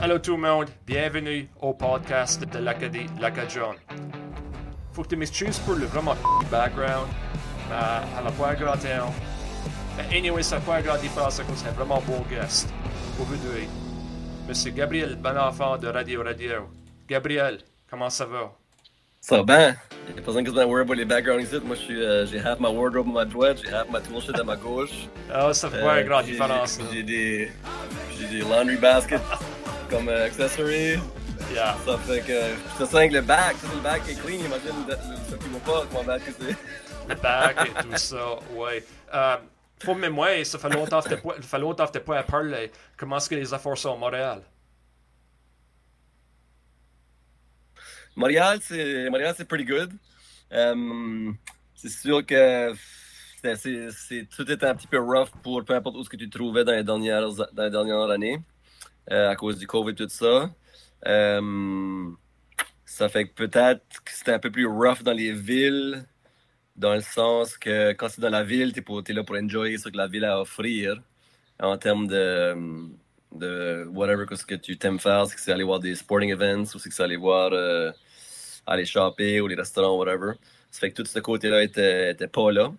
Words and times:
Allô 0.00 0.18
tout 0.18 0.36
le 0.36 0.42
monde, 0.42 0.68
bienvenue 0.86 1.48
au 1.60 1.74
podcast 1.74 2.44
de 2.44 2.58
l'Acadie 2.58 3.06
Lacadjon. 3.20 3.74
Faut 4.92 5.02
que 5.02 5.08
tu 5.08 5.16
m'excuses 5.16 5.58
pour 5.58 5.74
le 5.74 5.86
vraiment 5.86 6.14
background, 6.50 7.08
mais 7.68 7.74
n'a 8.24 8.30
pas 8.30 8.54
grand 8.54 8.72
temps. 8.74 9.12
Mais 9.96 10.16
anyway, 10.16 10.42
ça 10.42 10.60
grand 10.82 10.96
différence 10.98 11.40
à 11.40 11.44
cause 11.44 11.56
c'est 11.56 11.68
un 11.68 11.72
vraiment 11.72 12.00
beau 12.06 12.24
guest. 12.30 12.72
Deux. 13.18 13.66
Monsieur 14.48 14.70
Gabriel 14.70 15.16
Bonenfant 15.16 15.76
de 15.78 15.88
Radio 15.88 16.22
Radio. 16.22 16.68
Gabriel, 17.08 17.58
comment 17.90 18.08
ça 18.10 18.24
va? 18.24 18.52
Ça 19.20 19.38
va 19.38 19.42
bien. 19.42 19.76
Il 20.06 20.14
n'y 20.14 20.20
a 20.20 20.22
pas 20.22 20.26
besoin 20.26 20.44
que 20.44 20.50
je 20.50 20.54
worry 20.64 20.82
about 20.82 20.94
les 20.94 21.04
backgrounds 21.04 21.42
ici. 21.42 21.56
Moi, 21.64 21.76
euh, 21.90 22.24
j'ai 22.24 22.38
half 22.38 22.60
ma 22.60 22.68
wardrobe 22.70 23.08
à 23.08 23.12
ma 23.12 23.24
droite, 23.24 23.58
j'ai 23.64 23.72
half 23.74 23.90
ma 23.90 24.00
toolshed 24.00 24.38
à 24.38 24.44
ma 24.44 24.54
gauche. 24.54 25.08
Ah, 25.32 25.52
ça 25.52 25.68
fait 25.68 25.82
pas 25.82 25.96
Euh, 25.96 26.02
une 26.02 26.08
grande 26.08 26.24
différence. 26.26 26.78
J'ai 26.92 27.02
des, 27.02 27.50
j'ai 28.16 28.28
des 28.28 28.40
laundry 28.48 28.76
baskets 28.76 29.20
comme 29.88 30.08
euh, 30.08 30.26
accessory. 30.26 30.98
Yeah. 31.52 31.76
Ça 31.84 31.98
fait 31.98 32.20
que 32.20 32.40
je 32.78 32.84
te 32.84 33.14
le 33.14 33.20
back. 33.20 33.56
Ça, 33.56 33.68
le 33.74 33.80
back 33.80 34.02
est 34.08 34.20
clean. 34.20 34.44
Imagine 34.44 34.86
ceux 35.30 35.36
qui 35.36 35.48
vont 35.48 35.60
pas 35.60 35.84
comment 35.90 36.04
back 36.04 36.24
que 36.24 36.32
c'est. 36.32 36.56
le 37.08 37.14
bac 37.14 37.56
et 37.64 37.82
tout 37.82 37.96
ça, 37.96 38.38
ouais. 38.54 38.84
Euh, 39.14 39.36
pour 39.78 39.96
mémoire, 39.96 40.44
ça 40.44 40.58
fait 40.58 40.68
longtemps 40.70 41.00
que 41.00 41.08
t'es 41.08 42.00
pas, 42.00 42.00
pas 42.00 42.18
à 42.18 42.22
parler. 42.22 42.70
Comment 42.96 43.16
est-ce 43.16 43.30
que 43.30 43.34
les 43.34 43.54
affaires 43.54 43.78
sont 43.78 43.94
à 43.94 43.96
Montréal? 43.96 44.42
Montréal, 48.16 48.58
c'est 48.60 49.08
Montréal, 49.10 49.34
c'est 49.36 49.46
pretty 49.46 49.64
good. 49.64 49.92
Euh, 50.52 51.32
c'est 51.74 51.88
sûr 51.88 52.26
que 52.26 52.74
c'est, 53.54 54.28
tout 54.34 54.50
était 54.50 54.66
un 54.66 54.74
petit 54.74 54.88
peu 54.88 54.98
rough 54.98 55.28
pour 55.42 55.64
peu 55.64 55.74
importe 55.74 55.96
où 55.96 56.02
ce 56.02 56.08
que 56.08 56.16
tu 56.16 56.28
trouvais 56.28 56.64
dans 56.64 56.72
les 56.72 56.82
dernières, 56.82 57.28
dans 57.52 57.62
les 57.62 57.70
dernières 57.70 58.10
années 58.10 58.34
euh, 58.34 58.57
à 59.10 59.36
cause 59.36 59.58
du 59.58 59.66
COVID 59.66 59.94
tout 59.94 60.08
ça. 60.08 60.50
Euh, 61.06 62.10
ça 62.84 63.08
fait 63.08 63.28
que 63.28 63.34
peut-être 63.34 64.02
que 64.04 64.10
c'était 64.12 64.32
un 64.32 64.38
peu 64.38 64.50
plus 64.50 64.66
rough 64.66 65.02
dans 65.02 65.12
les 65.12 65.32
villes, 65.32 66.04
dans 66.76 66.94
le 66.94 67.00
sens 67.00 67.56
que 67.58 67.92
quand 67.92 68.08
c'est 68.08 68.20
dans 68.20 68.30
la 68.30 68.44
ville, 68.44 68.72
tu 68.72 68.80
es, 68.80 69.12
là 69.12 69.24
pour 69.24 69.36
enjoyer 69.36 69.78
ce 69.78 69.88
que 69.88 69.96
la 69.96 70.08
ville 70.08 70.24
a 70.24 70.34
à 70.34 70.40
offrir 70.40 71.00
en 71.60 71.76
termes 71.76 72.06
de, 72.06 72.54
de 73.34 73.86
whatever 73.92 74.26
que 74.26 74.36
ce 74.36 74.44
que 74.44 74.54
tu 74.54 74.78
t'aimes 74.78 74.98
faire, 74.98 75.26
si 75.26 75.34
c'est 75.38 75.52
aller 75.52 75.64
voir 75.64 75.80
des 75.80 75.94
sporting 75.94 76.30
events 76.30 76.74
ou 76.74 76.78
si 76.78 76.90
c'est 76.90 77.02
aller 77.02 77.16
voir 77.16 77.50
euh, 77.52 77.92
aller 78.66 78.84
shopper 78.84 79.40
ou 79.40 79.48
les 79.48 79.56
restaurants, 79.56 79.96
whatever. 79.96 80.32
Ça 80.70 80.80
fait 80.80 80.90
que 80.90 81.02
tout 81.02 81.08
ce 81.08 81.18
côté-là 81.18 81.62
était, 81.62 82.12
était 82.12 82.28
pas 82.28 82.52
là. 82.52 82.72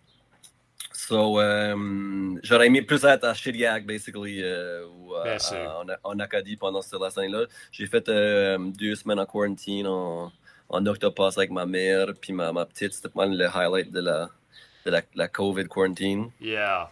So, 1.10 1.40
euh, 1.40 2.36
j'aurais 2.44 2.68
aimé 2.68 2.84
plus 2.84 3.04
être 3.04 3.24
à 3.24 3.34
Chiriac, 3.34 3.84
basically, 3.84 4.44
euh, 4.44 4.86
ou 4.88 5.16
à- 5.16 5.24
Bien 5.24 5.40
sûr. 5.40 5.58
à- 5.58 5.82
en, 6.04 6.12
en 6.12 6.20
Acadie 6.20 6.56
pendant 6.56 6.84
cette 6.84 7.02
année-là. 7.18 7.46
J'ai 7.72 7.88
fait 7.88 8.08
euh, 8.10 8.60
deux 8.60 8.94
semaines 8.94 9.20
en 9.20 9.26
quarantine 9.26 9.88
en, 9.88 10.32
en 10.70 10.86
octobre 10.86 11.16
passé 11.16 11.40
avec 11.40 11.50
ma 11.50 11.66
mère 11.66 12.08
puis 12.22 12.32
ma, 12.32 12.52
ma 12.54 12.64
petite. 12.68 12.94
C'était 12.94 13.10
pas 13.10 13.26
le 13.26 13.44
highlight 13.48 13.92
de 13.92 14.02
la, 14.02 14.30
de 14.86 14.92
la, 14.92 15.02
la 15.16 15.28
COVID 15.28 15.68
quarantine. 15.68 16.30
Yeah. 16.40 16.92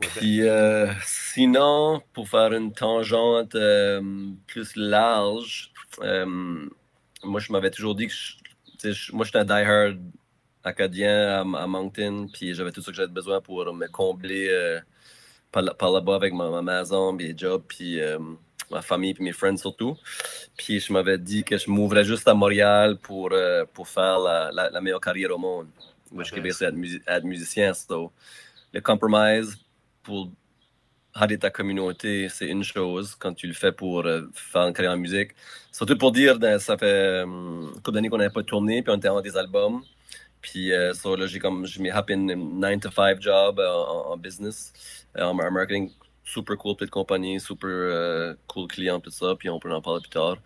Puis 0.00 0.48
euh, 0.48 0.86
sinon, 1.04 2.00
pour 2.14 2.26
faire 2.26 2.54
une 2.54 2.72
tangente 2.72 3.54
euh, 3.54 4.00
plus 4.46 4.74
large, 4.76 5.70
moi 7.22 7.38
je 7.40 7.52
m'avais 7.52 7.70
toujours 7.70 7.94
dit 7.94 8.06
que 8.06 8.14
je- 8.14 8.36
sais, 8.78 8.92
je- 8.94 9.12
moi 9.14 9.26
j'étais 9.26 9.40
un 9.40 9.44
die-hard 9.44 9.98
acadien 10.64 11.28
à, 11.28 11.40
à 11.40 11.66
Moncton, 11.66 12.28
puis 12.32 12.54
j'avais 12.54 12.72
tout 12.72 12.82
ce 12.82 12.90
que 12.90 12.96
j'avais 12.96 13.12
besoin 13.12 13.40
pour 13.40 13.72
me 13.74 13.86
combler 13.88 14.48
euh, 14.50 14.80
par, 15.52 15.62
là- 15.62 15.74
par 15.74 15.90
là-bas 15.90 16.16
avec 16.16 16.32
ma, 16.34 16.50
ma 16.50 16.62
maison, 16.62 17.12
mes 17.12 17.34
jobs, 17.36 17.62
puis 17.66 18.00
euh, 18.00 18.18
ma 18.70 18.82
famille, 18.82 19.14
puis 19.14 19.24
mes 19.24 19.32
friends 19.32 19.56
surtout. 19.56 19.96
Puis 20.56 20.80
je 20.80 20.92
m'avais 20.92 21.18
dit 21.18 21.42
que 21.44 21.56
je 21.58 21.70
m'ouvrais 21.70 22.04
juste 22.04 22.28
à 22.28 22.34
Montréal 22.34 22.98
pour, 22.98 23.30
euh, 23.32 23.64
pour 23.72 23.88
faire 23.88 24.18
la, 24.18 24.50
la, 24.52 24.70
la 24.70 24.80
meilleure 24.80 25.00
carrière 25.00 25.30
au 25.34 25.38
monde, 25.38 25.68
which 26.12 26.28
Ah, 26.30 26.34
could 26.34 26.42
ben, 26.42 26.48
basically 26.48 26.66
être, 26.68 26.76
musi- 26.76 27.02
être 27.06 27.24
musicien. 27.24 27.72
So, 27.74 28.12
le 28.72 28.80
compromise 28.80 29.56
pour 30.02 30.30
aider 31.20 31.38
ta 31.38 31.50
communauté, 31.50 32.28
c'est 32.28 32.46
une 32.46 32.62
chose 32.62 33.16
quand 33.16 33.34
tu 33.34 33.48
le 33.48 33.54
fais 33.54 33.72
pour 33.72 34.06
euh, 34.06 34.22
faire 34.32 34.68
une 34.68 34.72
carrière 34.72 34.92
en 34.92 34.96
musique. 34.96 35.30
Surtout 35.72 35.96
pour 35.98 36.12
dire, 36.12 36.38
ben, 36.38 36.58
ça 36.60 36.78
fait 36.78 36.86
euh, 36.86 37.24
une 37.24 37.72
couple 37.82 37.92
d'années 37.92 38.08
qu'on 38.08 38.18
n'avait 38.18 38.30
pas 38.32 38.44
tourné, 38.44 38.82
puis 38.82 38.92
on 38.92 38.96
était 38.96 39.08
en 39.08 39.20
des 39.20 39.36
albums. 39.36 39.82
Puis 40.40 40.72
euh, 40.72 40.92
là, 41.04 41.26
j'ai 41.26 41.38
comme, 41.38 41.66
je 41.66 41.80
m'ai 41.82 41.90
happé 41.90 42.14
une 42.14 42.58
9 42.58 42.80
to 42.80 42.90
5 42.90 43.20
job 43.20 43.60
euh, 43.60 43.68
en, 43.68 44.16
business, 44.16 44.72
euh, 45.16 45.24
en 45.24 45.34
mar- 45.34 45.50
marketing. 45.50 45.90
Super 46.24 46.56
cool, 46.56 46.76
petite 46.76 46.90
compagnie, 46.90 47.40
super 47.40 47.68
euh, 47.68 48.34
cool 48.46 48.68
client, 48.68 49.00
tout 49.00 49.10
ça, 49.10 49.34
puis 49.36 49.50
on 49.50 49.58
peut 49.58 49.72
en 49.72 49.82
parler 49.82 50.00
plus 50.00 50.10
tard. 50.10 50.36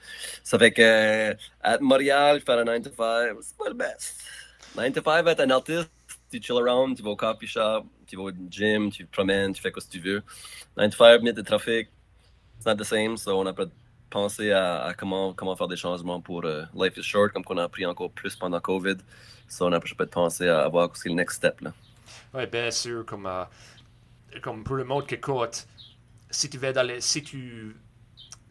Ça 0.42 0.58
fait 0.58 0.72
que 0.72 1.36
à 1.60 1.78
Montréal, 1.78 2.40
faire 2.40 2.58
un 2.58 2.64
9 2.64 2.82
to 2.82 2.90
5, 2.90 3.36
c'est 3.40 3.56
pas 3.56 3.68
le 3.68 3.74
best. 3.74 4.24
9 4.76 4.92
to 4.92 5.02
5, 5.04 5.26
être 5.26 5.40
un 5.40 5.50
artiste, 5.50 5.90
tu 6.30 6.40
chill 6.42 6.56
around, 6.56 6.96
tu 6.96 7.02
vas 7.02 7.10
au 7.10 7.16
coffee 7.16 7.46
shop, 7.46 7.84
tu 8.06 8.16
vas 8.16 8.22
au 8.22 8.32
gym, 8.48 8.90
tu 8.90 9.04
promènes, 9.06 9.52
tu 9.52 9.60
fais 9.60 9.72
ce 9.76 9.86
que 9.86 9.92
tu 9.92 10.00
veux. 10.00 10.22
9 10.76 10.90
to 10.90 10.96
5, 10.96 11.18
minutes 11.20 11.36
de 11.36 11.42
trafic, 11.42 11.88
it's 12.56 12.66
not 12.66 12.76
the 12.76 12.84
same, 12.84 13.16
so 13.16 13.38
on 13.38 13.46
a 13.46 13.54
pensé 14.08 14.52
à, 14.52 14.94
comment, 14.96 15.34
faire 15.56 15.68
des 15.68 15.76
changements 15.76 16.20
pour 16.20 16.42
Life 16.42 16.96
is 16.96 17.02
Short, 17.02 17.32
comme 17.32 17.44
qu'on 17.44 17.58
a 17.58 17.64
appris 17.64 17.84
encore 17.84 18.10
plus 18.10 18.34
pendant 18.36 18.60
COVID. 18.60 18.96
So 19.48 19.66
on 19.66 19.72
a 19.72 19.80
peut-être 19.80 20.10
pensé 20.10 20.48
à 20.48 20.68
voir 20.68 20.90
est 20.90 21.08
le 21.08 21.14
next 21.14 21.36
step. 21.38 21.60
Ouais, 22.32 22.46
bien 22.46 22.70
sûr, 22.70 23.04
comme, 23.06 23.26
euh, 23.26 23.44
comme 24.42 24.64
pour 24.64 24.76
le 24.76 24.84
monde 24.84 25.06
qui 25.06 25.14
écoute, 25.14 25.66
si 26.30 26.50
tu 26.50 26.58
vas 26.58 26.72
dans 26.72 26.82
les, 26.82 27.00
si 27.00 27.22
tu, 27.22 27.76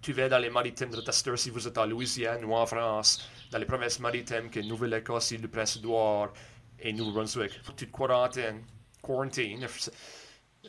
tu 0.01 0.13
vas 0.13 0.29
dans 0.29 0.39
les 0.39 0.49
maritimes 0.49 0.89
de 0.89 1.01
Tester, 1.01 1.35
si 1.35 1.49
vous 1.49 1.67
êtes 1.67 1.77
en 1.77 1.85
Louisiane 1.85 2.45
ou 2.45 2.53
en 2.53 2.65
France, 2.65 3.29
dans 3.51 3.57
les 3.57 3.65
provinces 3.65 3.99
maritimes, 3.99 4.49
que 4.49 4.59
Nouvelle-Écosse, 4.61 5.31
île 5.31 5.41
du 5.41 5.47
Prince-Édouard 5.47 6.33
et 6.79 6.93
Nouveau-Brunswick, 6.93 7.51
faut 7.63 7.73
que 7.73 7.77
tu 7.77 7.87
te 7.87 7.97
quarantaines. 7.97 8.63
Quarantine. 9.01 9.67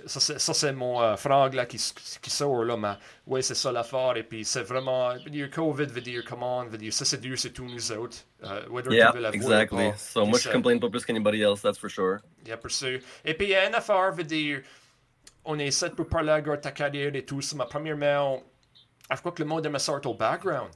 Ça, 0.06 0.19
c'est, 0.21 0.41
ça, 0.41 0.53
c'est 0.53 0.72
mon 0.72 1.00
euh, 1.00 1.15
qui, 1.66 1.78
qui 2.21 2.31
sort 2.31 2.65
là, 2.65 2.77
mais 2.77 2.94
ouais, 3.27 3.43
c'est 3.43 3.55
ça 3.55 3.71
l'affaire. 3.71 4.16
Et 4.16 4.25
puis, 4.25 4.44
c'est 4.44 4.62
vraiment. 4.62 5.15
dire 5.31 5.49
COVID 5.50 5.87
veut 5.87 6.00
dire 6.00 6.22
comment, 6.28 6.65
veut 6.65 6.77
dire 6.78 6.93
ça, 6.93 7.05
c'est 7.05 7.21
dur, 7.21 7.38
c'est 7.38 7.53
tous 7.53 7.65
nous 7.65 7.93
autres. 7.93 8.16
Euh, 8.43 8.66
whether 8.69 8.93
Yeah, 8.93 9.12
tu 9.12 9.19
veux 9.19 9.25
exactly. 9.34 9.91
pas. 9.91 9.97
So 9.97 10.21
Puis 10.22 10.31
moi, 10.31 10.38
je 10.38 10.44
ça- 10.44 10.53
complain 10.53 10.78
pas 10.78 10.88
plus 10.91 11.05
qu'anybody 11.05 11.43
else, 11.43 11.62
that's 11.62 11.78
for 11.78 11.88
sure. 11.88 12.19
Yeah, 12.44 12.56
pour 12.56 12.71
sûr. 12.71 12.99
Et 13.25 13.34
puis, 13.34 13.47
il 13.47 13.50
y 13.50 13.55
a 13.55 13.69
une 13.69 13.75
affaire, 13.75 14.12
veut 14.12 14.25
dire, 14.25 14.62
on 15.44 15.59
est 15.59 15.69
ici 15.69 15.87
pour 15.97 16.06
parler 16.09 16.43
de 16.43 16.56
ta 16.56 16.72
carrière 16.72 17.15
et 17.15 17.25
tout 17.25 17.41
ça, 17.41 17.55
mais 17.56 17.65
premièrement, 17.71 18.43
à 19.09 19.16
quoi 19.16 19.32
que 19.32 19.43
le 19.43 19.49
monde 19.49 19.65
aime 19.65 19.78
sortir 19.78 20.11
au 20.11 20.15
background, 20.15 20.71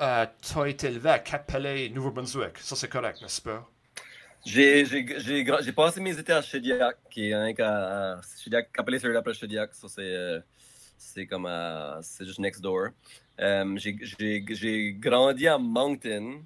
euh, 0.00 0.26
tu 0.42 0.58
as 0.58 0.68
été 0.68 0.86
élevé 0.88 1.10
à 1.10 1.18
Cap-Pelé, 1.18 1.90
Nouveau-Brunswick. 1.90 2.58
Ça, 2.58 2.74
c'est 2.76 2.88
correct, 2.88 3.20
n'est-ce 3.22 3.42
pas? 3.42 3.68
J'ai 4.44 5.72
passé 5.74 6.00
mes 6.00 6.18
étés 6.18 6.32
à 6.32 6.42
Chediac, 6.42 6.96
qui 7.10 7.30
est 7.30 7.32
un 7.32 7.52
à, 7.58 8.18
à 8.18 8.20
Chediac, 8.42 8.68
appelé 8.78 8.98
après 9.16 9.34
Chediac, 9.34 9.74
ça 9.74 9.88
c'est 9.88 10.02
euh, 10.14 10.40
c'est 10.98 11.26
comme 11.26 11.46
à- 11.46 12.00
c'est 12.02 12.24
juste 12.26 12.38
next 12.38 12.60
door. 12.60 12.88
Euh, 13.40 13.76
j'ai- 13.78 14.92
grandi 14.98 15.48
à 15.48 15.58
Moncton. 15.58 16.42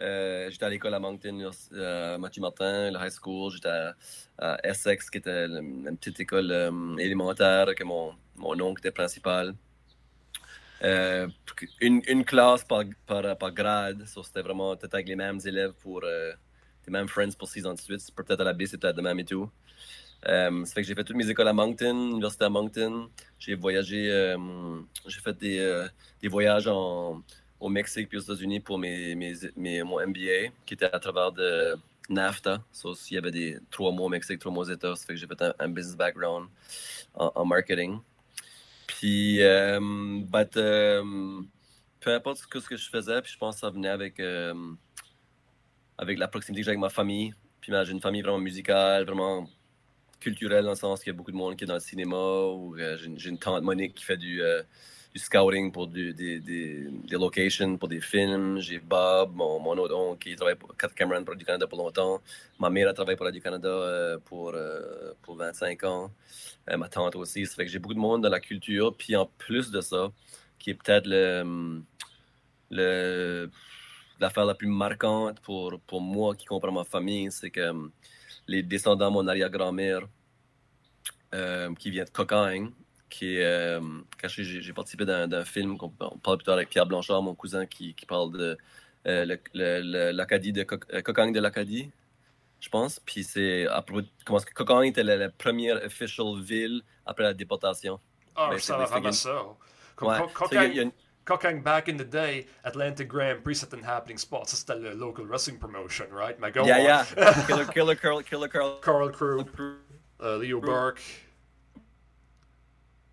Euh, 0.00 0.50
j'étais 0.50 0.64
à 0.66 0.68
l'école 0.68 0.92
à 0.94 0.98
Moncton, 0.98 1.50
euh, 1.72 2.18
Mathieu 2.18 2.42
Martin, 2.42 2.90
le 2.90 2.98
high 2.98 3.10
school. 3.12 3.50
J'étais 3.52 3.68
à, 4.38 4.58
Essex, 4.64 5.08
qui 5.10 5.18
était 5.18 5.46
une 5.46 5.96
petite 5.96 6.20
école 6.20 6.50
euh, 6.52 6.96
élémentaire 6.98 7.74
que 7.74 7.84
mon, 7.84 8.14
mon 8.36 8.60
oncle 8.60 8.80
était 8.80 8.90
principal. 8.92 9.54
Euh, 10.84 11.28
une, 11.80 12.02
une 12.08 12.24
classe 12.24 12.62
par, 12.64 12.82
par, 13.06 13.36
par 13.38 13.52
grade, 13.52 14.04
so 14.06 14.22
c'était 14.22 14.42
vraiment 14.42 14.72
avec 14.72 15.08
les 15.08 15.16
mêmes 15.16 15.40
élèves 15.46 15.72
pour 15.82 16.02
euh, 16.04 16.32
les 16.86 16.92
mêmes 16.92 17.08
friends 17.08 17.32
pour 17.38 17.48
six 17.48 17.66
ans 17.66 17.74
de 17.74 17.80
suite. 17.80 18.00
Peut-être 18.14 18.40
à 18.40 18.44
la 18.44 18.52
baie, 18.52 18.66
c'est 18.66 18.78
peut-être 18.78 18.96
de 18.96 19.02
même 19.02 19.18
et 19.18 19.24
tout. 19.24 19.50
Euh, 20.28 20.64
ça 20.64 20.74
fait 20.74 20.82
que 20.82 20.88
j'ai 20.88 20.94
fait 20.94 21.04
toutes 21.04 21.16
mes 21.16 21.28
écoles 21.28 21.48
à 21.48 21.52
Moncton, 21.52 21.94
université 21.94 22.44
à 22.44 22.48
Moncton. 22.48 23.08
J'ai 23.38 23.54
voyagé, 23.54 24.10
euh, 24.10 24.36
j'ai 25.06 25.20
fait 25.20 25.36
des, 25.38 25.58
euh, 25.58 25.86
des 26.20 26.28
voyages 26.28 26.66
en, 26.66 27.22
au 27.60 27.68
Mexique 27.68 28.08
puis 28.08 28.18
aux 28.18 28.22
États-Unis 28.22 28.60
pour 28.60 28.78
mes, 28.78 29.14
mes, 29.14 29.82
mon 29.82 30.04
MBA, 30.04 30.52
qui 30.64 30.74
était 30.74 30.86
à 30.86 30.98
travers 30.98 31.32
de 31.32 31.76
NAFTA. 32.08 32.62
So, 32.72 32.94
il 33.10 33.14
y 33.14 33.18
avait 33.18 33.30
des 33.30 33.58
trois 33.70 33.92
mois 33.92 34.06
au 34.06 34.08
Mexique, 34.08 34.38
trois 34.38 34.52
mois 34.52 34.64
aux 34.64 34.70
États. 34.70 34.96
Ça 34.96 35.06
fait 35.06 35.14
que 35.14 35.20
j'ai 35.20 35.26
fait 35.26 35.42
un, 35.58 35.68
business 35.68 35.96
background 35.96 36.48
en, 37.14 37.44
marketing. 37.44 37.98
Puis, 38.86 39.38
but, 39.38 40.54
peu 42.00 42.14
importe 42.14 42.38
ce 42.38 42.46
que, 42.46 42.76
je 42.76 42.88
faisais, 42.88 43.20
puis 43.22 43.32
je 43.32 43.38
pense 43.38 43.56
que 43.56 43.60
ça 43.60 43.70
venait 43.70 43.88
avec, 43.88 44.20
avec 45.98 46.18
la 46.18 46.28
proximité 46.28 46.60
que 46.60 46.64
j'ai 46.64 46.70
avec 46.70 46.80
ma 46.80 46.90
famille. 46.90 47.34
Puis 47.60 47.72
j'ai 47.84 47.92
une 47.92 48.00
famille 48.00 48.22
vraiment 48.22 48.38
musicale, 48.38 49.04
vraiment 49.04 49.48
culturelle 50.20 50.64
dans 50.64 50.70
le 50.70 50.76
sens 50.76 51.00
qu'il 51.00 51.12
y 51.12 51.14
a 51.14 51.16
beaucoup 51.16 51.32
de 51.32 51.36
monde 51.36 51.56
qui 51.56 51.64
est 51.64 51.66
dans 51.66 51.74
le 51.74 51.80
cinéma. 51.80 52.16
Euh, 52.16 52.96
j'ai, 53.16 53.28
une, 53.28 53.38
tante 53.38 53.62
Monique 53.62 53.94
qui 53.94 54.04
fait 54.04 54.16
du, 54.16 54.42
euh, 54.42 54.62
scouting 55.18 55.72
pour 55.72 55.86
des, 55.88 56.88
locations, 57.10 57.76
pour 57.76 57.88
des 57.88 58.00
films. 58.00 58.58
J'ai 58.60 58.78
Bob, 58.78 59.34
mon, 59.34 59.76
autre 59.78 59.94
oncle, 59.94 60.18
qui 60.18 60.36
travaille 60.36 60.56
pour 60.56 60.74
Cameron 60.76 61.24
pour 61.24 61.32
Radio-Canada 61.32 61.66
pour 61.66 61.78
longtemps. 61.78 62.20
Ma 62.58 62.70
mère 62.70 62.88
a 62.88 62.92
travaillé 62.92 63.16
pour 63.16 63.26
Radio-Canada 63.26 63.68
euh, 63.68 64.18
pour, 64.24 64.52
euh, 64.54 65.12
pour 65.22 65.36
25 65.36 65.84
ans. 65.84 66.10
Euh, 66.70 66.76
ma 66.76 66.88
tante 66.88 67.16
aussi. 67.16 67.46
Ça 67.46 67.54
fait 67.54 67.64
que 67.64 67.70
j'ai 67.70 67.78
beaucoup 67.78 67.94
de 67.94 67.98
monde 67.98 68.22
dans 68.22 68.28
la 68.28 68.40
culture. 68.40 68.94
Puis 68.96 69.16
en 69.16 69.26
plus 69.26 69.70
de 69.70 69.80
ça, 69.80 70.10
qui 70.58 70.70
est 70.70 70.74
peut-être 70.74 71.06
le, 71.06 71.82
le 72.70 73.50
l'affaire 74.20 74.44
la 74.44 74.54
plus 74.54 74.68
marquante 74.68 75.40
pour, 75.40 75.78
pour 75.86 76.00
moi 76.00 76.34
qui 76.34 76.46
comprend 76.46 76.72
ma 76.72 76.84
famille, 76.84 77.30
c'est 77.30 77.50
que 77.50 77.72
les 78.46 78.62
descendants 78.62 79.10
de 79.10 79.14
mon 79.14 79.28
arrière-grand-mère, 79.28 80.02
qui 81.78 81.90
vient 81.90 82.04
de 82.04 82.10
Cocagne, 82.10 82.70
qui. 83.08 83.40
Euh, 83.40 83.80
j'ai 84.26 84.72
participé 84.72 85.04
d'un 85.04 85.44
film 85.44 85.78
qu'on 85.78 85.90
parle 85.90 86.38
plus 86.38 86.44
tard 86.44 86.54
avec 86.54 86.68
Pierre 86.68 86.86
Blanchard, 86.86 87.22
mon 87.22 87.34
cousin, 87.34 87.66
qui, 87.66 87.94
qui 87.94 88.06
parle 88.06 88.32
de 88.32 88.58
euh, 89.06 90.12
l'Acadie 90.12 90.52
de 90.52 90.66
euh, 90.92 91.02
Cocagne 91.02 91.32
de 91.32 91.40
l'Acadie, 91.40 91.90
je 92.60 92.68
pense. 92.68 92.98
Puis 93.00 93.24
c'est 93.24 93.66
à 93.66 93.82
propos 93.82 94.02
de 94.02 94.08
comment 94.24 94.40
Cocagne 94.54 94.88
était 94.88 95.04
la, 95.04 95.28
première 95.30 95.84
official 95.84 96.40
ville 96.40 96.82
après 97.04 97.24
la 97.24 97.34
déportation. 97.34 98.00
Ah, 98.34 98.50
oh, 98.52 98.58
ça 98.58 98.76
va 98.76 99.12
ça. 99.12 99.44
Cocagne, 99.94 100.90
Cocagne, 101.26 101.60
back 101.60 101.88
in 101.88 101.96
the 101.96 102.04
day, 102.04 102.46
Atlantic 102.64 103.08
Grand 103.08 103.42
Prix, 103.42 103.56
c'était 103.56 103.82
happening 103.82 104.16
spot. 104.16 104.48
Ça, 104.48 104.56
c'était 104.56 104.80
le 104.80 104.94
local 104.94 105.26
wrestling 105.26 105.58
promotion, 105.58 106.06
right? 106.12 106.38
Mais 106.38 106.52
go 106.52 106.64
yeah, 106.64 106.78
yeah. 106.78 107.04
Killer, 107.48 107.66
Killer 107.66 107.96
Carl, 107.96 108.22
Killer 108.22 108.48
Carl. 108.48 108.80
Carl 108.80 109.10
Crew, 109.10 109.44
uh, 110.20 110.36
Leo 110.38 110.60
Burke. 110.60 111.00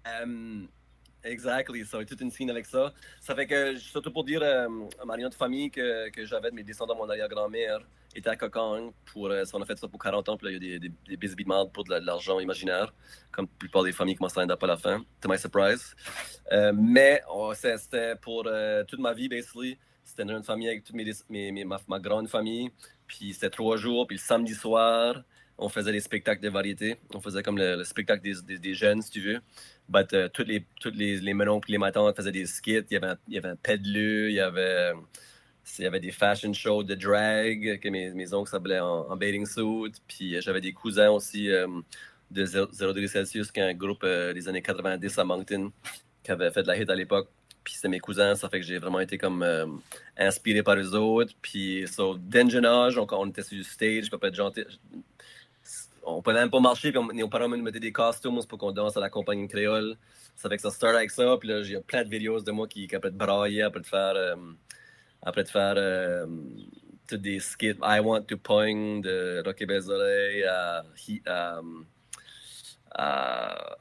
Um, 0.05 0.69
exactly. 1.23 1.83
Ça 1.85 1.97
va 1.97 2.05
toute 2.05 2.21
une 2.21 2.29
scène 2.29 2.51
avec 2.51 2.67
ça. 2.67 2.93
Ça 3.19 3.33
fait 3.33 3.47
que, 3.47 3.77
surtout 3.77 4.11
pour 4.11 4.23
dire 4.23 4.43
euh, 4.43 4.67
à 5.01 5.05
ma 5.05 5.17
de 5.17 5.33
famille 5.33 5.71
que, 5.71 6.09
que 6.09 6.23
j'avais 6.23 6.51
de 6.51 6.55
mes 6.55 6.63
descendants, 6.63 6.95
mon 6.95 7.09
arrière-grand-mère 7.09 7.79
était 8.15 8.29
à 8.29 8.35
Cocagne. 8.35 8.91
Pour, 9.05 9.27
euh, 9.27 9.43
on 9.53 9.61
a 9.61 9.65
fait 9.65 9.77
ça 9.77 9.87
pour 9.87 10.01
40 10.01 10.29
ans, 10.29 10.37
puis 10.37 10.47
là, 10.47 10.51
il 10.51 10.63
y 10.63 10.75
a 10.75 10.79
des, 10.79 10.89
des, 10.89 11.17
des 11.17 11.45
pour 11.73 11.83
de, 11.83 11.95
l'argent 11.95 12.39
imaginaire, 12.39 12.93
comme 13.31 13.45
la 13.45 13.57
plupart 13.59 13.83
des 13.83 13.91
familles 13.91 14.15
commencent 14.15 14.37
à 14.37 14.43
end 14.43 14.47
pas 14.47 14.65
à 14.65 14.67
la 14.67 14.77
fin. 14.77 15.03
To 15.21 15.29
my 15.29 15.37
surprise. 15.37 15.95
Euh, 16.51 16.73
mais 16.75 17.21
oh, 17.31 17.53
c'était 17.55 18.15
pour 18.15 18.47
toute 18.87 18.99
ma 18.99 19.13
vie, 19.13 19.29
basically. 19.29 19.77
C'était 20.03 20.23
une 20.23 20.43
famille 20.43 20.67
avec 20.67 20.83
toute 20.83 20.95
mes, 20.95 21.51
mes, 21.51 21.63
ma, 21.63 21.79
ma, 21.87 21.99
grande 21.99 22.27
famille. 22.27 22.69
Puis 23.07 23.33
c'était 23.33 23.49
trois 23.49 23.77
jours, 23.77 24.05
puis 24.05 24.17
le 24.17 24.21
samedi 24.21 24.53
soir, 24.53 25.23
on 25.57 25.69
faisait 25.69 25.91
des 25.91 25.99
spectacles 25.99 26.41
de 26.41 26.49
variété. 26.49 26.97
On 27.13 27.21
faisait 27.21 27.43
comme 27.43 27.57
le, 27.57 27.83
spectacle 27.83 28.21
des, 28.21 28.57
des, 28.57 28.73
jeunes, 28.73 29.01
si 29.01 29.11
tu 29.11 29.21
veux. 29.21 29.39
But, 29.87 30.13
uh, 30.13 30.29
tous 30.31 30.43
les, 30.43 30.65
toutes 30.79 30.95
les, 30.95 31.17
les 31.19 31.33
menons 31.33 31.59
et 31.59 31.71
les 31.71 31.77
matins 31.77 32.11
faisaient 32.15 32.31
des 32.31 32.45
skits. 32.45 32.83
Il 32.89 32.93
y 32.93 32.95
avait 32.97 33.13
il 33.27 33.33
y 33.35 33.37
avait 33.37 33.49
un 33.49 33.55
pedleux, 33.55 34.29
il 34.29 34.35
y 34.35 34.39
avait, 34.39 34.93
il 35.79 35.83
y 35.83 35.87
avait 35.87 35.99
des 35.99 36.11
fashion 36.11 36.53
shows 36.53 36.83
de 36.83 36.95
drag 36.95 37.79
que 37.79 37.89
mes, 37.89 38.11
mes 38.11 38.33
oncles 38.33 38.49
s'appelaient 38.49 38.79
en, 38.79 39.09
en, 39.09 39.15
bathing 39.15 39.45
suit. 39.45 39.93
Puis 40.07 40.35
euh, 40.35 40.41
j'avais 40.41 40.61
des 40.61 40.73
cousins 40.73 41.09
aussi 41.09 41.49
euh, 41.49 41.67
de 42.31 42.45
0 42.45 42.67
degrés 42.93 43.07
Celsius, 43.07 43.51
qui 43.51 43.59
est 43.59 43.63
un 43.63 43.73
groupe 43.73 44.03
euh, 44.03 44.33
des 44.33 44.47
années 44.47 44.61
90 44.61 45.17
à 45.17 45.23
Moncton, 45.23 45.71
qui 46.23 46.31
avait 46.31 46.51
fait 46.51 46.63
de 46.63 46.67
la 46.67 46.77
hit 46.77 46.89
à 46.89 46.95
l'époque. 46.95 47.29
Puis 47.63 47.75
c'était 47.75 47.87
mes 47.87 47.99
cousins, 47.99 48.35
ça 48.35 48.49
fait 48.49 48.59
que 48.59 48.65
j'ai 48.65 48.77
vraiment 48.77 48.99
été 48.99 49.17
comme 49.17 49.45
inspiré 50.17 50.63
par 50.63 50.75
eux 50.75 50.95
autres. 50.95 51.33
Puis 51.41 51.87
so, 51.87 52.17
dès 52.17 52.43
on, 52.43 53.07
on 53.09 53.29
était 53.29 53.41
sur 53.41 53.57
le 53.57 53.63
stage, 53.63 54.09
on 56.05 56.21
pouvait 56.21 56.35
même 56.35 56.49
pas 56.49 56.59
marcher, 56.59 56.91
puis 56.91 57.01
nos 57.13 57.29
parents 57.29 57.47
nous 57.47 57.61
mettaient 57.61 57.79
des 57.79 57.93
costumes 57.93 58.37
pour 58.49 58.59
qu'on 58.59 58.73
danse 58.73 58.97
à 58.97 58.99
la 58.99 59.09
compagnie 59.09 59.47
créole. 59.47 59.95
Ça 60.35 60.49
fait 60.49 60.57
que 60.57 60.61
ça 60.61 60.71
start 60.71 60.93
avec 60.93 61.09
ça, 61.09 61.37
puis 61.39 61.47
là, 61.47 61.63
j'ai 61.63 61.79
plein 61.79 62.03
de 62.03 62.09
vidéos 62.09 62.41
de 62.41 62.51
moi 62.51 62.67
qui, 62.67 62.85
qui 62.85 62.95
après 62.97 63.11
de 63.11 63.17
brailler, 63.17 63.61
après 63.61 63.79
de 63.79 63.85
faire, 63.85 64.35
après 65.23 65.43
de 65.43 65.49
faire 65.49 65.75
euh, 65.77 66.25
tous 67.07 67.17
des 67.17 67.39
skits 67.39 67.77
I 67.81 67.99
Want 67.99 68.23
to 68.23 68.37
Point 68.37 68.99
de 68.99 69.41
Rocky 69.45 69.65
Bezolet 69.65 70.43
à, 70.45 70.83
à, 71.25 71.61
à 72.95 73.77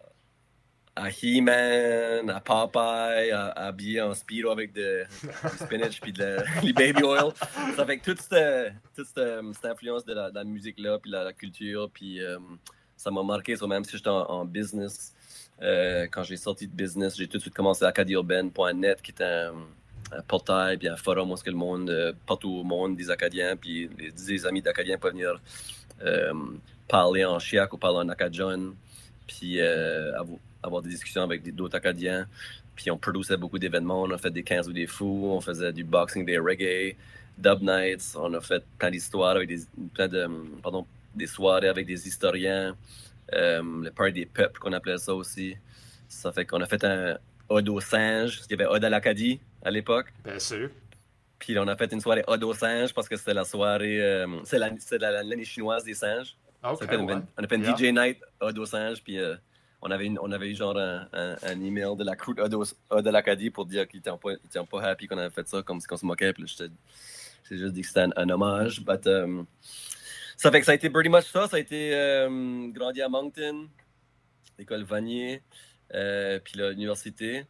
à 0.95 1.09
He-Man, 1.09 2.29
à 2.29 2.41
Popeye, 2.41 3.31
à, 3.31 3.49
habillé 3.53 4.03
en 4.03 4.13
Speedo 4.15 4.51
avec 4.51 4.73
du 4.73 5.05
spinach 5.57 6.01
puis 6.01 6.13
de 6.13 6.37
baby 6.75 7.03
oil. 7.03 7.33
Ça 7.77 7.87
fait 7.87 7.99
toute 7.99 8.21
cette, 8.21 8.75
cette, 8.95 9.65
influence 9.65 10.05
de 10.05 10.13
la, 10.13 10.45
musique-là, 10.45 10.99
puis 10.99 11.11
la, 11.11 11.25
la, 11.25 11.33
culture, 11.33 11.91
puis 11.93 12.23
euh, 12.23 12.39
ça 12.97 13.11
m'a 13.11 13.23
marqué, 13.23 13.55
même 13.67 13.85
si 13.85 13.97
j'étais 13.97 14.11
en, 14.11 14.45
business. 14.45 15.15
Euh, 15.63 16.07
quand 16.11 16.25
j'ai 16.25 16.37
sorti 16.37 16.67
de 16.67 16.75
business, 16.75 17.17
j'ai 17.17 17.27
tout 17.27 17.39
de 17.39 17.43
suite 17.43 17.55
commencé 17.55 17.85
à 17.85 17.89
acadioben.net, 17.89 19.01
qui 19.01 19.13
est 19.13 19.23
un, 19.23 19.55
portail, 20.27 20.77
puis 20.77 20.89
un 20.89 20.97
forum 20.97 21.31
où 21.31 21.37
le 21.45 21.53
monde, 21.53 21.91
euh, 21.91 22.13
partout 22.27 22.51
au 22.51 22.65
monde, 22.65 22.97
des 22.97 23.11
Acadiens, 23.11 23.57
puis 23.57 23.89
les, 23.99 24.47
amis 24.47 24.63
d'Acadiens 24.63 24.99
peuvent 24.99 25.13
venir 25.13 25.41
parler 26.89 27.25
en 27.25 27.39
chiac 27.39 27.73
ou 27.73 27.79
parler 27.79 27.99
en 27.99 28.09
acadian, 28.09 28.75
puis 29.27 29.61
vous 30.25 30.41
avoir 30.63 30.83
des 30.83 30.91
discussions 30.91 31.23
avec 31.23 31.55
d'autres 31.55 31.77
Acadiens. 31.77 32.27
Puis 32.75 32.91
on 32.91 32.99
produisait 32.99 33.37
beaucoup 33.37 33.59
d'événements. 33.59 34.03
On 34.03 34.11
a 34.11 34.19
fait 34.19 34.31
des 34.31 34.43
15 34.43 34.69
ou 34.69 34.73
des 34.73 34.87
fous, 34.87 35.29
on 35.31 35.41
faisait 35.41 35.73
du 35.73 35.85
boxing, 35.85 36.25
des 36.25 36.39
reggae, 36.39 36.97
dub 37.39 37.63
nights. 37.63 38.17
On 38.17 38.33
a 38.35 38.41
fait 38.41 38.65
plein 38.79 38.91
d'histoires 38.91 39.37
avec 39.37 39.49
des, 39.49 39.61
plein 39.95 40.09
de, 40.09 40.29
pardon, 40.63 40.87
des 41.15 41.27
soirées 41.27 41.69
avec 41.69 41.87
des 41.87 42.07
historiens. 42.09 42.77
Euh, 43.35 43.63
le 43.63 43.91
party 43.91 44.13
des 44.13 44.27
peuples 44.27 44.59
qu'on 44.59 44.73
appelait 44.73 44.99
ça 44.99 45.15
aussi. 45.15 45.57
Ça 46.09 46.33
fait 46.33 46.45
qu'on 46.45 46.61
a 46.61 46.67
fait 46.67 46.85
un 46.85 47.19
Ode 47.49 47.69
au 47.69 47.81
singe. 47.81 48.41
Il 48.49 48.53
y 48.53 48.55
avait 48.55 48.67
Ode 48.67 48.85
à 48.85 48.91
l'Acadie 48.91 49.41
à 49.63 49.71
l'époque. 49.71 50.13
Bien 50.25 50.39
sûr. 50.39 50.71
Puis 51.39 51.59
on 51.59 51.67
a 51.67 51.77
fait 51.77 51.93
une 51.93 52.01
soirée 52.01 52.25
au 52.27 52.55
singe 52.55 52.95
parce 52.95 53.09
que 53.09 53.17
c'était 53.17 53.35
la 53.35 53.45
soirée. 53.45 54.01
Euh, 54.01 54.27
c'est 54.45 54.59
l'année 54.59 55.45
chinoise 55.45 55.85
des 55.85 55.95
singes. 55.95 56.37
Okay, 56.63 56.97
on, 56.97 57.09
a 57.09 57.49
fait, 57.49 57.57
une 57.57 57.65
DJ 57.65 57.93
night 57.93 58.19
au 58.41 58.67
singe. 58.67 59.03
Puis. 59.03 59.19
Euh, 59.19 59.37
on 59.83 59.91
avait, 59.91 60.11
on 60.21 60.31
avait 60.31 60.49
eu 60.49 60.55
genre 60.55 60.79
un, 60.79 61.09
un, 61.13 61.61
email 61.61 61.97
de 61.97 62.05
la 62.05 62.15
crew 62.15 62.35
de 62.35 63.11
l'Acadie 63.11 63.51
pour 63.51 63.67
dire 63.67 63.89
qu'ils 63.89 63.99
n'étaient 63.99 64.11
pas, 64.13 64.65
pas 64.65 64.83
happy 64.83 65.09
qu'on 65.09 65.19
avait 65.19 65.35
fait 65.35 65.47
ça, 65.49 65.61
comme 65.63 65.81
si 65.81 65.89
on 65.91 65.97
se 65.97 66.07
moquait. 66.07 66.33
Puis 66.33 66.45
j'ai 67.51 67.57
juste 67.57 67.75
dit 67.75 67.83
que 67.83 67.89
c'était 67.89 68.07
un, 68.17 68.31
hommage. 68.31 68.81
But, 68.81 69.05
um, 69.09 69.45
ça 70.37 70.53
fait 70.53 70.61
que 70.61 70.67
ça 70.67 70.73
a 70.73 70.75
été 70.77 70.89
pretty 70.89 71.09
much 71.09 71.25
ça. 71.25 71.49
Ça 71.49 71.57
a 71.57 71.61
été 71.61 71.95
um, 72.27 72.73
grandi 72.73 73.03
à 73.03 73.09
Moncton, 73.09 73.69
l'école 74.57 74.85
Vanier, 74.85 75.43
euh, 75.95 76.39
puis 76.39 76.55
l'université. 76.57 77.45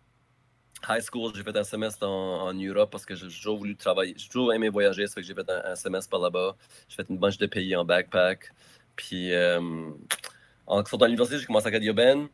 High 0.88 1.02
school, 1.02 1.32
j'ai 1.34 1.42
fait 1.42 1.56
un 1.56 1.64
semestre 1.64 2.06
en, 2.06 2.48
en 2.48 2.54
Europe 2.54 2.90
parce 2.90 3.04
que 3.04 3.14
j'ai 3.14 3.26
toujours 3.26 3.58
voulu 3.58 3.76
travailler. 3.76 4.14
J'ai 4.16 4.28
toujours 4.28 4.52
aimé 4.52 4.68
voyager, 4.68 5.06
ça 5.06 5.14
fait 5.14 5.20
que 5.20 5.26
j'ai 5.26 5.34
fait 5.34 5.48
un, 5.48 5.74
semestre 5.76 6.10
par 6.10 6.20
là-bas. 6.20 6.56
J'ai 6.88 6.96
fait 6.96 7.06
une 7.08 7.18
bunch 7.18 7.38
de 7.38 7.46
pays 7.46 7.74
en 7.76 7.84
backpack. 7.84 8.52
Puis, 8.96 9.34
um, 9.34 9.96
en 10.66 10.84
sortant 10.84 11.06
de 11.06 11.10
l'université, 11.10 11.38
j'ai 11.38 11.46
commencé 11.46 11.68
à 11.68 11.70
Radio 11.70 11.94
Ben. 11.94 12.28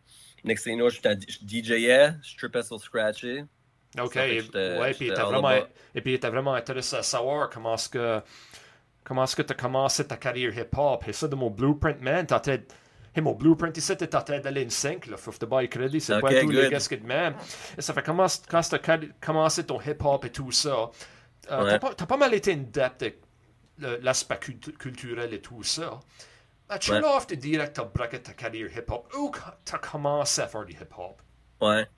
Next 0.45 0.65
thing 0.65 0.79
you 0.79 0.79
know, 0.79 0.89
je 0.89 1.01
DJais, 1.45 2.15
je 2.23 2.37
tripais 2.37 2.63
sur 2.63 2.81
Scratchy. 2.81 3.43
OK. 4.01 4.17
Et, 4.17 4.43
ouais, 4.55 4.95
puis 4.95 5.11
vraiment, 5.11 5.51
et 5.95 6.01
puis, 6.01 6.15
était 6.15 6.29
vraiment 6.29 6.55
intéressé 6.55 6.97
à 6.97 7.03
savoir 7.03 7.49
comment 7.51 7.75
est-ce 7.75 7.89
que 7.89 8.21
comment 9.03 9.25
est-ce 9.25 9.35
que 9.35 9.43
tu 9.43 9.53
as 9.53 9.57
commencé 9.57 10.07
ta 10.07 10.17
carrière 10.17 10.57
hip-hop. 10.57 11.03
Et 11.09 11.13
ça, 11.13 11.27
de 11.27 11.35
mon 11.35 11.51
blueprint, 11.51 12.01
man, 12.03 12.27
t'as 12.27 12.41
Hey, 13.19 13.23
mon 13.25 13.33
blueprint 13.33 13.77
ici, 13.77 13.97
t'es 13.97 14.15
en 14.15 14.23
train 14.23 14.39
d'aller 14.39 14.63
une 14.63 14.71
5, 14.71 15.07
là. 15.07 15.17
Faut 15.17 15.33
te 15.33 15.45
bailler 15.45 15.69
crédit, 15.69 16.01
c'est 16.01 16.21
pas 16.21 16.29
tout 16.29 16.51
les 16.51 16.71
gars 16.71 16.79
de 16.79 17.05
même? 17.05 17.35
Et 17.77 17.83
ça 17.83 17.93
fait 17.93 18.05
comment, 18.05 18.27
quand 18.49 18.61
tu 18.61 18.75
as 18.77 19.01
commencé 19.21 19.67
ton 19.67 19.81
hip-hop 19.81 20.25
et 20.25 20.31
tout 20.31 20.53
ça, 20.53 20.89
euh, 21.51 21.65
ouais. 21.65 21.81
t'as 21.81 21.81
pas, 21.81 22.07
pas, 22.07 22.17
mal 22.17 22.33
été 22.33 22.53
in 22.53 22.59
depth 22.73 23.17
l'aspect 24.03 24.39
culturel 24.39 25.35
et 25.35 25.41
tout 25.41 25.65
ça. 25.65 25.99
As-tu 26.69 26.93
ouais. 26.93 27.01
l'offre 27.01 27.27
de 27.27 27.35
dire 27.35 27.65
que 27.65 27.75
tu 27.75 27.81
as 27.81 27.85
braqué 27.85 28.23
ta 28.23 28.35
carrière 28.35 28.71
hip-hop 28.71 29.13
ou 29.19 29.33
tu 29.65 29.75
as 29.75 29.79
commencé 29.79 30.41
à 30.41 30.47
faire 30.47 30.65
du 30.65 30.75
hip-hop? 30.75 31.21
Ouais. 31.61 31.89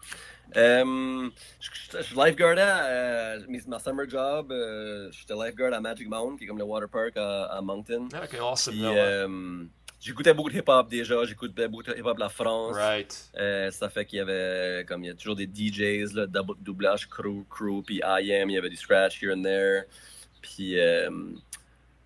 Um, 0.57 1.31
je 1.61 2.03
suis 2.03 2.17
lifeguardais 2.17 2.63
euh, 2.63 3.41
ma 3.69 3.79
summer 3.79 4.09
job. 4.09 4.51
Euh, 4.51 5.11
J'étais 5.13 5.35
lifeguard 5.35 5.75
à 5.75 5.81
Magic 5.81 6.09
Mountain, 6.09 6.37
qui 6.37 6.45
est 6.45 6.47
comme 6.47 6.59
le 6.59 6.65
water 6.65 6.89
park 6.89 7.17
à, 7.17 7.45
à 7.45 7.61
Moncton. 7.61 8.09
Ah, 8.15 8.23
ok, 8.25 8.41
awesome. 8.41 8.75
Puis, 8.75 8.85
euh, 8.85 9.65
J'écoutais 10.01 10.33
beaucoup 10.33 10.49
de 10.49 10.57
hip-hop 10.57 10.89
déjà, 10.89 11.25
j'écoutais 11.25 11.69
beaucoup 11.69 11.83
de 11.83 11.95
hip-hop 11.95 12.15
de 12.15 12.21
la 12.21 12.31
France. 12.31 12.75
Right. 12.75 13.31
Euh, 13.37 13.71
ça 13.71 13.91
fait 13.91 14.07
qu'il 14.07 14.17
y 14.17 14.21
avait 14.21 14.85
comme 14.89 15.05
il 15.05 15.09
y 15.09 15.11
a 15.11 15.15
toujours 15.15 15.37
des 15.37 15.47
DJs, 15.47 16.15
là, 16.15 16.27
doublage 16.27 17.07
crew, 17.09 17.45
crew, 17.51 17.83
puis 17.85 18.01
IM, 18.03 18.49
il 18.49 18.55
y 18.55 18.59
avait 18.59 18.71
du 18.71 18.77
scratch 18.77 19.23
here 19.23 19.35
and 19.37 19.43
there. 19.43 19.83
Puis 20.41 20.81
euh, 20.81 21.11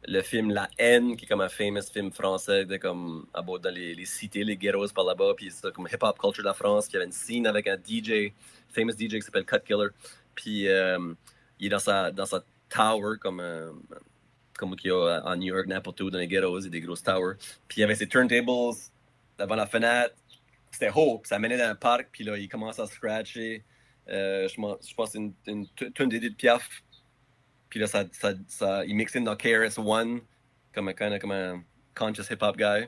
le 0.06 0.22
film 0.22 0.50
La 0.50 0.68
haine, 0.78 1.16
qui 1.16 1.24
est 1.24 1.28
comme 1.28 1.40
un 1.40 1.48
famous 1.48 1.82
film 1.92 2.10
français, 2.12 2.64
de 2.64 2.76
comme 2.76 3.26
dans 3.34 3.70
les, 3.72 3.94
les, 3.94 4.04
cités, 4.04 4.44
les 4.44 4.56
ghettos 4.56 4.88
par 4.88 5.04
là-bas, 5.04 5.34
puis 5.36 5.50
c'est 5.50 5.72
comme 5.72 5.86
hip-hop 5.86 6.18
culture 6.18 6.42
de 6.42 6.48
la 6.48 6.54
France, 6.54 6.88
qui 6.88 6.96
avait 6.96 7.06
une 7.06 7.12
scène 7.12 7.46
avec 7.46 7.68
un 7.68 7.76
DJ, 7.76 8.32
famous 8.68 8.92
DJ 8.92 9.14
qui 9.14 9.22
s'appelle 9.22 9.44
Cut 9.44 9.60
Killer, 9.64 9.88
puis 10.34 10.68
euh, 10.68 11.14
il 11.60 11.66
est 11.66 11.70
dans 11.70 11.78
sa, 11.78 12.10
dans 12.10 12.26
sa 12.26 12.42
tower, 12.68 13.18
comme, 13.20 13.40
euh, 13.40 13.70
comme 14.58 14.76
qu'il 14.76 14.90
y 14.90 14.92
a 14.92 15.22
à 15.24 15.36
New 15.36 15.54
York, 15.54 15.66
n'importe 15.66 16.00
où, 16.00 16.10
dans 16.10 16.18
les 16.18 16.28
ghettos, 16.28 16.66
a 16.66 16.68
des 16.68 16.80
grosses 16.80 17.02
towers, 17.02 17.36
puis 17.68 17.78
il 17.78 17.80
y 17.80 17.84
avait 17.84 17.94
ses 17.94 18.08
turntables 18.08 18.46
devant 19.38 19.54
la 19.56 19.66
fenêtre, 19.66 20.14
c'était 20.70 20.90
haut, 20.94 21.20
ça 21.24 21.38
menait 21.38 21.58
dans 21.58 21.70
un 21.70 21.74
parc, 21.74 22.08
puis 22.12 22.24
là, 22.24 22.36
il 22.36 22.48
commence 22.48 22.78
à 22.78 22.86
scratcher, 22.86 23.64
euh, 24.08 24.48
je, 24.48 24.54
je 24.54 24.94
pense 24.94 25.14
une, 25.14 25.32
une, 25.46 25.66
une, 25.80 26.12
une, 26.12 26.24
une 26.24 26.34
Piaf, 26.34 26.68
puis 27.68 27.80
là, 27.80 27.88
ça, 27.88 28.04
ça, 28.12 28.34
ça, 28.46 28.84
il 28.84 28.94
mixait 28.94 29.20
dans 29.20 29.34
KRS-One 29.34 30.20
comme 30.72 30.88
un, 30.88 31.18
comme 31.18 31.32
un 31.32 31.64
conscious 31.94 32.30
hip-hop 32.30 32.56
guy. 32.56 32.86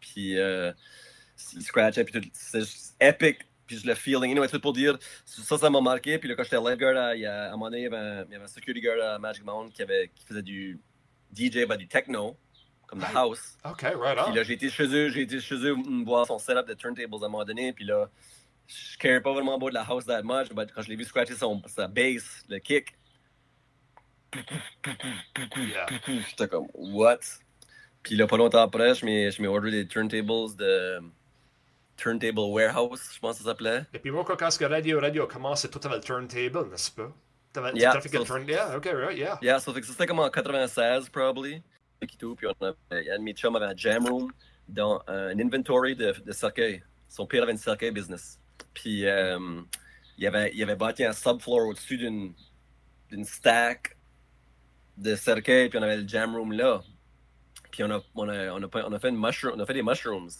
Puis 0.00 0.38
euh, 0.38 0.70
il 1.54 1.62
scratchait, 1.62 2.04
puis. 2.04 2.30
C'est 2.34 2.60
juste 2.60 2.94
epic 3.00 3.38
puis 3.66 3.80
le 3.84 3.94
feeling. 3.94 4.32
Anyway, 4.32 4.48
tout 4.48 4.60
pour 4.60 4.72
dire, 4.72 4.98
ça, 5.24 5.56
ça 5.58 5.70
m'a 5.70 5.80
marqué. 5.80 6.18
Puis 6.18 6.28
là, 6.28 6.34
quand 6.34 6.42
j'étais 6.42 6.56
lifeguard, 6.56 6.96
à, 6.96 7.08
à 7.08 7.48
un 7.48 7.50
moment 7.52 7.66
donné, 7.66 7.78
il 7.78 7.84
y 7.84 7.86
avait 7.86 7.96
un, 7.96 8.24
il 8.24 8.32
y 8.32 8.34
avait 8.34 8.44
un 8.44 8.48
security 8.48 8.80
guard 8.80 9.14
à 9.14 9.18
Magic 9.18 9.44
Mountain 9.44 9.70
qui, 9.70 9.82
avait, 9.82 10.10
qui 10.14 10.24
faisait 10.24 10.42
du 10.42 10.78
DJ, 11.34 11.66
ben, 11.66 11.76
du 11.76 11.88
techno, 11.88 12.36
comme 12.86 13.00
The 13.00 13.14
House. 13.14 13.56
OK, 13.64 13.82
right 13.82 14.18
on. 14.18 14.24
Puis 14.24 14.34
là, 14.34 14.42
j'ai 14.42 14.54
été 14.54 14.70
chez 14.70 14.86
eux, 14.86 15.08
j'ai 15.10 15.22
été 15.22 15.40
chez 15.40 15.56
eux 15.56 15.76
voir 16.04 16.26
son 16.26 16.38
setup 16.38 16.66
de 16.66 16.74
turntables 16.74 17.14
à 17.14 17.26
un 17.26 17.28
moment 17.28 17.44
donné. 17.44 17.72
Puis 17.72 17.84
là, 17.84 18.08
je 18.66 19.08
ne 19.08 19.18
pas 19.20 19.32
vraiment 19.32 19.56
about 19.56 19.70
la 19.70 19.82
house 19.82 20.06
that 20.06 20.22
much. 20.22 20.48
Mais 20.54 20.66
quand 20.74 20.82
je 20.82 20.88
l'ai 20.88 20.96
vu 20.96 21.04
scratcher 21.04 21.34
son, 21.34 21.62
sa 21.66 21.88
bass, 21.88 22.42
le 22.48 22.58
kick, 22.58 22.94
Yeah. 25.56 25.86
j'étais 26.06 26.48
comme, 26.48 26.66
what? 26.74 27.18
Puis 28.02 28.14
là, 28.14 28.26
pas 28.26 28.36
longtemps 28.36 28.60
après, 28.60 28.94
je 28.94 29.04
m'ai 29.04 29.30
je 29.30 29.42
order 29.46 29.70
des 29.70 29.86
turntables 29.86 30.56
de 30.56 31.00
Turntable 31.96 32.38
Warehouse, 32.38 33.00
je 33.12 33.18
pense 33.18 33.38
que 33.38 33.42
ça 33.42 33.50
s'appelait. 33.50 33.84
Et 33.92 33.98
puis 33.98 34.10
moi, 34.10 34.24
quand 34.24 34.36
quand 34.36 34.68
Radio 34.68 35.00
Radio 35.00 35.26
commençait, 35.26 35.68
tout 35.68 35.80
avait 35.82 35.96
le 35.96 36.02
turntable, 36.02 36.70
n'est-ce 36.70 36.92
pas? 36.92 37.12
T'avais 37.52 37.78
Yeah, 37.78 38.00
so- 38.00 38.24
turn... 38.24 38.46
Yeah, 38.46 38.76
OK, 38.76 38.86
right, 38.86 39.16
yeah. 39.16 39.38
Yeah, 39.40 39.58
so 39.58 39.72
fait 39.72 39.80
que 39.80 39.86
ça, 39.86 39.92
c'était 39.92 40.06
comme 40.06 40.20
en 40.20 40.30
96, 40.30 41.08
probably. 41.08 41.62
Et 42.00 42.06
tout, 42.06 42.36
puis 42.36 42.46
on 42.46 42.64
a, 42.64 42.72
un 42.90 43.18
de 43.18 43.22
mes 43.22 43.32
chums 43.32 43.56
avait 43.56 43.66
un 43.66 43.76
jam 43.76 44.06
room 44.06 44.32
dans 44.68 45.02
un 45.08 45.38
inventory 45.38 45.96
de, 45.96 46.12
de. 46.12 46.32
Son 47.08 47.26
père 47.26 47.42
avait 47.42 47.52
une 47.52 47.58
cercueil 47.58 47.90
business. 47.90 48.38
Puis 48.74 49.06
euh, 49.06 49.62
il, 50.16 50.26
avait, 50.26 50.52
il 50.54 50.62
avait 50.62 50.76
bâti 50.76 51.04
un 51.04 51.12
subfloor 51.12 51.68
au-dessus 51.68 51.96
d'une 51.96 52.34
d'une 53.10 53.24
stack 53.24 53.96
de 54.98 55.14
cercueils, 55.14 55.68
puis 55.68 55.78
on 55.78 55.82
avait 55.82 55.96
le 55.96 56.06
jam 56.06 56.34
room 56.36 56.52
là. 56.52 56.82
Puis 57.70 57.82
on 57.84 57.90
a, 57.90 58.00
on 58.14 58.28
a, 58.28 58.50
on 58.52 58.62
a, 58.62 58.68
on 58.86 58.92
a 58.92 58.98
fait, 58.98 59.08
une 59.08 59.20
mushroom, 59.20 59.54
on 59.56 59.60
a 59.60 59.66
fait 59.66 59.74
des 59.74 59.82
mushrooms. 59.82 60.30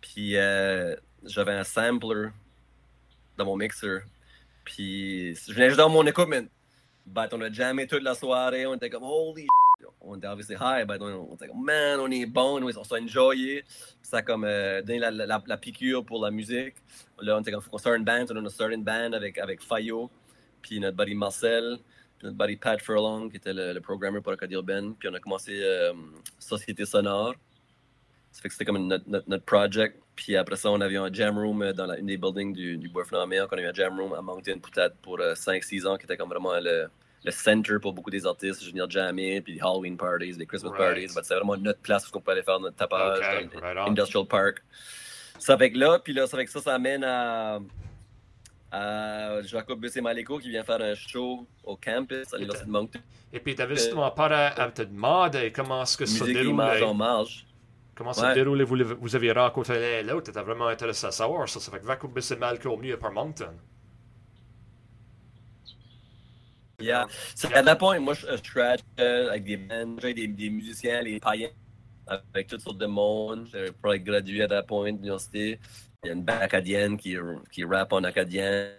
Puis 0.00 0.36
euh, 0.36 0.94
j'avais 1.24 1.52
un 1.52 1.64
sampler 1.64 2.28
dans 3.36 3.44
mon 3.44 3.56
mixer. 3.56 4.00
Puis 4.70 5.34
je 5.34 5.52
venais 5.52 5.66
juste 5.66 5.78
dans 5.78 5.88
mon 5.88 6.06
equipment. 6.06 6.46
But 7.04 7.32
on 7.32 7.40
a 7.40 7.50
jammé 7.50 7.88
toute 7.88 8.02
la 8.02 8.14
soirée. 8.14 8.66
On 8.66 8.74
était 8.74 8.88
comme, 8.88 9.02
holy 9.02 9.42
shit. 9.42 9.88
On 10.00 10.16
était 10.16 10.28
obviously 10.28 10.54
high, 10.54 10.86
on, 10.88 11.34
était 11.34 11.48
comme, 11.48 11.64
man, 11.64 11.98
on 11.98 12.10
est 12.10 12.26
bon. 12.26 12.62
On 12.62 12.84
s'est 12.84 13.00
enjoyé. 13.00 13.64
Ça 14.00 14.22
comme 14.22 14.44
euh, 14.44 14.80
donné 14.82 15.00
la, 15.00 15.10
la, 15.10 15.56
piqûre 15.56 16.04
pour 16.04 16.24
la 16.24 16.30
musique. 16.30 16.74
Là, 17.20 17.36
on 17.36 17.40
était 17.40 17.50
comme, 17.50 17.62
faut 17.62 17.78
band. 17.78 18.26
On 18.30 18.46
a 18.46 18.48
starté 18.48 18.74
une 18.74 18.84
band 18.84 19.12
avec, 19.12 19.38
avec 19.38 19.60
Fayot. 19.60 20.08
Puis 20.62 20.78
notre 20.78 20.96
buddy 20.96 21.14
Marcel. 21.16 21.78
Puis 22.18 22.28
notre 22.28 22.38
buddy 22.38 22.56
Pat 22.56 22.80
Furlong, 22.80 23.28
qui 23.28 23.38
était 23.38 23.52
le, 23.52 23.72
le 23.72 23.80
programmeur 23.80 24.22
pour 24.22 24.32
Acadie 24.32 24.54
Urbaine. 24.54 24.94
Puis 24.94 25.08
on 25.08 25.14
a 25.14 25.18
commencé 25.18 25.60
euh, 25.64 25.92
Société 26.38 26.86
Sonore. 26.86 27.34
Ça 28.30 28.42
fait 28.42 28.48
que 28.48 28.54
c'était 28.54 28.66
comme 28.66 28.86
notre, 28.86 29.08
notre, 29.08 29.28
notre 29.28 29.44
project. 29.44 30.00
Puis 30.22 30.36
après 30.36 30.56
ça, 30.56 30.70
on 30.70 30.78
avait 30.82 30.98
un 30.98 31.10
jam 31.10 31.38
room 31.38 31.62
euh, 31.62 31.72
dans 31.72 31.86
la, 31.86 31.96
une 31.98 32.04
des 32.04 32.18
buildings 32.18 32.52
du, 32.52 32.76
du 32.76 32.88
bois 32.90 33.06
flamand. 33.06 33.46
On 33.50 33.56
a 33.56 33.60
eu 33.62 33.66
un 33.66 33.72
jam 33.72 33.98
room 33.98 34.12
à 34.12 34.20
Moncton 34.20 34.58
peut-être 34.60 34.94
pour 34.96 35.16
5-6 35.18 35.86
ans, 35.86 35.96
qui 35.96 36.04
était 36.04 36.18
comme 36.18 36.28
vraiment 36.28 36.52
le, 36.60 36.88
le 37.24 37.30
center 37.30 37.76
pour 37.80 37.94
beaucoup 37.94 38.10
des 38.10 38.26
artistes. 38.26 38.62
Je 38.62 38.68
venir 38.70 38.88
jammer, 38.90 39.40
puis 39.40 39.54
des 39.54 39.60
Halloween 39.60 39.96
parties, 39.96 40.36
des 40.36 40.44
Christmas 40.44 40.72
Right. 40.72 41.08
parties. 41.08 41.08
C'était 41.08 41.36
vraiment 41.36 41.56
notre 41.56 41.80
place 41.80 42.06
où 42.06 42.10
on 42.14 42.20
pouvait 42.20 42.32
aller 42.32 42.42
faire 42.42 42.60
notre 42.60 42.76
tapage 42.76 43.18
dans 43.18 43.26
right 43.26 43.50
on. 43.56 43.86
l'Industrial 43.86 44.26
Park. 44.26 44.62
Ça 45.38 45.56
fait 45.56 45.72
que 45.72 45.78
là, 45.78 45.98
puis 46.04 46.12
là, 46.12 46.26
ça 46.26 46.36
fait 46.36 46.44
que 46.44 46.50
ça, 46.50 46.60
ça 46.60 46.74
amène 46.74 47.02
à, 47.02 47.58
à 48.70 49.40
Jacob 49.42 49.80
Bussé 49.80 50.02
Maléco 50.02 50.38
qui 50.38 50.50
vient 50.50 50.62
faire 50.64 50.82
un 50.82 50.94
show 50.94 51.46
au 51.64 51.76
campus 51.76 52.32
à 52.34 52.36
l'Université 52.36 52.66
de 52.66 52.72
Moncton. 52.72 53.00
Et 53.32 53.40
puis 53.40 53.54
t'avais 53.54 53.76
justement 53.76 54.10
pas 54.10 54.26
à, 54.26 54.62
à 54.64 54.70
te 54.70 54.82
demander 54.82 55.50
comment 55.50 55.82
est-ce 55.82 55.96
que 55.96 56.04
ça 56.04 56.28
image 56.28 56.82
en 56.82 56.92
marge. 56.94 57.46
Comment 58.00 58.14
ça 58.14 58.28
Ouais. 58.28 58.34
déroulait, 58.34 58.64
vous, 58.64 58.78
vous 58.98 59.14
aviez 59.14 59.30
rencontré 59.32 59.78
l'un 59.78 59.98
et 59.98 60.02
l'autre, 60.02 60.22
t'étais 60.32 60.40
vraiment 60.40 60.68
intéressé 60.68 61.04
à 61.06 61.10
savoir 61.10 61.46
ça. 61.46 61.60
Ça 61.60 61.70
fait 61.70 61.80
que 61.80 61.84
Vacuum 61.84 62.10
c'est 62.22 62.38
Malcolm 62.38 62.80
mieux 62.80 62.96
par 62.98 63.12
Moncton. 63.12 63.52
Yeah. 66.80 67.06
À 67.52 67.62
that 67.62 67.76
point, 67.76 67.98
moi, 68.00 68.14
je, 68.14 68.26
je 68.26 68.36
scratch 68.38 68.80
euh, 68.98 69.28
avec 69.28 69.44
des 69.44 69.58
bands, 69.58 69.96
des, 70.02 70.26
des 70.28 70.48
musiciens, 70.48 71.02
les 71.02 71.20
païens, 71.20 71.50
avec 72.06 72.46
toutes 72.48 72.62
sortes 72.62 72.78
de 72.78 72.86
monde. 72.86 73.48
J'ai 73.52 73.70
probably 73.70 74.00
gradué 74.00 74.42
à 74.44 74.48
that 74.48 74.62
point 74.62 74.92
de 74.92 74.96
l'université. 74.96 75.60
Il 76.02 76.06
y 76.06 76.10
a 76.10 76.14
une 76.14 76.24
band 76.24 76.38
acadienne 76.40 76.96
qui, 76.96 77.18
qui 77.52 77.64
rappe 77.64 77.92
en 77.92 78.02
acadien. 78.02 78.72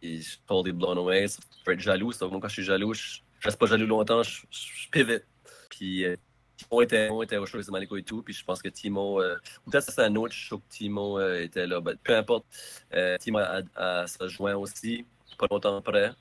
Et 0.00 0.16
je 0.16 0.22
suis 0.22 0.38
totally 0.46 0.72
blown 0.72 0.96
away. 0.96 1.28
Ça 1.28 1.38
peut 1.66 1.72
être 1.72 1.80
jaloux. 1.80 2.12
Ça. 2.12 2.26
Moi, 2.28 2.40
quand 2.40 2.48
je 2.48 2.54
suis 2.54 2.64
jaloux, 2.64 2.94
je 2.94 3.18
je 3.40 3.44
reste 3.46 3.58
pas 3.58 3.66
jaloux 3.66 3.86
longtemps. 3.86 4.22
Je, 4.22 4.40
je, 4.50 4.58
je 4.84 4.88
pivot. 4.90 5.20
Puis 5.68 6.06
euh, 6.06 6.16
Timo 6.58 6.82
était, 6.82 7.08
était 7.22 7.36
au 7.36 7.46
show 7.46 7.60
de 7.60 7.70
Maliko 7.70 7.96
et 7.96 8.02
tout. 8.02 8.22
Puis 8.22 8.34
je 8.34 8.44
pense 8.44 8.60
que 8.60 8.68
Timo, 8.68 9.22
euh, 9.22 9.36
ou 9.66 9.70
peut-être 9.70 9.90
c'est 9.90 10.02
un 10.02 10.14
autre 10.16 10.34
show 10.34 10.58
que 10.58 10.68
Timo 10.68 11.18
euh, 11.18 11.42
était 11.42 11.66
là. 11.66 11.80
Ben, 11.80 11.96
peu 12.02 12.16
importe. 12.16 12.44
Euh, 12.92 13.16
Timo 13.18 13.38
a, 13.38 14.06
se 14.06 14.18
rejoint 14.18 14.56
aussi, 14.56 15.06
pas 15.38 15.46
longtemps 15.50 15.76
après. 15.76 16.12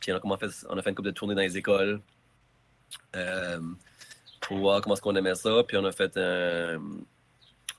Puis 0.00 0.12
on 0.12 0.16
a, 0.16 0.20
comment 0.20 0.36
fait, 0.36 0.50
on 0.68 0.76
a 0.76 0.82
fait 0.82 0.90
une 0.90 0.96
couple 0.96 1.08
de 1.08 1.14
tournées 1.14 1.34
dans 1.34 1.40
les 1.40 1.56
écoles 1.56 2.00
euh, 3.14 3.60
pour 4.40 4.58
voir 4.58 4.80
comment 4.80 4.94
est-ce 4.94 5.02
qu'on 5.02 5.14
aimait 5.16 5.36
ça. 5.36 5.62
Puis 5.66 5.76
on 5.76 5.84
a 5.84 5.92
fait 5.92 6.16
un, 6.16 6.80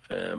un 0.09 0.37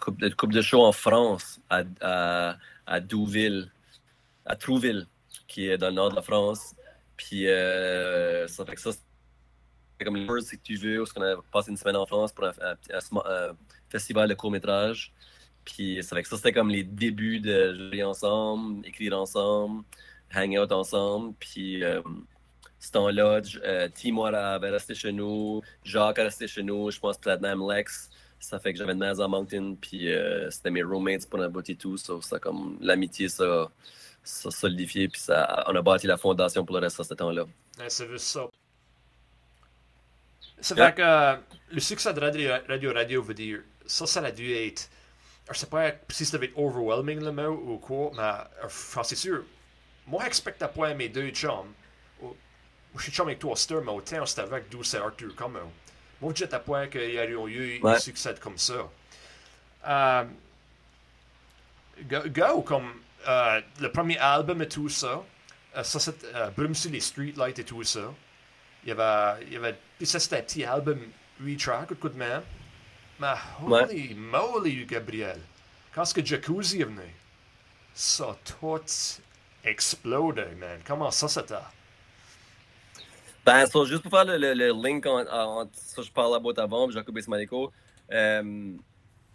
couple, 0.00 0.20
de, 0.20 0.34
couple 0.34 0.54
de 0.54 0.62
shows 0.62 0.84
en 0.84 0.92
France, 0.92 1.60
à, 1.68 1.82
à, 2.00 2.56
à 2.86 3.00
Douville, 3.00 3.70
à 4.46 4.54
Trouville, 4.54 5.06
qui 5.48 5.68
est 5.68 5.76
dans 5.78 5.88
le 5.88 5.94
nord 5.94 6.10
de 6.10 6.16
la 6.16 6.22
France. 6.22 6.74
Puis 7.16 7.46
ça 7.46 8.64
fait 8.64 8.74
que 8.76 8.80
ça, 8.80 8.90
c'est 10.04 10.12
comme 10.12 10.26
Birds, 10.26 10.42
si 10.42 10.58
tu 10.58 10.76
veux, 10.76 11.02
où 11.02 11.06
on 11.16 11.22
a 11.22 11.36
passé 11.52 11.70
une 11.70 11.76
semaine 11.76 11.96
en 11.96 12.06
France 12.06 12.32
pour 12.32 12.44
un, 12.44 12.52
un- 12.52 13.56
festival 13.88 14.28
de 14.28 14.34
court-métrage. 14.34 15.12
Puis 15.64 16.02
ça 16.02 16.14
fait 16.16 16.22
que 16.22 16.28
ça, 16.28 16.36
c'était 16.36 16.52
comme 16.52 16.68
les 16.68 16.84
débuts 16.84 17.40
de 17.40 17.74
jouer 17.74 18.02
ensemble, 18.02 18.86
écrire 18.86 19.18
ensemble, 19.18 19.82
hang 20.34 20.58
out 20.58 20.72
ensemble. 20.72 21.34
Puis 21.38 21.82
euh, 21.82 22.02
ce 22.78 22.90
temps-là, 22.92 23.40
euh, 23.64 23.88
avait 24.56 24.70
resté 24.70 24.94
chez 24.94 25.12
nous, 25.12 25.62
Jacques 25.84 26.18
a 26.18 26.24
resté 26.24 26.46
chez 26.46 26.62
nous, 26.62 26.90
je 26.90 27.00
pense 27.00 27.16
Platinum 27.16 27.70
Lex. 27.70 28.10
Ça 28.40 28.58
fait 28.58 28.72
que 28.74 28.78
j'avais 28.78 28.94
maison 28.94 29.24
à 29.24 29.28
Moncton, 29.28 29.74
puis 29.80 30.12
euh, 30.12 30.50
c'était 30.50 30.70
mes 30.70 30.82
roommates 30.82 31.26
pour 31.30 31.40
un 31.40 31.48
bout 31.48 31.66
et 31.70 31.76
tout. 31.76 31.96
Ça 31.96 32.38
comme 32.38 32.76
l'amitié, 32.80 33.30
ça, 33.30 33.70
ça 34.22 34.50
solidifié, 34.50 35.08
puis 35.08 35.20
ça, 35.20 35.64
on 35.66 35.74
a 35.74 35.80
bâti 35.80 36.06
la 36.06 36.18
fondation 36.18 36.62
pour 36.62 36.76
le 36.76 36.82
reste 36.82 36.98
de 36.98 37.04
ce 37.04 37.14
temps-là. 37.14 37.44
Ouais, 37.78 37.88
c'est 37.88 38.06
juste 38.08 38.26
ça. 38.26 38.46
Fait 40.62 40.94
que 40.94 41.02
euh, 41.02 41.36
le 41.72 41.80
succès 41.80 42.12
de 42.14 42.20
Radio 42.20 42.52
Radio, 42.68 42.92
Radio 42.92 43.22
veut 43.22 43.34
dire, 43.34 43.60
ça, 43.86 44.06
ça 44.06 44.20
a 44.20 44.30
dû 44.30 44.52
être. 44.52 44.88
Je 45.52 45.58
sais 45.58 45.66
pas 45.66 45.92
si 46.08 46.24
ça 46.24 46.38
devait 46.38 46.46
être 46.46 46.58
overwhelming 46.58 47.20
le 47.22 47.32
mot 47.32 47.50
ou 47.50 47.78
quoi, 47.78 48.10
mais 48.14 48.22
euh, 48.22 48.64
enfin, 48.66 49.02
c'est 49.02 49.16
sûr. 49.16 49.42
Moi, 50.06 50.22
j'expectais 50.24 50.68
pas 50.68 50.94
mes 50.94 51.08
deux 51.10 51.28
chums. 51.30 51.72
Je 52.96 53.02
suis 53.02 53.12
chum 53.12 53.26
avec 53.26 53.40
toi, 53.40 53.56
Stir, 53.56 53.82
mais 53.82 53.90
autant 53.90 54.24
c'était 54.24 54.42
avec 54.42 54.68
Douce 54.70 54.94
et 54.94 54.98
Arthur 54.98 55.34
comme 55.34 55.56
eux. 55.56 55.60
Moi, 56.20 56.32
je 56.34 56.44
n'étais 56.44 56.58
pas 56.60 56.86
qu'il 56.86 57.10
y 57.10 57.18
aurait 57.18 57.52
eu 57.52 57.80
un 57.82 57.82
Ouais. 57.92 57.98
succès 58.00 58.34
comme 58.40 58.56
ça. 58.56 58.88
Euh, 59.86 60.24
go, 62.08 62.18
go, 62.28 62.62
comme 62.62 62.92
euh, 63.28 63.60
le 63.80 63.90
premier 63.90 64.16
album 64.18 64.62
et 64.62 64.68
tout 64.68 64.88
ça. 64.88 65.22
Euh, 65.76 65.82
ça, 65.82 65.98
c'est 65.98 66.24
euh, 66.34 66.50
Brume 66.56 66.74
sur 66.74 66.90
les 66.90 67.00
Streetlights 67.00 67.58
et 67.58 67.64
tout 67.64 67.82
ça. 67.82 68.12
Il 68.84 68.90
y 68.90 68.92
avait. 68.92 69.44
Il 69.46 69.52
y 69.52 69.56
avait 69.56 69.76
ça, 70.04 70.18
c'était 70.20 70.38
un 70.38 70.42
petit 70.42 70.64
album 70.64 70.98
8 71.40 71.56
track, 71.56 71.90
ou 71.90 71.94
de 71.94 72.00
quoi 72.00 72.10
de 72.10 72.16
même. 72.16 72.42
Mais 73.20 73.34
holy 73.66 74.14
moly, 74.14 74.84
Gabriel. 74.86 75.38
Quand 75.94 76.02
est-ce 76.02 76.14
que 76.14 76.24
Jacuzzi 76.24 76.80
est 76.80 76.84
venu? 76.84 77.00
Ça 77.94 78.24
a 78.30 78.36
tout 78.44 78.80
explodé, 79.64 80.46
man. 80.58 80.80
Comment 80.86 81.10
ça, 81.10 81.28
c'était? 81.28 81.54
Ben, 83.46 83.66
ça, 83.66 83.84
juste 83.84 84.02
pour 84.02 84.10
faire 84.10 84.24
le, 84.24 84.38
le- 84.38 84.54
le 84.54 84.72
link 84.72 85.04
entre 85.06 85.32
en, 85.32 85.68
ça, 85.72 86.02
je 86.02 86.10
parle 86.10 86.34
à 86.34 86.38
bout 86.38 86.58
avant, 86.58 86.90
Jacob 86.90 87.16
Ismaliko. 87.18 87.70
Euh, 88.10 88.72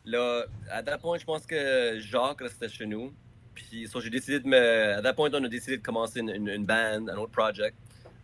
là, 0.05 0.43
à 0.71 0.81
that 0.83 0.97
point, 0.97 1.17
je 1.19 1.25
pense 1.25 1.45
que 1.45 1.99
Jacques 1.99 2.41
restait 2.41 2.69
chez 2.69 2.85
nous. 2.88 3.13
Puis, 3.53 3.88
ça, 3.88 3.99
j'ai 3.99 4.09
décidé 4.09 4.39
de 4.39 4.47
me. 4.47 4.95
À 4.97 5.01
that 5.01 5.13
point, 5.13 5.29
on 5.33 5.43
a 5.43 5.47
décidé 5.47 5.77
de 5.77 5.83
commencer 5.83 6.19
une, 6.21 6.29
une, 6.29 6.47
une 6.49 6.65
band, 6.65 7.07
un 7.07 7.17
autre 7.17 7.31
project. 7.31 7.77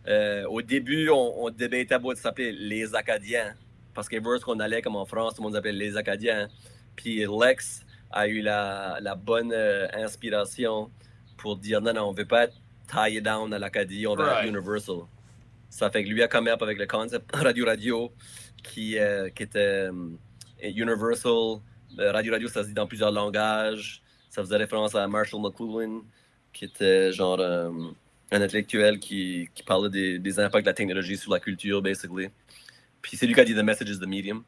Euh, 0.08 0.44
au 0.46 0.62
début, 0.62 1.08
on, 1.10 1.44
on 1.44 1.50
débattait 1.50 1.94
à 1.94 1.98
bout 1.98 2.14
de 2.14 2.18
s'appeler 2.18 2.52
Les 2.52 2.94
Acadiens. 2.94 3.54
Parce 3.94 4.08
que 4.08 4.16
vers 4.20 4.40
qu'on 4.44 4.60
allait, 4.60 4.82
comme 4.82 4.96
en 4.96 5.06
France, 5.06 5.34
tout 5.34 5.42
le 5.42 5.46
monde 5.46 5.54
s'appelait 5.54 5.72
Les 5.72 5.96
Acadiens. 5.96 6.48
Puis, 6.94 7.24
Lex 7.26 7.84
a 8.10 8.28
eu 8.28 8.40
la, 8.40 8.98
la 9.00 9.14
bonne 9.14 9.52
euh, 9.52 9.86
inspiration 9.94 10.90
pour 11.36 11.56
dire 11.56 11.80
non, 11.80 11.92
non, 11.92 12.08
on 12.08 12.12
veut 12.12 12.24
pas 12.26 12.44
être 12.44 12.54
taillé 12.86 13.20
down 13.20 13.52
à 13.52 13.58
l'Acadie, 13.58 14.06
on 14.06 14.14
veut 14.14 14.24
Right. 14.24 14.44
être 14.44 14.48
Universal. 14.48 15.00
Ça 15.68 15.90
fait 15.90 16.04
que 16.04 16.08
lui 16.08 16.22
a 16.22 16.28
come 16.28 16.46
up 16.48 16.62
avec 16.62 16.78
le 16.78 16.86
concept 16.86 17.30
Radio 17.34 17.66
Radio 17.66 18.12
qui, 18.62 18.98
euh, 18.98 19.28
qui 19.30 19.42
était 19.42 19.88
Universal. 20.62 21.58
Radio 21.98 22.32
Radio, 22.32 22.48
ça 22.48 22.62
se 22.62 22.68
dit 22.68 22.74
dans 22.74 22.86
plusieurs 22.86 23.10
langages. 23.10 24.02
Ça 24.30 24.42
faisait 24.42 24.56
référence 24.56 24.94
à 24.94 25.06
Marshall 25.08 25.40
McLuhan, 25.40 26.02
qui 26.52 26.66
était 26.66 27.10
genre 27.12 27.38
un 28.30 28.42
intellectuel 28.42 28.98
qui, 28.98 29.48
qui 29.54 29.62
parlait 29.62 30.18
des, 30.18 30.40
impacts 30.40 30.64
de 30.64 30.70
la 30.70 30.74
technologie 30.74 31.16
sur 31.16 31.32
la 31.32 31.40
culture, 31.40 31.80
basically. 31.80 32.28
Puis 33.02 33.16
c'est 33.16 33.26
lui 33.26 33.34
qui 33.34 33.40
a 33.40 33.44
dit 33.44 33.54
The 33.54 33.58
Message 33.62 33.88
is 33.90 33.98
the 33.98 34.06
Medium. 34.06 34.44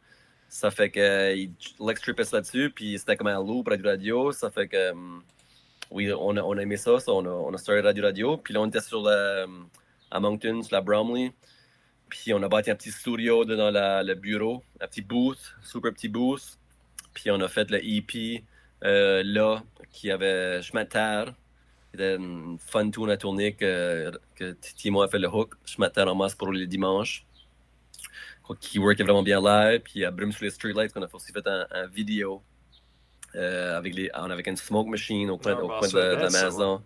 Ça 0.49 0.71
fait 0.71 0.91
que 0.91 1.35
Lex 1.81 2.01
tripait 2.01 2.25
là-dessus, 2.33 2.71
puis 2.71 2.99
c'était 2.99 3.17
comme 3.17 3.27
un 3.29 3.39
loop 3.39 3.69
Radio 3.69 3.87
Radio. 3.87 4.33
Ça 4.33 4.51
fait 4.51 4.67
que, 4.67 4.93
oui, 5.91 6.11
on 6.13 6.37
a, 6.37 6.61
aimé 6.63 6.77
ça, 6.77 6.99
ça 6.99 7.13
on, 7.13 7.25
a, 7.25 7.29
on 7.29 7.53
a 7.55 7.59
starté 7.59 7.83
Radio 7.83 8.05
Radio. 8.05 8.37
Puis 8.39 8.55
là, 8.55 8.61
on 8.61 8.67
était 8.67 8.81
sur 8.81 9.03
la, 9.03 9.47
à 10.11 10.21
Moncton, 10.21 10.63
sur 10.63 10.75
la 10.75 10.81
Bromley. 10.81 11.33
Puis 12.09 12.33
on 12.33 12.43
a 12.43 12.49
bâti 12.49 12.71
un 12.71 12.75
petit 12.75 12.91
studio 12.91 13.45
dans 13.45 13.71
le 13.71 14.15
bureau, 14.15 14.63
un 14.81 14.87
petit 14.87 15.03
booth, 15.03 15.55
super 15.63 15.93
petit 15.93 16.09
booth. 16.09 16.59
Puis 17.13 17.31
on 17.31 17.41
a 17.41 17.49
fait 17.49 17.71
le 17.71 17.85
EP 17.85 18.45
euh, 18.85 19.23
là, 19.25 19.63
qui 19.91 20.11
avait 20.11 20.63
Schmatter. 20.63 21.25
C'était 21.99 22.15
une 22.15 22.59
fun 22.61 22.89
tune 22.91 23.11
à 23.11 23.17
tourner 23.17 23.55
que, 23.55 24.13
que 24.37 24.53
Timo 24.77 25.03
a 25.03 25.09
fait 25.09 25.19
le 25.19 25.27
hook. 25.27 25.57
Schmatter 25.67 26.03
en 26.03 26.15
masse 26.15 26.37
pour 26.37 26.53
les 26.53 26.69
dimanches. 26.69 27.27
Qui 28.61 28.79
workait 28.79 29.03
vraiment 29.03 29.25
bien 29.25 29.41
live. 29.41 29.81
Puis 29.81 30.05
à 30.05 30.13
Brume 30.13 30.31
sur 30.31 30.45
les 30.45 30.51
Streetlights, 30.51 30.93
qu'on 30.93 31.03
a 31.03 31.09
aussi 31.13 31.33
fait 31.33 31.45
un, 31.49 31.67
un 31.73 31.87
vidéo 31.89 32.41
euh, 33.35 33.77
avec, 33.77 33.97
les, 33.97 34.11
avec 34.11 34.47
une 34.47 34.57
smoke 34.57 34.89
machine 34.89 35.29
au 35.29 35.39
coin, 35.39 35.59
au 35.59 35.67
coin 35.67 35.89
de, 35.89 35.93
de, 35.93 36.23
la 36.23 36.31
maison. 36.31 36.81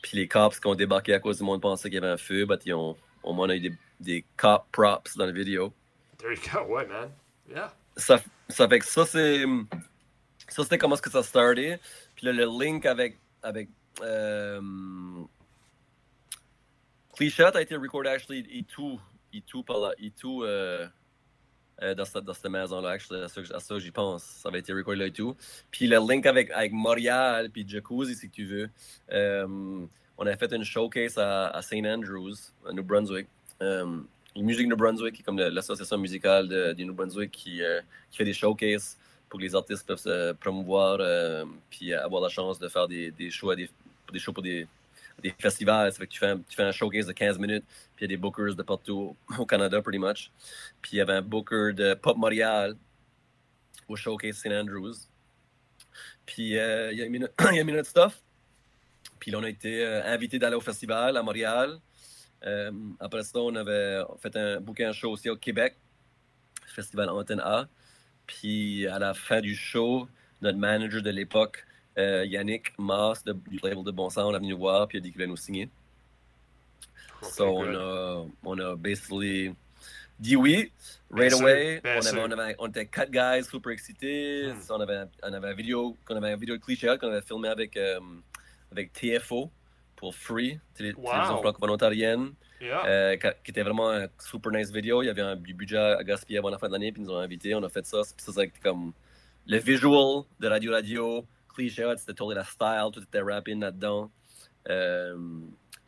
Puis 0.00 0.16
les 0.16 0.26
cops 0.26 0.58
qui 0.58 0.66
ont 0.66 0.74
débarqué 0.74 1.12
à 1.12 1.20
cause 1.20 1.36
du 1.36 1.44
monde 1.44 1.60
pensaient 1.60 1.90
qu'il 1.90 1.96
y 1.96 2.02
avait 2.02 2.14
un 2.14 2.16
feu, 2.16 2.46
but 2.46 2.62
ils 2.64 2.72
ont, 2.72 2.96
au 3.22 3.34
moins 3.34 3.48
on 3.48 3.50
a 3.50 3.56
eu 3.56 3.60
des, 3.60 3.72
des 4.00 4.24
cop 4.38 4.64
props 4.72 5.14
dans 5.18 5.26
la 5.26 5.32
vidéo. 5.32 5.74
There 6.16 6.32
you 6.32 6.40
go, 6.50 6.74
ouais, 6.74 6.86
man. 6.86 7.10
Yeah. 7.50 7.70
Ça, 7.98 8.18
ça 8.48 8.66
fait 8.66 8.78
que 8.78 8.86
ça, 8.86 9.04
c'est. 9.04 9.44
Ça, 10.48 10.62
c'était 10.62 10.78
comment 10.78 10.94
est-ce 10.94 11.02
que 11.02 11.10
ça 11.10 11.22
starté. 11.22 11.76
Puis 12.14 12.24
là, 12.24 12.32
le 12.32 12.46
link 12.46 12.86
avec. 12.86 13.18
avec 13.42 13.68
euh, 14.02 14.60
Cliché 17.14 17.44
a 17.44 17.60
été 17.60 17.76
recordé, 17.76 18.10
actually, 18.10 18.46
et 18.50 18.62
tout. 18.62 19.00
Et 19.32 19.40
tout. 19.40 19.64
Et 19.98 20.10
tout. 20.10 20.42
Euh, 20.42 20.86
euh, 21.82 21.94
dans, 21.94 22.04
cette, 22.06 22.24
dans 22.24 22.32
cette 22.32 22.50
maison-là, 22.50 22.90
à 22.90 23.28
ça, 23.28 23.74
à 23.74 23.78
j'y 23.78 23.90
pense. 23.90 24.22
Ça 24.22 24.48
avait 24.48 24.60
été 24.60 24.72
recordé 24.72 24.98
là 25.00 25.06
et 25.06 25.12
tout. 25.12 25.36
Puis 25.70 25.86
le 25.86 25.98
link 25.98 26.24
avec, 26.24 26.50
avec 26.50 26.72
Montréal, 26.72 27.50
puis 27.50 27.68
Jacuzzi, 27.68 28.14
si 28.14 28.30
tu 28.30 28.44
veux. 28.44 28.70
Euh, 29.12 29.86
on 30.18 30.26
a 30.26 30.36
fait 30.36 30.52
une 30.52 30.64
showcase 30.64 31.18
à, 31.18 31.48
à 31.48 31.60
St. 31.60 31.84
Andrews, 31.84 32.36
à 32.66 32.72
New 32.72 32.82
Brunswick. 32.82 33.26
Euh, 33.60 34.00
Musique 34.36 34.68
New 34.68 34.76
Brunswick, 34.76 35.14
qui 35.14 35.22
est 35.22 35.24
comme 35.24 35.38
l'association 35.38 35.98
musicale 35.98 36.48
de, 36.48 36.72
de, 36.72 36.84
New 36.84 36.94
Brunswick, 36.94 37.30
qui, 37.30 37.62
euh, 37.62 37.80
qui, 38.10 38.18
fait 38.18 38.24
des 38.24 38.32
showcases 38.32 38.98
pour 39.28 39.38
que 39.38 39.44
les 39.44 39.54
artistes 39.54 39.86
peuvent 39.86 39.98
se 39.98 40.32
promouvoir 40.32 40.98
euh, 41.00 41.44
puis 41.70 41.92
avoir 41.92 42.22
la 42.22 42.28
chance 42.28 42.58
de 42.58 42.68
faire 42.68 42.86
des, 42.86 43.10
des 43.10 43.30
shows, 43.30 43.54
des, 43.54 43.68
des 44.12 44.18
shows 44.18 44.32
pour 44.32 44.42
des, 44.42 44.66
des 45.22 45.34
festivals. 45.38 45.92
Ça 45.92 45.98
fait 45.98 46.06
que 46.06 46.12
tu 46.12 46.18
fais, 46.18 46.26
un, 46.26 46.38
tu 46.38 46.56
fais 46.56 46.62
un 46.62 46.72
showcase 46.72 47.06
de 47.06 47.12
15 47.12 47.38
minutes, 47.38 47.64
puis 47.96 48.04
il 48.04 48.10
y 48.10 48.14
a 48.14 48.16
des 48.16 48.16
bookers 48.16 48.54
de 48.54 48.62
partout 48.62 49.16
au 49.38 49.46
Canada, 49.46 49.80
pretty 49.82 49.98
much. 49.98 50.30
Puis 50.82 50.92
il 50.94 50.96
y 50.96 51.00
avait 51.00 51.14
un 51.14 51.22
booker 51.22 51.72
de 51.74 51.94
Pop 51.94 52.16
Montréal 52.16 52.76
au 53.88 53.96
showcase 53.96 54.36
St. 54.36 54.52
Andrews. 54.52 54.94
Puis 56.24 56.58
euh, 56.58 56.92
il 56.92 56.98
y 56.98 57.02
a 57.02 57.08
mis 57.08 57.72
notre 57.72 57.88
stuff. 57.88 58.22
Puis 59.18 59.30
là, 59.30 59.38
on 59.38 59.44
a 59.44 59.48
été 59.48 59.84
euh, 59.84 60.04
invité 60.04 60.38
d'aller 60.38 60.56
au 60.56 60.60
festival 60.60 61.16
à 61.16 61.22
Montréal. 61.22 61.78
Euh, 62.44 62.70
après 63.00 63.22
ça, 63.22 63.38
on 63.38 63.54
avait 63.54 64.02
fait 64.20 64.36
un 64.36 64.60
bouquin 64.60 64.92
show 64.92 65.10
aussi 65.10 65.30
au 65.30 65.36
Québec, 65.36 65.76
festival 66.66 67.08
Antenne 67.08 67.40
A. 67.40 67.66
Puis 68.26 68.86
à 68.86 68.98
la 68.98 69.14
fin 69.14 69.40
du 69.40 69.54
show, 69.54 70.08
notre 70.42 70.58
manager 70.58 71.02
de 71.02 71.10
l'époque, 71.10 71.64
euh, 71.98 72.24
Yannick 72.26 72.78
Maas 72.78 73.22
de, 73.24 73.32
du 73.32 73.58
label 73.62 73.84
de 73.84 73.90
Bon 73.90 74.10
Sang, 74.10 74.28
on 74.28 74.34
est 74.34 74.38
venu 74.38 74.54
voir, 74.54 74.88
puis 74.88 74.98
il 74.98 75.00
a 75.00 75.02
dit 75.02 75.12
qu'il 75.12 75.22
allait 75.22 75.30
nous 75.30 75.36
signer. 75.36 75.68
Okay, 77.22 77.32
so 77.32 77.46
on 77.46 77.74
a, 77.74 78.26
on 78.44 78.58
a 78.58 78.76
basically 78.76 79.54
dit 80.18 80.36
oui, 80.36 80.72
right 81.10 81.30
bien 81.30 81.40
away. 81.40 81.80
On, 81.84 81.88
avait, 81.88 82.20
on, 82.20 82.30
avait, 82.30 82.56
on, 82.58 82.68
était 82.68 82.86
quatre 82.86 83.10
guys 83.10 83.44
super 83.44 83.72
excités. 83.72 84.52
Hmm. 84.52 84.60
On, 84.70 84.80
avait, 84.80 85.04
on 85.22 85.32
avait 85.32 85.48
un 85.48 85.54
vidéo, 85.54 85.96
on 86.08 86.16
avait 86.16 86.32
un 86.32 86.36
vidéo 86.36 86.56
de 86.56 86.62
cliché 86.62 86.94
qu'on 87.00 87.08
avait 87.08 87.22
filmé 87.22 87.48
avec, 87.48 87.76
euh, 87.76 88.00
avec 88.70 88.92
TFO 88.92 89.50
pour 89.96 90.14
Free, 90.14 90.60
télé 90.74 90.92
wow. 90.94 91.10
télévision 91.10 91.38
franco-ontarienne. 91.38 92.32
Yeah. 92.58 92.86
Euh, 92.86 93.16
qui 93.44 93.50
était 93.50 93.62
vraiment 93.62 93.90
un 93.90 94.06
super 94.18 94.50
nice 94.50 94.70
vidéo. 94.70 95.02
Il 95.02 95.06
y 95.06 95.10
avait 95.10 95.20
un, 95.20 95.36
du 95.36 95.52
budget 95.52 95.76
à 95.76 96.02
gaspiller 96.02 96.38
avant 96.38 96.48
la 96.48 96.58
fin 96.58 96.68
de 96.68 96.72
l'année, 96.72 96.90
puis 96.90 97.02
ils 97.02 97.04
nous 97.04 97.12
ont 97.12 97.18
invités. 97.18 97.54
On 97.54 97.62
a 97.62 97.68
fait 97.68 97.84
ça. 97.84 98.00
Puis 98.16 98.24
ça, 98.24 98.32
c'est 98.34 98.50
comme 98.62 98.92
le 99.46 99.58
visual 99.58 100.24
de 100.40 100.48
Radio 100.48 100.72
Radio 100.72 101.26
c'était 101.56 102.14
totally 102.14 102.34
la 102.34 102.44
style, 102.44 102.90
tout 102.92 103.02
était 103.02 103.20
rapping 103.20 103.60
là-dedans. 103.60 104.10
Euh, 104.68 105.16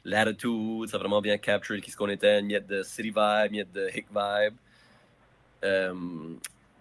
L'attitude, 0.04 0.88
ça 0.88 0.96
a 0.96 1.00
vraiment 1.00 1.20
bien 1.20 1.36
capturé 1.38 1.80
qui 1.80 1.90
ce 1.90 1.96
qu'on 1.96 2.08
était, 2.08 2.40
une 2.40 2.46
miette 2.46 2.66
de 2.66 2.82
city 2.82 3.10
vibe, 3.10 3.46
une 3.46 3.52
miette 3.52 3.72
de 3.72 3.88
hick 3.94 4.06
vibe. 4.08 4.54
Euh, 5.64 5.94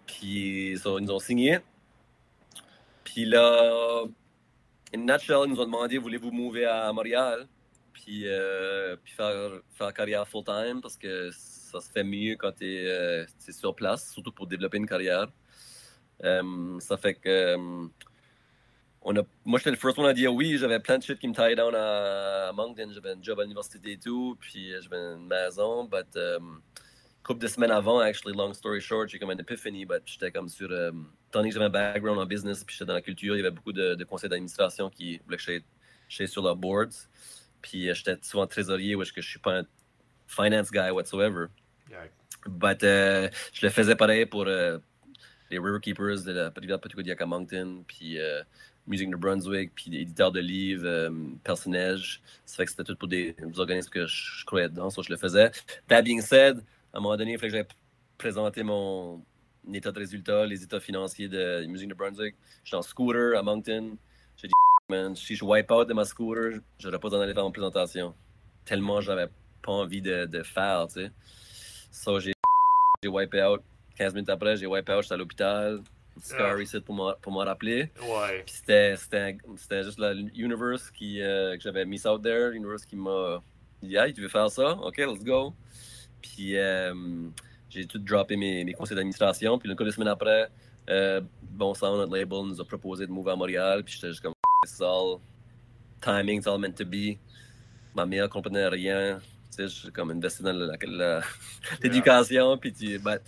puis 0.05 0.71
ils 0.71 0.81
nous 0.85 1.11
ont 1.11 1.19
signé. 1.19 1.59
Puis 3.03 3.25
là, 3.25 4.03
in 4.95 4.99
nutshell, 4.99 5.39
ils 5.45 5.51
nous 5.51 5.59
ont 5.59 5.65
demandé 5.65 5.97
voulez-vous 5.97 6.31
mouver 6.31 6.65
à 6.65 6.91
Montréal? 6.93 7.47
Puis, 7.91 8.23
euh, 8.25 8.95
puis 9.03 9.13
faire, 9.13 9.59
faire 9.73 9.93
carrière 9.93 10.27
full-time 10.27 10.81
parce 10.81 10.95
que 10.95 11.29
ça 11.31 11.81
se 11.81 11.91
fait 11.91 12.03
mieux 12.03 12.35
quand 12.35 12.53
tu 12.53 12.65
es, 12.65 12.87
euh, 12.87 13.25
sur 13.49 13.75
place, 13.75 14.11
surtout 14.13 14.31
pour 14.31 14.47
développer 14.47 14.77
une 14.77 14.87
carrière. 14.87 15.27
Euh, 16.23 16.79
ça 16.79 16.95
fait 16.97 17.15
que 17.15 17.55
on 19.09 19.15
a, 19.15 19.21
moi, 19.45 19.57
j'étais 19.57 19.71
le 19.71 19.77
first 19.77 19.97
one 19.97 20.05
à 20.05 20.13
dire 20.13 20.33
oui. 20.33 20.57
J'avais 20.57 20.79
plein 20.81 20.97
de 20.97 21.03
shit 21.03 21.17
qui 21.17 21.29
me 21.29 21.33
tie 21.33 21.55
down 21.55 21.73
à 21.73 22.51
Moncton. 22.53 22.91
J'avais 22.93 23.11
un 23.11 23.21
job 23.21 23.39
à 23.39 23.43
l'université 23.43 23.93
et 23.93 23.97
tout. 23.97 24.37
Puis 24.41 24.73
euh, 24.73 24.81
j'avais 24.81 24.97
une 24.97 25.27
maison. 25.27 25.85
But, 25.85 26.13
um, 26.17 26.61
couple 27.23 27.39
de 27.39 27.47
semaines 27.47 27.71
avant, 27.71 27.99
actually, 27.99 28.35
long 28.35 28.53
story 28.53 28.81
short, 28.81 29.07
j'ai 29.07 29.17
comme 29.17 29.31
une 29.31 29.39
epiphany. 29.39 29.85
But 29.85 30.03
j'étais 30.05 30.29
comme 30.29 30.49
sur. 30.49 30.69
Um, 30.69 31.13
tandis 31.31 31.49
que 31.49 31.53
j'avais 31.53 31.67
un 31.67 31.69
background 31.69 32.19
en 32.19 32.25
business, 32.25 32.65
puis 32.65 32.75
j'étais 32.75 32.85
dans 32.85 32.95
la 32.95 33.01
culture, 33.01 33.35
il 33.35 33.37
y 33.37 33.41
avait 33.41 33.55
beaucoup 33.55 33.71
de, 33.71 33.95
de 33.95 34.03
conseils 34.03 34.29
d'administration 34.29 34.89
qui 34.89 35.19
voulaient 35.19 35.37
que 35.37 35.61
j'aille 36.09 36.27
sur 36.27 36.43
leurs 36.43 36.57
boards. 36.57 37.07
Puis 37.61 37.89
euh, 37.89 37.93
j'étais 37.93 38.17
souvent 38.21 38.45
trésorier, 38.45 38.95
où 38.95 39.05
je 39.05 39.13
ne 39.15 39.21
suis 39.21 39.39
pas 39.39 39.59
un 39.59 39.63
finance 40.27 40.69
guy 40.69 40.89
whatsoever. 40.91 41.45
Yeah. 41.89 42.09
But 42.45 42.83
uh, 42.83 43.31
je 43.53 43.65
le 43.65 43.69
faisais 43.69 43.95
pareil 43.95 44.25
pour 44.25 44.49
uh, 44.49 44.79
les 45.49 45.59
Riverkeepers 45.59 46.23
de 46.25 46.33
la 46.33 46.51
Petite 46.51 47.21
à 47.21 47.25
Moncton. 47.25 47.85
Puis. 47.87 48.17
Musique 48.87 49.09
New 49.09 49.17
Brunswick, 49.17 49.71
puis 49.75 49.95
éditeur 49.95 50.31
de 50.31 50.39
livres, 50.39 50.85
euh, 50.85 51.11
personnages. 51.43 52.21
Ça 52.45 52.57
fait 52.57 52.65
que 52.65 52.71
c'était 52.71 52.83
tout 52.83 52.95
pour 52.95 53.07
des, 53.07 53.33
des 53.33 53.59
organismes 53.59 53.89
que 53.89 54.07
je, 54.07 54.39
je, 54.39 54.45
croyais 54.45 54.69
dedans, 54.69 54.89
ça 54.89 55.01
je 55.01 55.09
le 55.09 55.17
faisais. 55.17 55.51
That 55.87 56.03
being 56.03 56.21
said, 56.21 56.63
à 56.93 56.97
un 56.97 57.01
moment 57.01 57.17
donné, 57.17 57.33
il 57.33 57.37
fallait 57.37 57.51
que 57.51 57.57
j'aille 57.57 57.67
présenter 58.17 58.63
mon 58.63 59.23
état 59.73 59.91
de 59.91 59.99
résultat, 59.99 60.45
les 60.45 60.63
états 60.63 60.79
financiers 60.79 61.27
de 61.27 61.65
Musique 61.65 61.89
New 61.89 61.95
Brunswick. 61.95 62.35
J'étais 62.63 62.77
en 62.77 62.81
scooter 62.81 63.37
à 63.37 63.43
Moncton. 63.43 63.97
J'ai 64.37 64.47
dit, 64.47 64.53
man, 64.89 65.15
si 65.15 65.35
je 65.35 65.43
wipe 65.43 65.69
out 65.71 65.87
de 65.87 65.93
ma 65.93 66.05
scooter, 66.05 66.59
j'aurais 66.79 66.99
pas 66.99 67.07
besoin 67.07 67.19
d'aller 67.19 67.33
faire 67.33 67.45
une 67.45 67.51
présentation. 67.51 68.15
Tellement 68.65 69.01
j'avais 69.01 69.27
pas 69.61 69.71
envie 69.71 70.01
de, 70.01 70.25
de 70.25 70.43
faire, 70.43 70.87
tu 70.87 71.01
sais. 71.01 71.11
So, 71.91 72.19
j'ai 72.19 72.33
wipe 73.03 73.35
out. 73.35 73.61
15 73.97 74.13
minutes 74.13 74.29
après, 74.29 74.55
j'ai 74.57 74.67
wipe 74.67 74.89
out, 74.89 75.01
j'étais 75.01 75.13
à 75.13 75.17
l'hôpital. 75.17 75.81
Scar 76.21 76.59
ici 76.61 76.79
pour 76.79 76.95
me, 76.95 77.13
pour 77.21 77.35
rappeler. 77.43 77.91
Ouais. 78.01 78.43
Puis 78.45 78.55
c'était, 78.55 78.95
juste 79.83 79.99
la 79.99 80.13
Universe 80.13 80.91
qui, 80.91 81.21
euh, 81.21 81.55
que 81.55 81.61
j'avais 81.61 81.85
mis 81.85 82.05
out 82.07 82.21
there. 82.21 82.53
Universe 82.53 82.85
qui 82.85 82.95
m'a 82.95 83.41
dit 83.81 83.95
Hey, 83.95 84.13
tu 84.13 84.21
veux 84.21 84.29
faire 84.29 84.49
ça? 84.49 84.71
Ok, 84.81 84.97
let's 84.97 85.23
go. 85.23 85.53
Puis 86.21 86.57
euh, 86.57 86.93
j'ai 87.69 87.85
tout 87.85 87.99
droppé 87.99 88.35
mes, 88.35 88.63
mes 88.63 88.73
conseils 88.73 88.95
d'administration. 88.95 89.57
Puis 89.57 89.69
une 89.69 89.75
couple 89.75 89.87
de 89.87 89.91
semaines 89.91 90.09
après, 90.09 90.49
euh, 90.89 91.21
Bon 91.41 91.73
Sang, 91.73 91.97
notre 91.97 92.15
label, 92.15 92.45
nous 92.45 92.61
a 92.61 92.65
proposé 92.65 93.05
de 93.07 93.11
move 93.11 93.27
à 93.29 93.35
Montréal. 93.35 93.83
Puis 93.83 93.95
j'étais 93.95 94.07
juste 94.09 94.21
comme 94.21 94.33
It's 94.65 94.81
all 94.81 95.19
timing, 96.01 96.39
it's 96.39 96.47
all 96.47 96.57
meant 96.57 96.73
to 96.73 96.85
be. 96.85 97.17
Ma 97.95 98.05
mère 98.05 98.29
comprenait 98.29 98.67
rien. 98.67 99.19
Tu 99.19 99.55
sais, 99.55 99.67
je 99.67 99.73
suis 99.73 99.91
comme 99.91 100.11
investi 100.11 100.43
dans 100.43 100.53
l'éducation. 101.81 102.49
Yeah. 102.49 102.57
Puis 102.57 102.73
tu. 102.73 102.99
But, 102.99 103.21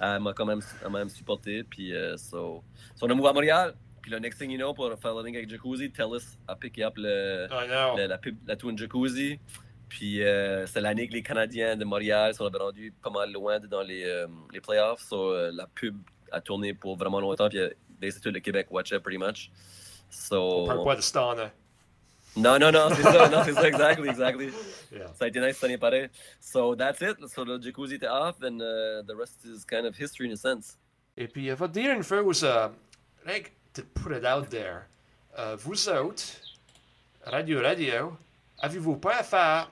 elle 0.00 0.20
m'a 0.20 0.32
quand 0.32 0.46
même, 0.46 0.60
elle 0.84 0.92
même 0.92 1.08
supporté. 1.08 1.64
Puis, 1.64 1.90
uh, 1.90 2.16
so, 2.16 2.62
so, 2.94 3.06
on 3.06 3.10
a 3.10 3.14
mouvé 3.14 3.28
à 3.28 3.32
Montréal. 3.32 3.74
Puis 4.00 4.10
le 4.10 4.18
next 4.18 4.40
thing 4.40 4.50
you 4.50 4.58
know, 4.58 4.72
pour 4.72 4.92
faire 4.98 5.14
le 5.14 5.24
link 5.24 5.36
avec 5.36 5.50
Jacuzzi, 5.50 5.90
TELUS 5.90 6.38
a 6.46 6.54
pické 6.54 6.84
up 6.84 6.94
le, 6.96 7.48
oh, 7.50 7.96
le, 7.96 8.06
la, 8.06 8.18
pub, 8.18 8.36
la 8.46 8.56
tune 8.56 8.78
Jacuzzi. 8.78 9.38
Puis 9.88 10.22
euh, 10.22 10.66
c'est 10.66 10.80
l'année 10.80 11.08
que 11.08 11.14
les 11.14 11.22
Canadiens 11.22 11.76
de 11.76 11.84
Montréal 11.84 12.34
sont 12.34 12.48
rendus 12.48 12.92
pas 13.02 13.10
mal 13.10 13.32
loin 13.32 13.58
dans 13.58 13.82
les, 13.82 14.04
euh, 14.04 14.26
les 14.52 14.60
playoffs. 14.60 15.00
So, 15.00 15.32
euh, 15.32 15.50
la 15.52 15.66
pub 15.66 15.96
a 16.30 16.40
tourné 16.40 16.74
pour 16.74 16.96
vraiment 16.96 17.20
longtemps. 17.20 17.48
Puis 17.48 17.58
c'est 18.02 18.20
tout 18.20 18.30
le 18.30 18.40
Québec 18.40 18.68
watch 18.70 18.92
it 18.92 19.00
pretty 19.00 19.18
much. 19.18 19.50
So, 20.10 20.62
on 20.62 20.66
parle 20.66 20.84
pas 20.84 20.96
de 20.96 21.36
là. 21.36 21.52
Non, 22.36 22.58
non, 22.58 22.70
non, 22.70 22.88
c'est 22.94 23.02
ça, 23.14 23.28
non, 23.28 23.42
c'est 23.44 23.54
ça, 23.54 23.68
exactly, 23.68 24.08
exactly. 24.08 24.50
Yeah. 24.92 25.12
Ça 25.14 25.24
a 25.24 25.28
été 25.28 25.40
nice 25.40 25.56
cette 25.58 25.82
année. 25.82 26.08
So 26.40 26.74
that's 26.76 27.00
it. 27.00 27.16
So 27.28 27.44
le 27.44 27.60
jacuzzi 27.60 27.96
était 27.96 28.08
off, 28.08 28.36
and 28.42 28.60
uh, 28.60 29.02
the 29.06 29.16
rest 29.16 29.44
is 29.44 29.64
kind 29.64 29.86
of 29.86 29.96
history 29.96 30.28
in 30.28 30.32
a 30.32 30.36
sense. 30.36 30.76
Et 31.16 31.26
puis, 31.26 31.48
te 31.48 31.66
dire 31.66 31.92
une 31.92 32.02
chose, 32.02 32.44
uh, 32.44 32.68
like, 33.26 33.52
to 33.74 33.82
put 33.82 34.12
it 34.12 34.24
out 34.24 34.48
there. 34.50 34.86
Uh, 35.36 35.56
vous 35.56 35.88
autres, 35.88 36.40
Radio 37.24 37.60
Radio, 37.60 38.16
avez-vous 38.60 38.96
pas 38.96 39.16
à 39.16 39.22
faire 39.24 39.70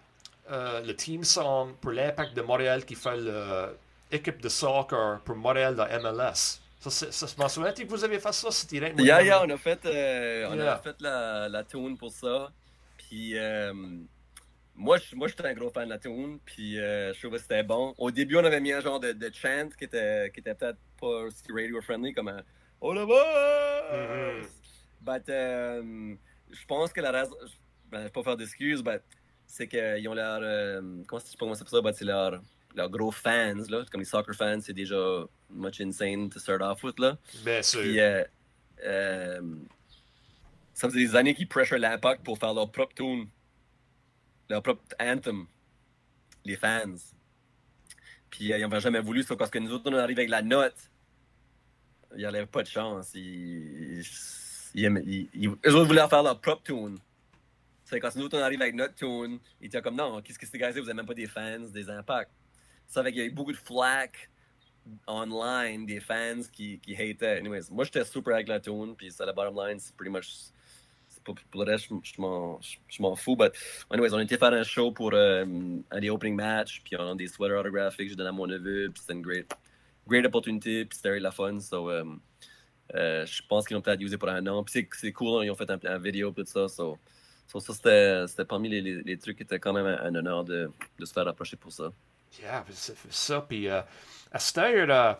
uh, 0.51 0.85
le 0.85 0.95
team 0.95 1.23
song 1.23 1.75
pour 1.81 1.92
l'Impact 1.92 2.35
de 2.35 2.42
Montréal 2.42 2.85
qui 2.85 2.97
fait 2.97 3.16
le, 3.16 3.77
équipe 4.11 4.40
de 4.42 4.49
soccer 4.49 5.21
pour 5.25 5.37
Montréal 5.37 5.75
dans 5.75 5.87
MLS. 5.87 6.61
Ça, 6.90 7.11
ça, 7.12 7.27
je 7.27 7.40
m'en 7.40 7.49
souviens 7.49 7.72
que 7.72 7.85
vous 7.85 8.05
avez 8.05 8.18
fait 8.20 8.33
ça, 8.33 8.51
c'était 8.51 8.77
direct. 8.81 9.01
Yeah, 9.01 9.22
yeah, 9.22 9.42
on 9.42 9.51
a 9.51 9.57
fait, 9.57 9.85
euh, 9.87 10.49
on 10.51 10.55
Yeah. 10.55 10.72
a 10.75 10.79
fait 10.79 10.96
la, 11.01 11.49
la 11.49 11.64
tune 11.64 11.96
pour 11.99 12.11
ça. 12.12 12.51
Puis 12.99 13.37
euh, 13.38 13.72
moi, 14.75 14.99
je- 14.99 15.16
moi, 15.16 15.29
j'étais 15.29 15.46
un 15.46 15.55
gros 15.55 15.70
fan 15.70 15.85
de 15.87 15.90
la 15.90 15.99
tune. 15.99 16.38
Puis 16.44 16.79
euh, 16.79 17.12
je 17.14 17.18
trouvais 17.20 17.37
que 17.38 17.42
c'était 17.42 17.62
bon. 17.62 17.94
Au 17.99 18.11
début, 18.11 18.37
on 18.37 18.44
avait 18.44 18.61
mis 18.61 18.72
un 18.72 18.81
genre 18.81 19.01
de, 19.01 19.12
de 19.12 19.31
chant 19.33 19.68
qui 19.79 19.85
était, 19.85 20.31
qui 20.33 20.40
était 20.40 20.55
peut-être 20.55 20.79
pas 21.01 21.07
aussi 21.27 21.42
radio-friendly 21.51 22.12
comme 22.14 22.29
un 22.29 22.42
Oh 22.81 22.92
là 22.92 23.07
bas! 23.07 23.96
Mhm. 23.96 24.46
But, 25.01 25.22
je 25.29 26.66
pense 26.66 26.92
que 26.92 27.01
la 27.01 27.11
raison. 27.11 27.35
Ben, 27.90 27.99
je 28.01 28.05
vais 28.05 28.11
pas 28.11 28.22
faire 28.22 28.37
d'excuses, 28.37 28.83
but 28.83 29.01
c'est 29.46 29.68
qu'ils 29.68 30.09
ont 30.09 30.14
leur. 30.14 30.40
comment 31.07 31.20
c'est 31.25 31.37
comment 31.38 31.55
ça 31.55 31.64
s'appelle 31.64 31.70
ça? 31.70 31.90
But 31.90 31.94
c'est 31.96 32.05
leur, 32.05 32.40
leurs 32.76 32.90
gros 32.90 33.10
fans, 33.10 33.54
là. 33.68 33.84
Comme 33.90 34.00
les 34.00 34.04
soccer 34.06 34.34
fans, 34.34 34.60
c'est 34.60 34.72
déjà 34.74 35.24
much 35.50 35.80
insane 35.80 36.28
to 36.30 36.38
start 36.38 36.60
off 36.62 36.82
with, 36.84 36.98
là. 37.00 37.18
Bien 37.44 37.62
sûr. 37.62 37.80
Puis, 37.80 37.98
euh, 38.00 38.22
euh, 38.84 39.40
ça 40.74 40.88
faisait 40.88 41.00
des 41.06 41.16
années 41.16 41.34
qu'ils 41.34 41.48
pressure 41.48 41.78
l'impact 41.78 42.22
pour 42.22 42.38
faire 42.38 42.52
leur 42.54 42.70
propre 42.70 42.94
tune, 42.94 43.28
leur 44.50 44.62
propre 44.62 44.82
anthem, 45.00 45.46
les 46.44 46.56
fans. 46.56 46.94
Puis, 48.30 48.52
euh, 48.52 48.58
ils 48.58 48.60
n'avaient 48.60 48.80
jamais 48.80 49.00
voulu 49.00 49.22
ça 49.22 49.34
parce 49.36 49.50
que 49.50 49.58
nous 49.58 49.72
autres, 49.72 49.90
on 49.90 49.94
arrive 49.96 50.18
avec 50.18 50.30
la 50.30 50.42
note. 50.42 50.76
Il 52.12 52.18
n'y 52.18 52.24
avait 52.26 52.46
pas 52.46 52.62
de 52.62 52.68
chance. 52.68 53.12
Ils, 53.14 54.00
ils, 54.74 54.84
ils- 55.06 55.28
ils- 55.34 55.48
eux 55.48 55.74
autres 55.74 55.86
voulaient 55.86 56.08
faire 56.08 56.22
leur 56.22 56.40
propre 56.40 56.62
tune. 56.62 56.98
C'est 57.84 58.00
quand 58.00 58.14
nous 58.16 58.24
autres, 58.24 58.36
on 58.36 58.42
arrive 58.42 58.60
avec 58.60 58.74
notre 58.74 58.94
tune, 58.96 59.38
ils 59.60 59.66
étaient 59.68 59.80
comme 59.80 59.94
non, 59.96 60.20
qu'est-ce 60.20 60.38
que 60.38 60.46
ces 60.46 60.58
gars-là, 60.58 60.72
vous 60.72 60.80
n'avez 60.80 60.94
même 60.94 61.06
pas 61.06 61.14
des 61.14 61.26
fans, 61.28 61.60
des 61.60 61.88
impacts. 61.88 62.32
Ça 62.87 63.03
fait 63.03 63.12
qu'il 63.12 63.20
y 63.20 63.25
a 63.25 63.27
eu 63.27 63.31
beaucoup 63.31 63.53
de 63.53 63.57
flack 63.57 64.31
online 65.07 65.87
des 65.87 66.01
fans 66.01 66.42
qui, 66.53 66.79
qui 66.79 66.94
hataient. 66.94 67.38
Anyways, 67.38 67.64
moi 67.70 67.85
j'étais 67.85 68.05
super 68.05 68.35
avec 68.35 68.49
la 68.49 68.61
tune, 68.61 68.94
puis 68.96 69.11
c'est 69.11 69.27
la 69.27 69.33
bottom 69.33 69.57
line, 69.57 69.79
c'est 69.79 69.94
pretty 69.96 70.11
much. 70.11 70.29
Pour 71.25 71.64
le 71.64 71.72
reste, 71.72 71.88
je 72.05 73.03
m'en 73.03 73.16
fous. 73.16 73.35
But, 73.35 73.53
anyways, 73.90 74.14
on 74.14 74.20
était 74.20 74.38
faire 74.38 74.53
un 74.53 74.62
show 74.62 74.92
pour 74.92 75.11
euh, 75.12 75.44
un 75.90 76.01
des 76.01 76.09
opening 76.09 76.37
matchs, 76.37 76.81
puis 76.85 76.94
on 76.96 77.11
a 77.11 77.14
des 77.16 77.27
sweaters 77.27 77.59
autographiques 77.59 78.07
que 78.07 78.11
j'ai 78.11 78.16
donné 78.16 78.29
à 78.29 78.33
mon 78.33 78.46
neveu, 78.46 78.90
puis 78.90 79.01
c'était 79.01 79.14
une 79.14 79.22
great, 79.22 79.53
great 80.07 80.25
opportunité, 80.25 80.85
puis 80.85 80.96
c'était 80.96 81.18
la 81.18 81.33
fun. 81.33 81.59
So, 81.59 81.90
euh, 81.90 82.05
euh, 82.94 83.27
je 83.27 83.42
pense 83.49 83.66
qu'ils 83.66 83.75
l'ont 83.75 83.83
peut-être 83.83 84.01
usé 84.01 84.16
pour 84.18 84.29
un 84.29 84.46
an. 84.46 84.62
Puis 84.62 84.87
c'est- 84.92 85.12
cool, 85.12 85.44
ils 85.44 85.51
ont 85.51 85.57
fait 85.57 85.68
un, 85.68 85.81
un 85.85 85.99
vidéo, 85.99 86.31
tout 86.31 86.44
ça. 86.46 86.68
So, 86.68 86.96
so 87.49 87.59
ça, 87.59 88.27
c'était 88.29 88.44
parmi 88.44 88.68
les, 88.68 88.81
les, 89.03 89.18
trucs 89.18 89.37
qui 89.37 89.42
étaient 89.42 89.59
quand 89.59 89.72
même 89.72 89.87
un, 89.87 89.99
un 89.99 90.14
honneur 90.14 90.44
de, 90.44 90.70
de 90.99 91.05
se 91.05 91.12
faire 91.12 91.27
approcher 91.27 91.57
pour 91.57 91.72
ça. 91.72 91.90
Yeah, 92.40 92.64
c'est 92.70 92.96
c'est 92.96 93.12
ça. 93.12 93.40
Puis 93.40 93.68
euh, 93.68 93.80
à 94.32 94.38
cette 94.38 94.58
heure, 94.58 94.90
euh, 94.90 95.14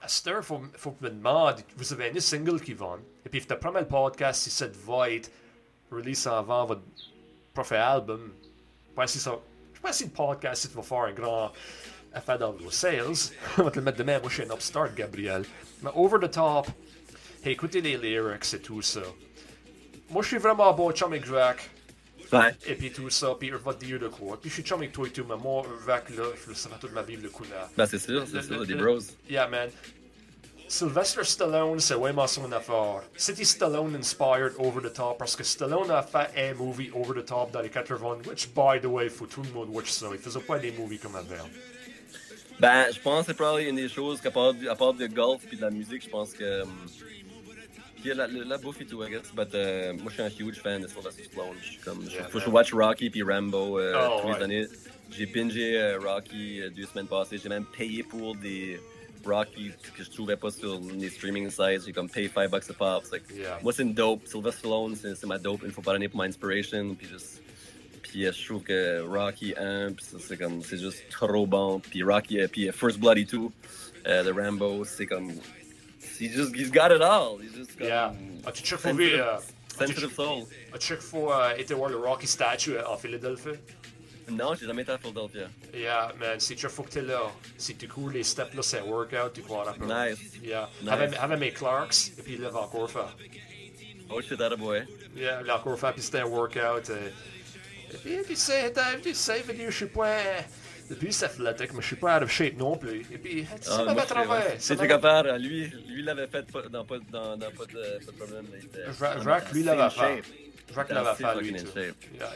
à 0.00 0.08
cette 0.08 0.26
heure, 0.28 0.44
faut, 0.44 0.62
faut 0.76 0.96
je 1.00 1.08
me 1.08 1.54
vous 1.76 1.92
avez 1.92 2.12
un 2.16 2.20
single 2.20 2.60
qui 2.60 2.74
vend. 2.74 2.98
Et 3.24 3.28
puis, 3.28 3.44
le 3.48 3.58
premier 3.58 3.84
podcast, 3.84 4.42
si 4.42 4.50
ça 4.50 4.66
va 4.86 5.10
être 5.10 5.30
release 5.90 6.26
avant 6.26 6.64
votre 6.64 6.82
prochain 7.52 7.80
album, 7.80 8.32
je 8.88 8.94
pense 8.94 9.12
que 9.12 9.18
ça, 9.18 9.38
je 9.74 9.80
pense 9.80 9.98
que 9.98 10.04
le 10.04 10.10
podcast, 10.10 10.62
si 10.62 10.74
vas 10.74 10.82
faire 10.82 10.98
un 10.98 11.12
grand 11.12 11.52
affaire 12.12 12.38
dans 12.38 12.52
vos 12.52 12.70
sales, 12.70 13.32
on 13.58 13.64
va 13.64 13.70
te 13.70 13.76
le 13.76 13.82
mettre 13.82 13.98
demain. 13.98 14.18
Moi, 14.20 14.28
je 14.30 14.34
suis 14.34 14.50
un 14.50 14.54
upstart, 14.54 14.94
Gabriel. 14.94 15.44
Mais 15.82 15.90
over 15.94 16.18
the 16.24 16.30
top, 16.30 16.68
écoutez 17.44 17.80
les 17.80 17.96
lyrics 17.96 18.54
et 18.54 18.60
tout 18.60 18.82
ça. 18.82 19.02
Moi, 20.10 20.22
je 20.22 20.28
suis 20.28 20.38
vraiment 20.38 20.72
bon 20.72 20.92
chum 20.92 21.12
avec. 21.12 21.70
Ouais. 22.32 22.54
Et 22.66 22.74
puis 22.74 22.90
tout 22.90 23.08
ça, 23.10 23.34
puis 23.38 23.48
il 23.48 23.54
va 23.54 23.74
te 23.74 23.84
dire 23.84 23.98
de 24.00 24.08
quoi. 24.08 24.38
Puis 24.40 24.50
je 24.50 24.54
suis 24.54 24.62
chum 24.64 24.78
avec 24.78 24.92
toi 24.92 25.06
et 25.06 25.10
tout, 25.10 25.24
mais 25.28 25.36
moi, 25.36 25.62
Vac, 25.84 26.10
là, 26.10 26.24
je 26.44 26.48
le 26.50 26.54
savais 26.56 26.74
toute 26.80 26.92
ma 26.92 27.02
vie, 27.02 27.16
le 27.16 27.28
coup 27.28 27.44
là. 27.44 27.68
Ben, 27.76 27.86
c'est 27.86 27.98
sûr, 27.98 28.24
c'est 28.30 28.42
sûr, 28.42 28.66
des 28.66 28.74
bros. 28.74 28.98
Yeah, 29.30 29.46
man. 29.48 29.70
Sylvester 30.68 31.22
Stallone, 31.22 31.78
c'est 31.78 31.94
vraiment 31.94 32.26
son 32.26 32.50
affaire. 32.50 33.02
C'était 33.16 33.44
Stallone 33.44 33.94
inspired 33.94 34.52
over 34.58 34.80
the 34.82 34.92
top 34.92 35.16
parce 35.18 35.36
que 35.36 35.44
Stallone 35.44 35.90
a 35.92 36.02
fait 36.02 36.28
un 36.50 36.54
movie 36.54 36.90
over 36.92 37.20
the 37.20 37.24
top 37.24 37.52
dans 37.52 37.60
les 37.60 37.70
80, 37.70 38.18
which, 38.28 38.48
by 38.52 38.80
the 38.82 38.86
way, 38.86 39.08
faut 39.08 39.26
tout 39.26 39.42
le 39.42 39.50
monde 39.50 39.68
watch 39.70 39.90
ça. 39.90 40.08
Il 40.12 40.18
faisait 40.18 40.40
pas 40.40 40.58
des 40.58 40.72
movies 40.72 40.98
comme 40.98 41.14
avant. 41.14 41.48
Ben, 42.58 42.86
je 42.92 42.98
pense 43.00 43.20
que 43.20 43.26
c'est 43.32 43.34
probablement 43.36 43.68
une 43.70 43.76
des 43.76 43.88
choses 43.88 44.20
qu'à 44.20 44.30
part, 44.32 44.54
du- 44.54 44.68
à 44.68 44.74
part 44.74 44.94
de 44.94 45.06
golf 45.06 45.42
puis 45.46 45.56
de 45.56 45.62
la 45.62 45.70
musique, 45.70 46.02
je 46.04 46.08
pense 46.08 46.32
que. 46.32 46.62
hum, 46.62 46.70
Puis 48.06 48.14
la, 48.16 48.26
la, 48.28 48.44
la 48.44 48.58
bouffe 48.58 48.80
et 48.80 48.84
tout, 48.86 49.02
I 49.04 49.10
guess. 49.10 49.32
But, 49.34 49.54
euh, 49.54 49.92
moi, 49.94 50.04
je 50.08 50.12
suis 50.14 50.22
un 50.22 50.46
huge 50.46 50.60
fan 50.62 50.80
de 50.82 50.86
Sylvester 50.86 51.24
Stallone. 51.24 51.56
Je 51.60 51.66
suis 51.70 51.78
comme. 51.78 52.04
je- 52.08 52.14
Yeah, 52.14 52.28
faut 52.28 52.38
je 52.38 52.48
watch 52.48 52.72
Rocky 52.72 53.10
puis 53.10 53.22
Rambo 53.22 53.78
euh, 53.80 53.94
Oh, 53.98 54.20
tous 54.22 54.28
ouais. 54.28 54.38
les 54.38 54.44
années. 54.44 54.66
J'ai 55.10 55.26
bingé 55.26 55.76
euh, 55.80 55.98
Rocky 55.98 56.60
euh, 56.62 56.70
deux 56.70 56.84
semaines 56.86 57.06
passées. 57.08 57.38
J'ai 57.42 57.48
même 57.48 57.64
payé 57.76 58.02
pour 58.04 58.36
des 58.36 58.78
Rocky 59.24 59.72
que 59.96 60.04
je 60.04 60.10
trouvais 60.10 60.36
pas 60.36 60.50
sur 60.52 60.80
les 60.96 61.10
streaming 61.10 61.50
sites. 61.50 61.84
J'ai 61.86 61.92
comme 61.92 62.08
payé 62.08 62.30
5 62.32 62.48
bucks 62.50 62.70
a 62.70 62.72
pop. 62.74 63.04
Like, 63.10 63.24
Yeah. 63.34 63.58
Moi, 63.62 63.72
c'est 63.72 63.82
une 63.82 63.94
dope. 63.94 64.20
Sylvester 64.26 64.60
Stallone, 64.60 64.94
c'est 64.96 65.26
ma 65.26 65.38
dope 65.38 65.64
une 65.64 65.72
fois 65.72 65.82
par 65.82 65.94
année 65.94 66.08
pour 66.08 66.18
ma 66.18 66.24
inspiration. 66.24 66.94
Puis 66.94 67.08
juste. 67.08 67.42
Puis 68.02 68.24
euh, 68.24 68.30
je 68.32 68.44
trouve 68.46 68.62
que 68.62 69.00
Rocky 69.00 69.52
1, 69.58 69.92
puis 69.94 70.04
ça, 70.04 70.16
c'est 70.20 70.36
comme, 70.36 70.62
c'est 70.62 70.78
juste 70.78 71.02
trop 71.10 71.44
bon. 71.46 71.80
Puis 71.80 72.04
Rocky, 72.04 72.38
euh, 72.40 72.46
puis 72.46 72.70
First 72.72 72.98
Blood 73.00 73.18
et 73.18 73.26
tout, 73.26 73.50
euh, 74.06 74.22
de 74.22 74.30
Rambo, 74.30 74.84
c'est 74.84 75.06
comme, 75.06 75.32
he 76.18 76.28
just, 76.28 76.54
he's 76.54 76.70
got 76.70 76.90
it 76.90 77.02
all. 77.02 77.38
He's 77.38 77.52
just 77.52 77.76
comme, 77.78 77.86
Yeah. 77.86 78.12
As-tu 78.46 78.76
fois 78.76 78.92
vu, 78.92 79.10
sensitive, 79.10 79.20
euh, 79.20 79.38
sensitive 79.78 80.14
soul. 80.14 80.46
as-tu 80.72 80.96
fois 80.96 81.46
euh, 81.46 81.56
été 81.56 81.74
voir 81.74 81.90
le 81.90 81.96
Rocky 81.96 82.26
statue 82.26 82.78
en 82.78 82.96
Philadelphie? 82.96 83.58
Non, 84.28 84.54
j'ai 84.54 84.66
jamais 84.66 84.82
été 84.82 84.92
à 84.92 84.98
Philadelphia. 84.98 85.48
Yeah, 85.72 86.12
man, 86.18 86.40
c'est 86.40 86.56
chaque 86.56 86.70
fois 86.72 86.84
que 86.84 86.90
t'es 86.90 87.02
là. 87.02 87.30
Si 87.56 87.76
tu 87.76 87.86
cours 87.86 88.10
les 88.10 88.24
steps 88.24 88.54
là, 88.54 88.62
c'est 88.62 88.80
workout, 88.80 89.32
tu 89.34 89.42
crois 89.42 89.68
un 89.68 89.72
peu. 89.72 89.84
Nice. 89.86 90.18
Yeah. 90.42 90.68
Nice. 90.82 90.90
Avec, 90.90 91.16
avec 91.16 91.38
mes 91.38 91.52
Clarks, 91.52 92.12
et 92.18 92.22
puis 92.22 92.36
l'a 92.36 92.52
encore 92.54 92.90
fait. 92.90 92.98
Oh 94.10 94.20
shit, 94.20 94.38
that 94.38 94.52
a 94.52 94.56
boy. 94.56 94.84
Yeah, 95.16 95.42
l'a 95.42 95.56
encore 95.58 95.78
fait, 95.78 95.92
puis 95.92 96.02
c'était 96.02 96.20
un 96.20 96.26
workout. 96.26 96.90
Et 96.90 96.94
eh. 97.92 97.96
puis, 97.98 98.16
puis 98.24 98.36
c'est, 98.36 98.72
t'as- 98.72 98.96
tu 99.02 99.14
sais, 99.14 99.42
je 99.42 99.44
veux 99.44 99.54
dire, 99.54 99.70
je 99.70 99.76
suis 99.76 99.86
pas. 99.86 100.18
Depuis, 100.88 101.12
c'est 101.12 101.24
athlétique, 101.26 101.72
mais 101.74 101.82
je 101.82 101.86
suis 101.86 101.96
pas 101.96 102.16
out 102.18 102.22
of 102.22 102.30
shape 102.30 102.56
non 102.56 102.76
plus. 102.76 103.00
Et 103.12 103.18
puis, 103.18 103.46
ça 103.60 103.78
Ah, 103.80 103.84
m'avait 103.94 104.06
ça 104.06 104.14
m'avait- 104.14 104.76
truc 104.76 104.90
à 104.90 104.98
faire, 105.00 105.38
lui, 105.38 105.66
lui 105.88 106.02
l'avait 106.02 106.26
fait 106.28 106.44
dans 106.70 106.84
pas, 106.84 106.96
dans, 107.10 107.36
dans 107.36 107.50
pas, 107.50 107.64
de, 107.66 108.04
pas 108.04 108.12
de 108.12 108.16
problème. 108.16 108.46
Jacques- 109.24 109.52
lui, 109.52 109.62
l'avait 109.64 109.90
fait. 109.90 110.22
Jacques 110.74 110.90
l'avait 110.90 111.14
fait, 111.14 111.40
lui, 111.40 111.56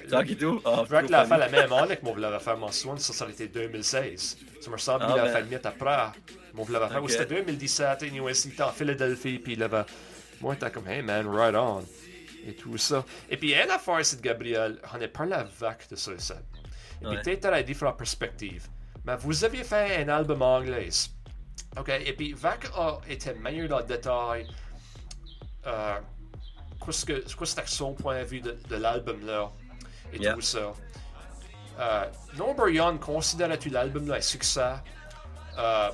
Jacques 0.08 0.30
et 0.30 0.36
tout? 0.36 0.60
Jacques 0.90 1.04
trop 1.06 1.12
l'a 1.12 1.24
fait 1.24 1.38
la 1.38 1.48
même 1.48 1.72
année 1.72 1.96
que 1.96 2.04
moi, 2.04 2.14
je 2.16 2.20
l'avais 2.20 2.38
fait 2.40 2.56
mon 2.56 2.70
soin, 2.72 2.96
ça, 2.96 3.12
ça 3.12 3.24
aurait 3.24 3.32
été 3.34 3.48
2016. 3.48 4.36
Ça 4.60 4.70
me 4.70 4.76
ressemble, 4.76 5.04
Ah, 5.06 5.10
il 5.10 5.16
l'avait 5.16 5.32
fait 5.32 5.40
le 5.42 5.46
mythe 5.48 5.66
après. 5.66 6.06
Moi, 6.54 6.66
je 6.68 6.72
l'avais 6.72 6.88
fait, 6.92 6.98
ou 7.00 7.08
c'était 7.08 7.26
2017, 7.26 8.02
anyway, 8.02 8.32
il 8.32 8.52
était 8.52 8.62
en 8.62 8.72
Philadelphie, 8.72 9.38
puis 9.38 9.52
il 9.54 9.62
avait. 9.62 9.84
Moi, 10.40 10.54
j'étais 10.54 10.70
comme, 10.72 10.88
hey 10.88 11.02
man, 11.02 11.26
right 11.28 11.54
on. 11.54 11.84
Et 12.46 12.54
tout 12.54 12.78
ça. 12.78 13.04
Et 13.28 13.36
puis, 13.36 13.52
une 13.52 13.70
affaire, 13.70 13.98
c'est 14.04 14.16
de 14.16 14.22
Gabriel, 14.22 14.78
on 14.94 15.00
a 15.00 15.08
parlé 15.08 15.34
à 15.34 15.44
Vac 15.58 15.88
de 15.90 15.96
ça, 15.96 16.12
ça. 16.18 16.36
Et 17.02 17.04
puis, 17.04 17.08
Ouais. 17.16 17.22
peut-être 17.22 17.46
à 17.46 17.62
différentes 17.62 17.96
perspectives. 17.98 18.66
Mais 19.04 19.16
vous 19.16 19.44
aviez 19.44 19.64
fait 19.64 20.02
un 20.04 20.08
album 20.08 20.42
anglais. 20.42 20.88
OK? 21.78 21.88
Et 21.88 22.12
puis, 22.12 22.32
Vac 22.32 22.66
a 22.76 22.98
été 23.08 23.32
meilleur 23.34 23.68
dans 23.68 23.78
le 23.78 23.84
détail. 23.84 24.46
Euh, 25.66 25.98
qu'est-ce 26.84 27.04
que 27.04 27.12
qu'est-ce 27.12 27.36
que 27.36 27.44
c'était 27.44 27.66
son 27.66 27.92
point 27.94 28.18
de 28.20 28.24
vue 28.24 28.40
de, 28.40 28.58
de 28.68 28.76
l'album 28.76 29.24
là 29.26 29.50
et 30.12 30.18
Yeah. 30.18 30.34
tout 30.34 30.40
ça. 30.40 30.72
Euh, 31.78 32.04
Number 32.36 32.68
Young, 32.68 32.98
considères-tu 32.98 33.70
l'album 33.70 34.10
un 34.10 34.20
succès? 34.20 34.74
Euh, 35.58 35.90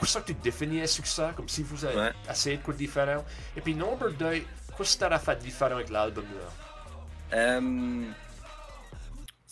où 0.00 0.04
ça 0.06 0.20
que 0.20 0.26
tu 0.28 0.34
définis 0.34 0.80
un 0.82 0.86
succès? 0.86 1.28
Comme 1.36 1.48
si 1.48 1.62
vous 1.62 1.84
avez 1.84 1.96
Ouais. 1.96 2.12
essayé 2.30 2.56
de 2.56 2.62
quoi 2.62 2.74
différent? 2.74 3.24
Et 3.56 3.60
puis 3.60 3.74
Number 3.74 4.10
2, 4.12 4.42
qu'est-ce 4.76 4.96
que 4.98 5.06
tu 5.06 5.12
as 5.12 5.18
fait 5.18 5.38
différent 5.38 5.74
avec 5.76 5.90
l'album 5.90 6.24
là? 6.24 7.38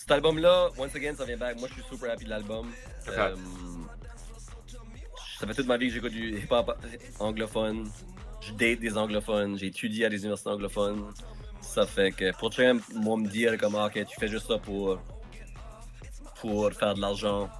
Cet 0.08 0.14
album-là, 0.14 0.70
once 0.78 0.94
again, 0.96 1.14
ça 1.14 1.26
vient 1.26 1.36
back. 1.36 1.58
Moi, 1.58 1.68
je 1.68 1.74
suis 1.74 1.82
super 1.90 2.10
happy 2.10 2.24
de 2.24 2.30
l'album. 2.30 2.72
Euh, 3.08 3.36
ça 5.38 5.46
fait 5.46 5.52
toute 5.52 5.66
ma 5.66 5.76
vie 5.76 5.88
que 5.88 5.92
j'écoute 5.96 6.12
du 6.12 6.34
hip-hop 6.38 6.72
anglophone. 7.18 7.90
Je 8.40 8.52
date 8.52 8.80
des 8.80 8.96
anglophones. 8.96 9.58
J'ai 9.58 9.66
étudié 9.66 10.06
à 10.06 10.08
des 10.08 10.16
universités 10.20 10.48
anglophones. 10.48 11.12
Ça 11.60 11.84
fait 11.84 12.10
que 12.12 12.34
pour 12.38 12.50
chacun, 12.50 12.78
moi, 12.94 13.18
me 13.18 13.28
dire 13.28 13.58
comme, 13.58 13.74
ah, 13.76 13.84
ok, 13.88 14.06
tu 14.06 14.18
fais 14.18 14.28
juste 14.28 14.46
ça 14.48 14.56
pour, 14.56 14.98
pour 16.40 16.72
faire 16.72 16.94
de 16.94 17.02
l'argent, 17.02 17.50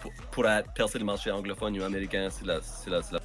pour, 0.00 0.12
pour 0.30 0.48
être- 0.48 0.72
percer 0.72 1.00
le 1.00 1.04
marché 1.04 1.32
anglophone 1.32 1.76
ou 1.80 1.82
américain, 1.82 2.28
c'est 2.30 2.46
la, 2.46 2.62
c'est 2.62 2.90
la, 2.90 3.02
c'est 3.02 3.14
la 3.14 3.20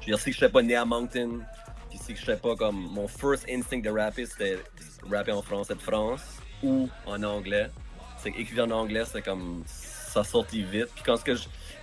je 0.00 0.06
veux 0.06 0.06
dire, 0.06 0.18
si 0.18 0.32
je 0.32 0.38
serais 0.38 0.50
pas 0.50 0.62
né 0.62 0.74
à 0.74 0.84
puis 0.84 1.98
si 2.00 2.16
je 2.16 2.20
serais 2.20 2.36
pas 2.36 2.56
comme. 2.56 2.88
Mon 2.90 3.06
first 3.06 3.46
instinct 3.48 3.78
de 3.78 3.90
rapper, 3.90 4.26
c'était 4.26 4.58
rapper 5.08 5.30
en 5.30 5.42
français 5.42 5.76
de 5.76 5.80
France 5.80 6.40
ou 6.62 6.88
en 7.06 7.22
anglais. 7.22 7.70
C'est 8.18 8.32
qu'écrire 8.32 8.64
en 8.64 8.70
anglais, 8.70 9.04
c'est 9.04 9.22
comme. 9.22 9.62
Ça 9.66 10.24
sortit 10.24 10.62
vite. 10.62 10.88
Puis 10.94 11.04
quand, 11.04 11.22
que 11.22 11.32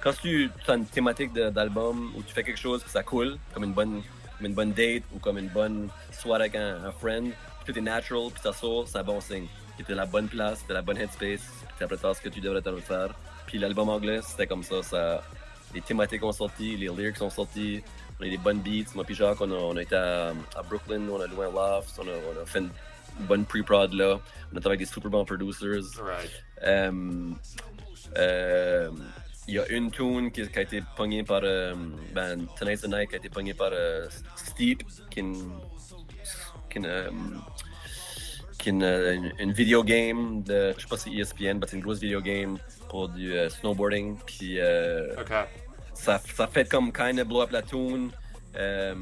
quand 0.02 0.14
tu 0.22 0.50
as 0.68 0.74
une 0.74 0.86
thématique 0.86 1.34
d'album 1.34 2.12
où 2.16 2.24
tu 2.24 2.34
fais 2.34 2.44
quelque 2.44 2.60
chose 2.60 2.84
ça 2.88 3.04
coule, 3.04 3.38
comme 3.54 3.64
une 3.64 3.74
bonne, 3.74 4.02
comme 4.38 4.48
une 4.48 4.54
bonne 4.54 4.74
date 4.74 5.04
ou 5.14 5.20
comme 5.20 5.38
une 5.38 5.50
bonne 5.50 5.90
soirée 6.12 6.46
avec 6.46 6.56
un, 6.56 6.92
friend, 7.00 7.32
tout 7.66 7.78
est 7.78 7.82
natural, 7.82 8.32
puis 8.34 8.42
ça 8.42 8.52
sort, 8.52 8.88
c'est 8.88 8.98
un 8.98 9.04
bon 9.04 9.22
signe. 9.22 9.48
C'était 9.78 9.94
la 9.94 10.06
bonne 10.06 10.28
place, 10.28 10.60
c'était 10.60 10.74
la 10.74 10.82
bonne 10.82 10.98
headspace, 10.98 11.42
tu 11.78 11.84
après 11.84 11.98
ce 11.98 12.22
que 12.22 12.30
tu 12.30 12.42
devrais 12.42 12.62
faire. 12.82 13.14
Puis 13.46 13.60
l'album 13.60 13.90
anglais, 13.90 14.20
c'était 14.24 14.48
comme 14.48 14.64
ça, 14.64 14.82
ça. 14.82 15.24
Les 15.74 15.82
thématiques 15.82 16.24
ont 16.24 16.32
sorti, 16.32 16.76
les 16.76 16.88
lyrics 16.88 17.22
ont 17.22 17.30
sorti, 17.30 17.84
on 18.20 18.26
a 18.26 18.30
des 18.30 18.38
bonnes 18.38 18.60
beats. 18.60 18.94
Moi 18.96 19.04
puis 19.06 19.16
Jacques, 19.16 19.42
on 19.42 19.52
a, 19.52 19.56
on 19.56 19.78
a 19.78 19.82
été 19.82 19.96
à, 19.96 20.34
Brooklyn, 20.68 21.08
on 21.10 21.20
a 21.20 21.28
loué 21.28 21.46
un 21.46 21.52
loft, 21.52 21.98
on 21.98 22.08
a, 22.08 22.12
on 22.12 22.42
a 22.42 22.46
fait 22.46 22.60
une 22.60 22.70
bonne 23.22 23.46
pre-prod 23.46 23.94
là. 23.94 24.20
On 24.52 24.58
a 24.58 24.60
travaillé 24.60 24.78
avec 24.78 24.80
des 24.80 24.94
super 24.94 25.10
bons 25.10 25.26
producers. 25.26 26.00
Right. 26.02 26.32
Um, 26.66 27.38
euh, 28.18 28.90
il 29.48 29.56
y 29.56 29.60
a 29.60 29.68
une 29.70 29.92
tune 29.92 30.32
qui, 30.32 30.48
qui, 30.48 30.60
a 30.60 30.62
été 30.62 30.82
pognée 30.96 31.24
par 31.24 31.42
euh, 31.44 31.76
ben, 32.14 32.46
Tonight's 32.58 32.82
the 32.82 32.88
Night 32.88 33.10
qui 33.10 33.16
a 33.16 33.18
été 33.18 33.30
pognée 33.30 33.54
par 33.54 33.72
euh, 33.74 34.08
Steep 34.36 34.84
qui 35.10 35.20
est 35.20 35.22
une, 35.22 35.52
qui 36.70 36.78
est 36.78 36.82
une, 36.82 37.42
qui 38.58 38.70
est 38.70 38.72
une, 38.72 39.34
une, 39.40 39.52
video 39.52 39.84
game 39.84 40.44
de 40.44 40.74
je 40.78 40.84
sais 40.84 40.88
pas 40.88 40.98
si 40.98 41.20
ESPN 41.20 41.60
mais 41.60 41.68
c'est 41.68 41.76
une 41.76 41.82
grosse 41.82 42.00
video 42.00 42.22
game 42.22 42.58
pour 42.90 43.10
du 43.10 43.34
snowboarding 43.50 44.18
puis 44.26 44.62
okay. 44.62 45.44
ça, 45.94 46.22
ça 46.34 46.48
fait 46.48 46.70
comme 46.70 46.94
kind 46.94 47.20
of 47.20 47.28
blow 47.28 47.42
up 47.42 47.52
la 47.52 47.64
tune 47.64 48.12
euh, 48.56 48.94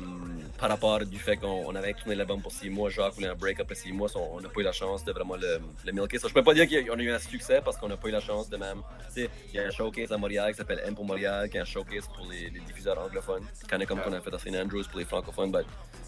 par 0.57 0.69
rapport 0.69 0.99
du 1.05 1.17
fait 1.17 1.37
qu'on 1.37 1.75
avait 1.75 1.93
tourné 1.93 2.15
l'album 2.15 2.41
pour 2.41 2.51
six 2.51 2.69
mois, 2.69 2.89
Jacques 2.89 3.15
voulait 3.15 3.27
un 3.27 3.35
break 3.35 3.59
après 3.59 3.75
six 3.75 3.91
mois, 3.91 4.09
on 4.15 4.39
n'a 4.39 4.49
pas 4.49 4.61
eu 4.61 4.63
la 4.63 4.71
chance 4.71 5.03
de 5.03 5.11
vraiment 5.11 5.35
le, 5.35 5.59
le 5.85 5.91
milker. 5.91 6.19
So, 6.19 6.29
je 6.29 6.33
peux 6.33 6.43
pas 6.43 6.53
dire 6.53 6.67
qu'on 6.67 6.97
a 6.97 7.01
eu 7.01 7.11
un 7.11 7.19
succès 7.19 7.61
parce 7.63 7.77
qu'on 7.77 7.89
n'a 7.89 7.97
pas 7.97 8.07
eu 8.07 8.11
la 8.11 8.19
chance 8.19 8.49
de 8.49 8.57
même. 8.57 8.81
Il 9.17 9.29
y 9.53 9.59
a 9.59 9.63
un 9.63 9.71
showcase 9.71 10.11
à 10.11 10.17
Montréal 10.17 10.51
qui 10.51 10.57
s'appelle 10.57 10.81
M 10.85 10.95
pour 10.95 11.05
Montréal, 11.05 11.49
qui 11.49 11.57
est 11.57 11.61
un 11.61 11.65
showcase 11.65 12.07
pour 12.07 12.27
les, 12.29 12.49
les 12.49 12.59
diffuseurs 12.61 12.99
anglophones, 12.99 13.43
quand 13.69 13.85
comme 13.85 14.01
qu'on 14.01 14.13
a 14.13 14.21
fait 14.21 14.33
à 14.33 14.39
St. 14.39 14.55
Andrews 14.55 14.83
pour 14.89 14.99
les 14.99 15.05
francophones. 15.05 15.51
Ben, 15.51 15.63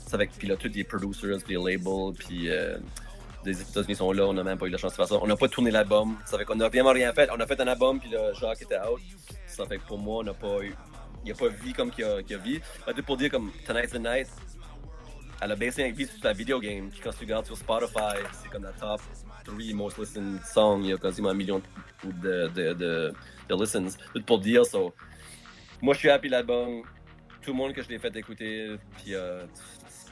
c'est 0.05 0.15
avec 0.15 0.31
puis 0.31 0.47
là, 0.47 0.55
tous 0.55 0.71
les 0.73 0.83
producers, 0.83 1.37
les 1.47 1.55
labels, 1.55 2.13
puis 2.17 2.49
euh, 2.49 2.77
les 3.45 3.59
États-Unis 3.59 3.95
sont 3.95 4.11
là, 4.11 4.25
on 4.25 4.33
n'a 4.33 4.43
même 4.43 4.57
pas 4.57 4.67
eu 4.67 4.69
la 4.69 4.77
chance 4.77 4.91
de 4.91 4.97
faire 4.97 5.07
ça. 5.07 5.15
On 5.21 5.27
n'a 5.27 5.35
pas 5.35 5.47
tourné 5.47 5.71
l'album, 5.71 6.17
ça 6.25 6.37
fait 6.37 6.45
qu'on 6.45 6.55
n'a 6.55 6.69
vraiment 6.69 6.91
rien 6.91 7.11
fait. 7.13 7.29
On 7.31 7.39
a 7.39 7.47
fait 7.47 7.59
un 7.59 7.67
album, 7.67 7.99
puis 7.99 8.09
là, 8.09 8.31
Jacques 8.33 8.61
était 8.61 8.77
out. 8.77 9.01
Ça 9.47 9.65
fait 9.65 9.77
que 9.77 9.87
pour 9.87 9.99
moi, 9.99 10.19
on 10.19 10.23
n'a 10.23 10.33
pas 10.33 10.61
eu 10.61 10.75
il 11.25 11.31
a 11.31 11.35
pas 11.35 11.47
vu 11.47 11.73
comme 11.73 11.91
qu'il 11.91 12.03
a, 12.03 12.21
qu 12.21 12.33
a 12.33 12.37
vu. 12.37 12.61
pour 13.05 13.17
dire 13.17 13.29
comme 13.29 13.51
Tonight's 13.65 13.91
the 13.91 13.99
Night, 13.99 14.27
elle 15.41 15.51
a 15.51 15.55
baissé 15.55 15.83
un 15.83 15.91
vie 15.91 16.05
sur 16.05 16.23
la 16.23 16.33
video 16.33 16.59
game. 16.59 16.89
Puis 16.89 17.01
quand 17.01 17.11
tu 17.11 17.19
regardes 17.19 17.45
sur 17.45 17.57
Spotify, 17.57 18.17
c'est 18.41 18.49
comme 18.49 18.63
la 18.63 18.71
top 18.71 19.01
3 19.45 19.73
most 19.73 19.97
listened 19.97 20.39
song. 20.45 20.83
Il 20.83 20.89
y 20.89 20.93
a 20.93 20.97
quasiment 20.97 21.29
un 21.29 21.33
million 21.33 21.61
de, 22.03 22.47
de, 22.47 22.73
de, 22.73 23.13
de 23.49 23.55
listens. 23.55 23.97
Tout 24.13 24.23
pour 24.23 24.39
dire, 24.39 24.65
so. 24.65 24.93
Moi, 25.81 25.93
je 25.93 25.99
suis 25.99 26.09
happy 26.09 26.29
l'album. 26.29 26.83
Tout 27.41 27.51
le 27.51 27.57
monde 27.57 27.73
que 27.73 27.81
je 27.81 27.89
l'ai 27.89 27.99
fait 27.99 28.15
écouter, 28.15 28.77
puis, 28.97 29.13
euh, 29.15 29.43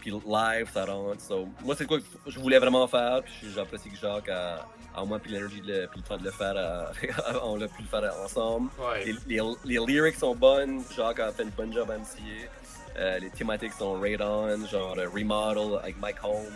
puis 0.01 0.11
live, 0.11 0.69
ça 0.73 0.83
rentre. 0.83 1.21
So, 1.21 1.47
moi, 1.63 1.75
c'est 1.77 1.85
quoi 1.85 1.99
que 1.99 2.05
je 2.27 2.39
voulais 2.39 2.59
vraiment 2.59 2.85
faire. 2.87 3.23
Puis 3.23 3.47
j'apprécie 3.55 3.89
que 3.89 3.95
Jacques 3.95 4.27
a, 4.27 4.67
à 4.95 5.05
moi 5.05 5.19
puis 5.19 5.31
l'énergie 5.31 5.61
de, 5.61 5.87
puis 5.87 6.01
le 6.01 6.07
temps 6.07 6.17
de 6.17 6.23
le 6.23 6.31
faire, 6.31 6.91
on 7.43 7.61
a 7.61 7.67
pu 7.67 7.81
le 7.81 7.87
faire 7.87 8.13
ensemble. 8.23 8.69
Ouais. 8.79 9.13
Les, 9.27 9.39
les, 9.65 9.79
lyrics 9.85 10.15
sont 10.15 10.35
bonnes, 10.35 10.81
Jacques 10.95 11.19
a 11.19 11.31
fait 11.31 11.43
une 11.43 11.49
bonne 11.49 11.73
job 11.73 11.89
à. 11.89 12.49
Euh, 12.97 13.19
les 13.19 13.29
thématiques 13.29 13.73
sont 13.73 13.93
right 13.93 14.19
on, 14.19 14.67
genre 14.67 14.97
uh, 14.97 15.05
remodel 15.05 15.79
avec 15.81 15.99
Mike 15.99 16.17
Holmes. 16.23 16.51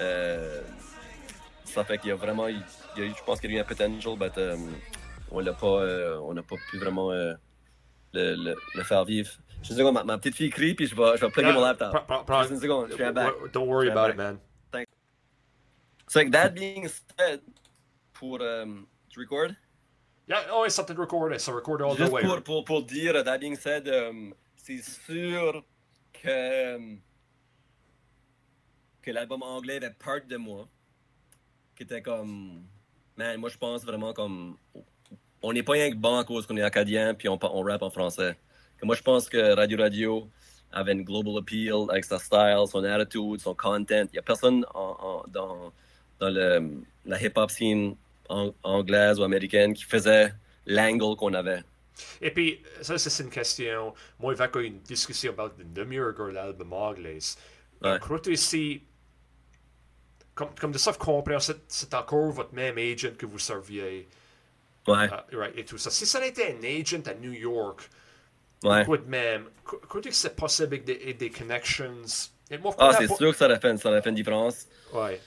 Euh, 0.00 0.62
ça 1.64 1.84
fait 1.84 1.98
qu'il 1.98 2.08
y 2.08 2.12
a 2.12 2.16
vraiment, 2.16 2.48
il, 2.48 2.62
il 2.96 3.04
y 3.04 3.06
a, 3.06 3.14
je 3.14 3.22
pense 3.24 3.40
qu'il 3.40 3.50
y 3.50 3.54
a 3.54 3.58
eu 3.58 3.60
un 3.60 3.64
potential, 3.64 4.14
mais 4.18 4.38
um, 4.38 4.70
on 5.30 5.40
l'a 5.40 5.52
pas, 5.52 5.66
euh, 5.66 6.18
on 6.22 6.34
n'a 6.34 6.42
pas 6.42 6.56
pu 6.70 6.78
vraiment 6.78 7.10
euh, 7.10 7.34
le, 8.12 8.34
le, 8.34 8.54
le, 8.74 8.82
faire 8.82 9.04
vivre. 9.04 9.30
Je 9.62 9.74
sais 9.74 9.92
ma, 9.92 10.04
ma 10.04 10.18
petite 10.18 10.36
fille 10.36 10.50
crie, 10.50 10.74
puis 10.74 10.86
je 10.86 10.94
vais, 10.94 11.16
je 11.16 11.24
vais 11.24 11.30
plugger 11.30 11.52
mon 11.52 11.62
laptop. 11.62 11.96
Juste 12.40 12.50
une 12.50 12.60
seconde, 12.60 12.88
je 12.90 12.94
suis 12.94 13.12
back. 13.12 13.32
Don't 13.52 13.68
worry 13.68 13.90
about 13.90 14.10
it, 14.10 14.16
man. 14.16 14.38
So 16.12 16.20
like 16.20 16.30
that 16.32 16.54
being 16.54 16.86
said, 16.88 17.40
pour 18.12 18.42
um, 18.42 18.86
to 19.14 19.18
record. 19.18 19.56
Yeah, 20.26 20.42
oh, 20.50 20.64
it's 20.64 20.74
something 20.74 20.94
to 20.94 21.00
record. 21.00 21.40
So 21.40 21.54
record 21.54 21.80
all 21.80 21.96
Juste 21.96 22.10
the 22.10 22.14
way. 22.14 22.22
Pour, 22.22 22.42
pour, 22.42 22.64
pour 22.66 22.82
dire, 22.82 23.24
that 23.24 23.40
being 23.40 23.56
said, 23.56 23.88
um, 23.88 24.34
c'est 24.56 24.82
sûr 24.82 25.64
que 26.12 26.76
um, 26.76 27.00
que 29.00 29.10
l'album 29.10 29.42
anglais 29.42 29.78
avait 29.78 29.98
part 29.98 30.20
de 30.28 30.36
moi, 30.36 30.68
qui 31.74 31.84
était 31.84 32.02
comme, 32.02 32.62
man, 33.16 33.40
moi 33.40 33.48
je 33.48 33.56
pense 33.56 33.82
vraiment 33.82 34.12
comme, 34.12 34.58
on 35.40 35.54
n'est 35.54 35.62
pas 35.62 35.72
rien 35.72 35.90
que 35.90 35.96
bon 35.96 36.18
à 36.18 36.24
cause 36.24 36.46
qu'on 36.46 36.58
est 36.58 36.62
acadien 36.62 37.14
puis 37.14 37.30
on, 37.30 37.38
on 37.42 37.62
rap 37.62 37.80
en 37.80 37.88
français. 37.88 38.36
Que 38.76 38.84
moi 38.84 38.96
je 38.96 39.02
pense 39.02 39.30
que 39.30 39.54
Radio 39.54 39.78
Radio 39.78 40.28
avait 40.72 40.92
une 40.92 41.04
global 41.04 41.38
appeal 41.38 41.86
avec 41.88 42.04
sa 42.04 42.18
style, 42.18 42.64
son 42.70 42.84
attitude, 42.84 43.40
son 43.40 43.54
content. 43.54 44.04
Il 44.12 44.16
y 44.16 44.18
a 44.18 44.22
personne 44.22 44.66
en, 44.74 44.96
en, 45.00 45.24
dans 45.28 45.72
dans 46.22 46.30
le, 46.30 46.70
la 47.04 47.20
hip-hop 47.20 47.50
scene 47.50 47.96
anglaise 48.62 49.18
ou 49.18 49.24
américaine 49.24 49.74
qui 49.74 49.84
faisait 49.84 50.32
l'angle 50.66 51.16
qu'on 51.16 51.34
avait. 51.34 51.62
Et 52.20 52.30
puis, 52.30 52.62
ça, 52.80 52.96
c'est 52.96 53.22
une 53.22 53.30
question. 53.30 53.92
Moi, 54.18 54.34
il 54.34 54.62
y 54.62 54.66
une 54.66 54.80
discussion 54.80 55.34
sur 55.34 55.50
le 55.58 55.64
demi-heure 55.64 56.14
l'album 56.30 56.72
anglais. 56.72 57.18
Ouais. 57.82 57.98
Ici, 58.26 58.82
comme, 60.34 60.54
comme 60.58 60.72
de 60.72 60.78
ça, 60.78 60.92
comprendre, 60.92 61.42
c'est 61.68 61.94
encore 61.94 62.30
votre 62.30 62.54
même 62.54 62.78
agent 62.78 63.16
que 63.18 63.26
vous 63.26 63.38
serviez. 63.38 64.08
Ouais. 64.86 65.06
Uh, 65.06 65.36
right, 65.36 65.56
et 65.56 65.64
tout 65.64 65.78
ça. 65.78 65.90
Si 65.90 66.06
ça 66.06 66.18
été 66.28 66.56
un 66.56 66.62
agent 66.64 67.02
à 67.06 67.14
New 67.14 67.32
York, 67.32 67.88
ouais. 68.64 68.84
quoi 68.84 68.98
de 68.98 69.08
même, 69.08 69.46
que 70.10 70.10
c'est 70.12 70.34
possible 70.34 70.74
avec 70.74 70.84
des, 70.84 71.14
des 71.14 71.30
connections? 71.30 72.02
ah, 72.78 72.92
c'est 72.98 73.06
sûr 73.08 73.30
que 73.30 73.36
ça 73.36 73.46
aurait 73.46 73.60
fait, 73.60 73.76
ça 73.76 73.90
aurait 73.90 74.02
fait 74.02 74.10
une 74.10 74.16
différence. 74.16 74.66
Ouais. 74.92 75.20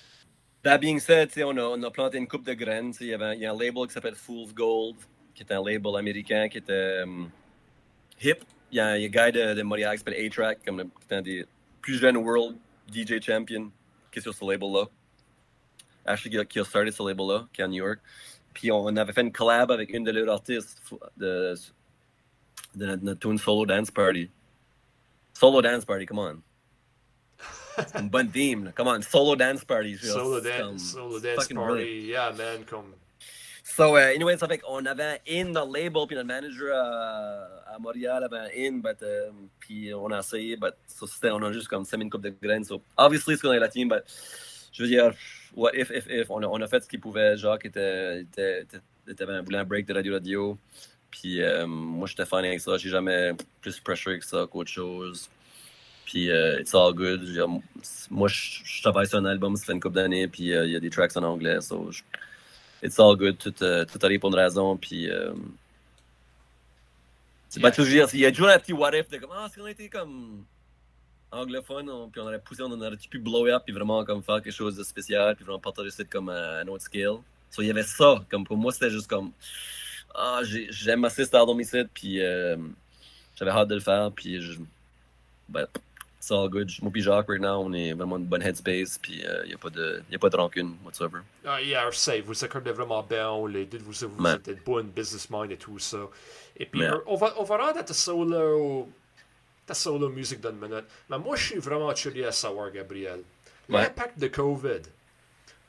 That 0.65 0.80
being 0.82 0.99
said, 0.99 1.32
on 1.38 1.60
a, 1.60 1.62
on 1.62 1.84
a 1.84 1.91
planté 1.91 2.17
une 2.17 2.28
coupe 2.28 2.43
de 2.43 2.56
graines. 2.56 2.91
Il 2.99 3.06
y, 3.06 3.12
il 3.12 3.39
y 3.39 3.45
a 3.45 3.51
un 3.51 3.56
label 3.56 3.86
qui 3.86 3.93
s'appelle 3.93 4.15
Fool's 4.15 4.51
Gold, 4.51 4.95
qui 5.36 5.43
est 5.43 5.51
un 5.51 5.63
label 5.63 5.95
américain 5.95 6.49
qui 6.49 6.58
était 6.58 7.04
um, 7.04 7.30
hip. 8.19 8.39
Il 8.71 8.78
y, 8.78 8.80
a, 8.80 8.88
un 8.88 9.08
gars 9.08 9.32
de, 9.32 9.54
de 9.54 9.62
Montréal 9.62 9.91
qui 9.91 9.99
s'appelle 9.99 10.25
A-Track, 10.25 10.63
qui 10.63 10.69
est 10.71 11.15
un 11.15 11.21
des 11.21 11.45
plus 11.82 11.99
jeunes 11.99 12.17
World 12.17 12.58
DJ 12.91 13.21
Champion, 13.23 13.71
qui 14.12 14.17
est 14.17 14.21
sur 14.23 14.34
ce 14.34 14.43
label-là. 14.43 14.86
Ashley 16.04 16.43
qui 16.47 16.60
a 16.60 16.63
starté 16.63 16.91
ce 16.91 17.08
label-là, 17.08 17.47
qui 17.54 17.62
est 17.62 17.63
à 17.63 17.67
New 17.67 17.86
York. 17.86 17.99
Puis 18.51 18.71
on 18.71 18.88
avait 18.88 19.13
fait 19.13 19.21
une 19.21 19.32
collab 19.32 19.69
avec 19.69 19.91
une 19.91 20.04
de 20.04 20.10
leurs 20.10 20.34
artistes 20.34 20.82
de, 21.15 21.54
de, 22.73 22.86
notre, 22.88 23.04
notre 23.04 23.19
tune 23.19 23.38
Solo 23.38 23.67
Dance 23.67 23.91
Party. 23.91 24.32
Solo 25.32 25.62
Dance 25.62 25.86
Party, 25.86 26.08
come 26.08 26.17
on 26.17 26.55
c'est 27.77 27.99
une 27.99 28.09
bonne. 28.09 28.31
Come 28.75 28.88
on, 28.88 29.01
solo 29.01 29.35
dance 29.35 29.63
party. 29.63 29.97
Solo, 29.97 30.39
dan 30.41 30.77
solo 30.77 31.19
dance 31.19 31.47
party, 31.47 32.07
yeah, 32.09 32.31
man. 32.31 32.63
Comme... 32.65 32.93
So, 33.63 33.95
uh, 33.95 34.13
anyway, 34.13 34.38
ça 34.38 34.47
fait 34.47 34.59
qu'on 34.59 34.85
avait 34.85 35.03
un 35.03 35.17
in 35.27 35.53
le 35.53 35.73
label, 35.73 36.07
puis 36.07 36.15
notre 36.15 36.27
manager 36.27 36.73
à, 36.75 37.75
à 37.75 37.79
Montréal 37.79 38.23
avait 38.23 38.38
un 38.38 38.49
in, 38.55 38.77
but, 38.77 39.01
um, 39.01 39.49
puis 39.59 39.93
on 39.93 40.11
a 40.11 40.19
essayé, 40.19 40.55
but, 40.55 40.75
so 40.88 41.07
on 41.23 41.43
a 41.43 41.51
juste 41.51 41.67
comme 41.67 41.83
semé 41.83 42.03
une 42.03 42.09
coupe 42.09 42.21
de 42.21 42.29
graines. 42.29 42.63
So, 42.63 42.81
obviously, 42.95 43.35
c'est 43.35 43.41
qu'on 43.41 43.53
est 43.53 43.59
la 43.59 43.67
team, 43.67 43.89
but 43.89 44.03
je 44.71 44.83
veux 44.83 44.89
dire, 44.89 45.13
what 45.55 45.71
if, 45.73 45.89
if, 45.89 46.05
if, 46.07 46.29
on 46.29 46.43
a, 46.43 46.47
on 46.47 46.61
a 46.61 46.67
fait 46.67 46.83
ce 46.83 46.88
qu'il 46.88 46.99
pouvait. 46.99 47.38
Jacques 47.38 47.65
était, 47.65 48.21
était, 48.21 48.61
était, 48.61 48.79
était, 49.07 49.25
voulait 49.41 49.59
un 49.59 49.63
break 49.63 49.85
de 49.88 49.93
radio-radio. 49.93 50.57
Puis 51.09 51.41
euh, 51.41 51.65
moi, 51.65 52.07
j'étais 52.07 52.25
fan 52.25 52.43
avec 52.43 52.59
ça. 52.59 52.77
J'ai 52.77 52.89
jamais 52.89 53.31
plus 53.61 53.79
pressure 53.79 54.19
que 54.19 54.25
ça 54.25 54.45
qu'autre 54.51 54.69
chose. 54.69 55.29
Puis 56.06 56.30
uh, 56.30 56.60
it's 56.60 56.74
all 56.74 56.94
good. 56.94 57.22
Moi, 58.10 58.28
je, 58.28 58.62
je, 58.63 58.82
travaille 58.82 59.08
sur 59.08 59.18
un 59.18 59.26
album, 59.26 59.56
ça 59.56 59.65
fait 59.65 59.74
une 59.74 59.80
couple 59.80 59.96
d'années, 59.96 60.28
puis 60.28 60.50
uh, 60.50 60.65
il 60.65 60.72
y 60.72 60.76
a 60.76 60.80
des 60.80 60.89
tracks 60.89 61.15
en 61.18 61.24
anglais. 61.24 61.62
So 61.62 61.91
je, 61.91 62.04
it's 62.84 63.00
all 63.00 63.15
good. 63.15 63.38
Tout, 63.38 63.56
uh, 63.63 63.86
tout 63.86 64.00
arrive 64.04 64.20
pour 64.20 64.30
une 64.30 64.36
raison. 64.36 64.78
Puis. 64.78 65.10
Um, 65.12 65.56
c'est 67.50 67.62
pas 67.62 67.72
toujours. 67.72 68.10
Il 68.13 68.20
y 68.20 68.26
a 68.26 68.32
toujours 68.32 68.50
un 68.50 68.60
petit 68.60 68.74
what 68.74 68.94
if 68.94 69.10
de 69.10 69.18
comme, 69.18 69.32
ah, 69.34 69.48
si 69.52 69.62
on 69.62 69.68
était 69.68 69.88
comme 69.88 70.44
anglophone, 71.32 71.89
on, 71.89 72.10
puis 72.10 72.22
on 72.22 72.26
aurait 72.26 72.39
poussé, 72.39 72.62
on 72.63 72.72
aurait 72.72 72.98
pu 72.98 73.18
blow 73.18 73.48
up, 73.48 73.63
puis 73.65 73.74
vraiment 73.74 74.04
comme 74.04 74.22
faire 74.22 74.41
quelque 74.41 74.54
chose 74.54 74.76
de 74.76 74.84
spécial, 74.84 75.36
puis 75.36 75.46
vraiment 75.46 75.60
partager 75.60 75.89
ça 75.89 76.04
comme 76.04 76.30
à 76.30 76.60
un 76.60 76.68
autre 76.68 76.84
scale. 76.84 77.18
So 77.50 77.62
il 77.62 77.68
y 77.68 77.70
avait 77.70 77.84
ça. 77.84 78.26
Comme 78.30 78.46
pour 78.46 78.58
moi, 78.58 78.74
c'était 78.74 78.89
juste 78.89 79.08
comme, 79.08 79.32
ah, 80.13 80.41
j'aime 80.44 81.06
assez 81.06 81.26
Star 81.26 81.46
Domicile, 81.46 81.88
puis 81.94 82.22
euh, 82.22 82.58
j'avais 83.36 83.52
hâte 83.52 83.70
de 83.70 83.76
le 83.76 83.82
faire, 83.82 84.12
puis 84.12 84.41
je. 84.41 84.60
Ben, 85.48 85.68
it's 86.25 86.31
all 86.31 86.49
good. 86.49 86.71
Moi 86.81 86.91
puis 86.91 87.03
Jacques, 87.03 87.29
right 87.29 87.39
now, 87.39 87.61
on 87.61 87.71
est 87.73 87.93
vraiment 87.93 88.17
une 88.17 88.25
bonne 88.25 88.41
headspace, 88.41 88.97
puis 88.97 89.19
il 89.19 89.27
euh, 89.27 89.45
n'y 89.45 89.53
a, 89.53 89.57
pas 89.57 89.69
de, 89.69 90.01
y 90.09 90.15
a 90.15 90.19
pas 90.19 90.29
de 90.29 90.38
rancune 90.38 90.75
whatsoever. 90.83 91.19
Ah, 91.45 91.61
yeah, 91.61 91.88
sais, 91.91 92.21
vous 92.21 92.43
accordez 92.43 92.71
vraiment 92.71 93.03
bien, 93.03 93.47
les 93.47 93.65
deux, 93.65 93.77
vous, 93.77 94.07
vous 94.07 94.21
Man. 94.21 94.41
êtes 94.47 94.63
bon 94.63 94.83
businessman 94.83 95.51
et 95.51 95.57
tout 95.57 95.77
ça. 95.77 95.99
Et 96.57 96.65
puis, 96.65 96.79
Man. 96.81 96.99
on 97.05 97.15
va, 97.15 97.33
on 97.38 97.43
va 97.43 97.57
rendre 97.57 97.85
ta 97.85 97.93
solo, 97.93 98.89
ta 99.67 99.75
solo 99.75 100.09
musique 100.09 100.41
d'une 100.41 100.59
minute. 100.59 100.85
Mais 101.09 101.19
moi, 101.19 101.35
je 101.35 101.45
suis 101.45 101.59
vraiment 101.59 101.93
curieux 101.93 102.27
à 102.27 102.31
savoir, 102.31 102.71
Gabriel, 102.71 103.21
l'impact 103.69 104.17
de 104.17 104.27
COVID 104.27 104.81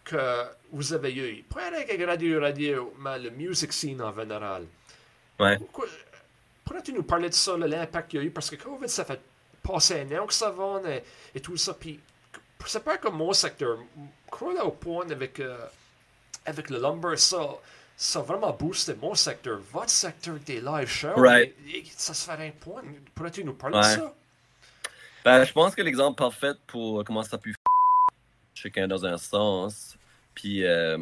que 0.04 0.44
vous 0.72 0.92
avez 0.94 1.14
eu, 1.14 1.42
pas 1.42 1.66
avec 1.66 2.00
Radio 2.02 2.40
Radio, 2.40 2.94
mais 2.98 3.18
le 3.18 3.30
music 3.30 3.72
scene 3.72 4.00
en 4.00 4.14
général. 4.14 4.64
Ouais. 5.38 5.58
Pourrais-tu 6.64 6.92
nous 6.94 7.02
parler 7.02 7.28
de 7.28 7.34
ça, 7.34 7.56
l'impact 7.58 8.10
qu'il 8.10 8.20
y 8.20 8.22
a 8.22 8.26
eu? 8.26 8.30
Parce 8.30 8.48
que 8.48 8.56
COVID, 8.56 8.88
ça 8.88 9.04
fait 9.04 9.20
passer 9.66 10.00
un 10.10 10.18
an 10.18 10.26
que 10.26 10.34
ça 10.34 10.50
va 10.50 10.80
et, 10.90 11.02
et 11.34 11.40
tout 11.40 11.56
ça. 11.56 11.74
Puis 11.74 11.98
c'est 12.66 12.82
pas 12.84 12.98
comme 12.98 13.16
mon 13.16 13.32
secteur. 13.32 13.78
Crois 14.30 14.54
là 14.54 14.64
au 14.64 14.70
point 14.72 15.08
avec, 15.10 15.40
euh, 15.40 15.56
avec 16.44 16.70
le 16.70 16.78
lumber, 16.78 17.16
ça, 17.16 17.38
ça 17.96 18.18
a 18.18 18.22
vraiment 18.22 18.52
boosté 18.52 18.94
mon 18.94 19.14
secteur. 19.14 19.58
Votre 19.72 19.90
secteur 19.90 20.36
des 20.44 20.60
live 20.60 20.88
shows, 20.88 21.14
Right. 21.16 21.54
et- 21.68 21.78
et 21.78 21.84
ça 21.96 22.12
se 22.14 22.24
fait 22.30 22.46
un 22.46 22.50
point. 22.50 22.82
Pourrais-tu 23.14 23.44
nous 23.44 23.54
parler 23.54 23.78
de 23.78 23.82
ça? 23.82 24.14
Ben, 25.24 25.44
je 25.44 25.52
pense 25.52 25.74
que 25.74 25.82
l'exemple 25.82 26.16
parfait 26.16 26.52
pour 26.66 27.02
comment 27.04 27.22
ça 27.22 27.36
a 27.36 27.38
pu 27.38 27.54
chacun 28.54 28.86
dans 28.88 29.04
un 29.04 29.18
sens, 29.18 29.96
puis 30.34 30.64
euh, 30.64 30.96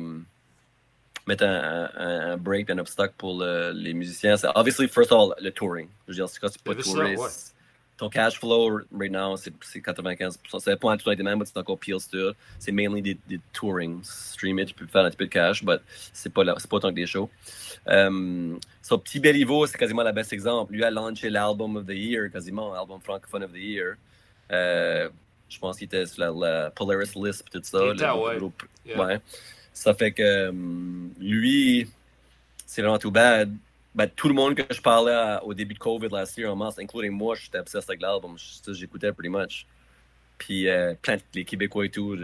mettre 1.27 1.45
un, 1.45 1.91
un, 1.97 2.33
un 2.33 2.37
break, 2.37 2.71
un 2.71 2.79
obstacle 2.79 3.15
pour 3.19 3.39
le- 3.39 3.73
les 3.73 3.95
musiciens, 3.95 4.37
c'est 4.37 4.49
obviously, 4.55 4.89
first 4.89 5.13
of 5.13 5.19
all, 5.31 5.35
le 5.45 5.51
touring. 5.51 5.89
Je 6.09 6.13
veux 6.13 6.17
dire, 6.17 6.29
c'est 6.29 6.41
pas 6.41 6.49
C'est 6.83 7.54
ça, 7.95 8.05
ton 8.05 8.09
cash 8.09 8.39
flow 8.39 8.81
right 8.93 9.11
now, 9.13 9.37
c'est 9.37 9.53
c'est 9.63 9.81
95%. 9.81 10.59
C'est 10.59 10.77
pas 10.79 10.97
tout 10.97 11.11
même, 11.23 11.39
mais 11.39 11.45
c'est 11.45 11.57
encore 11.57 11.79
pire 11.79 12.01
still. 12.01 12.33
C'est 12.59 12.73
mainly 12.73 13.03
des, 13.03 13.19
des 13.29 13.41
touring. 13.53 14.01
Stream 14.03 14.59
it, 14.59 14.69
tu 14.69 14.75
peux 14.75 14.87
faire 14.87 15.05
un 15.05 15.11
petit 15.11 15.17
peu 15.17 15.27
de 15.27 15.31
cash, 15.31 15.65
but 15.65 15.81
c'est 16.13 16.33
pas, 16.33 16.45
la- 16.45 16.55
pas 16.55 16.77
autant 16.77 16.91
que 16.91 16.95
des 16.95 17.07
shows. 17.07 17.31
Um, 17.87 18.59
so, 18.83 18.99
Petit 18.99 19.21
Béliveau, 19.21 19.67
c'est 19.67 19.79
quasiment 19.79 20.03
le 20.03 20.13
best 20.13 20.33
exemple. 20.33 20.73
Lui 20.73 20.85
a 20.85 20.91
lancé 20.91 21.31
l'album 21.31 21.77
of 21.77 21.87
the 21.87 21.91
year, 21.91 22.31
quasiment, 22.31 22.75
album 22.75 23.01
francophone 23.01 23.45
of 23.45 23.53
the 23.53 23.59
year. 23.59 23.95
Euh, 24.51 25.09
je 25.49 25.59
pense 25.59 25.77
qu'il 25.79 25.87
était 25.87 26.07
sur 26.07 26.21
la, 26.21 26.31
la 26.31 26.71
Polaris 26.71 27.13
list, 27.15 27.45
tout 27.51 27.61
ça. 27.63 27.79
Le 27.79 27.93
ouais. 27.93 28.37
groupe. 28.39 28.63
Yeah. 28.85 28.99
Ouais. 28.99 29.21
Ça 29.73 29.95
fait 29.95 30.13
que 30.13 30.49
um, 30.49 31.13
lui, 31.19 31.89
c'est 32.67 32.83
vraiment 32.83 32.99
too 32.99 33.11
bad. 33.11 33.55
Ben, 33.95 34.09
tout 34.09 34.27
le 34.29 34.35
monde 34.35 34.57
que 34.57 34.75
je 34.75 34.81
parlais 34.81 35.39
au 35.45 35.55
début 35.55 35.75
de 35.75 35.79
COVID 35.79 36.09
last 36.11 36.37
year 36.37 36.53
en 36.53 36.57
mars, 36.57 36.79
including 36.81 37.13
moi, 37.13 37.37
j'étais 37.37 37.59
obsessed 37.59 37.89
avec 37.89 38.03
l'album. 38.03 38.37
J'écoutais 38.73 39.13
pretty 39.13 39.29
much. 39.29 39.67
Puis 40.37 40.69
euh, 40.69 40.95
plein 41.01 41.17
de 41.17 41.23
les 41.35 41.45
Québécois 41.45 41.87
et 41.87 41.91
tout. 41.91 42.17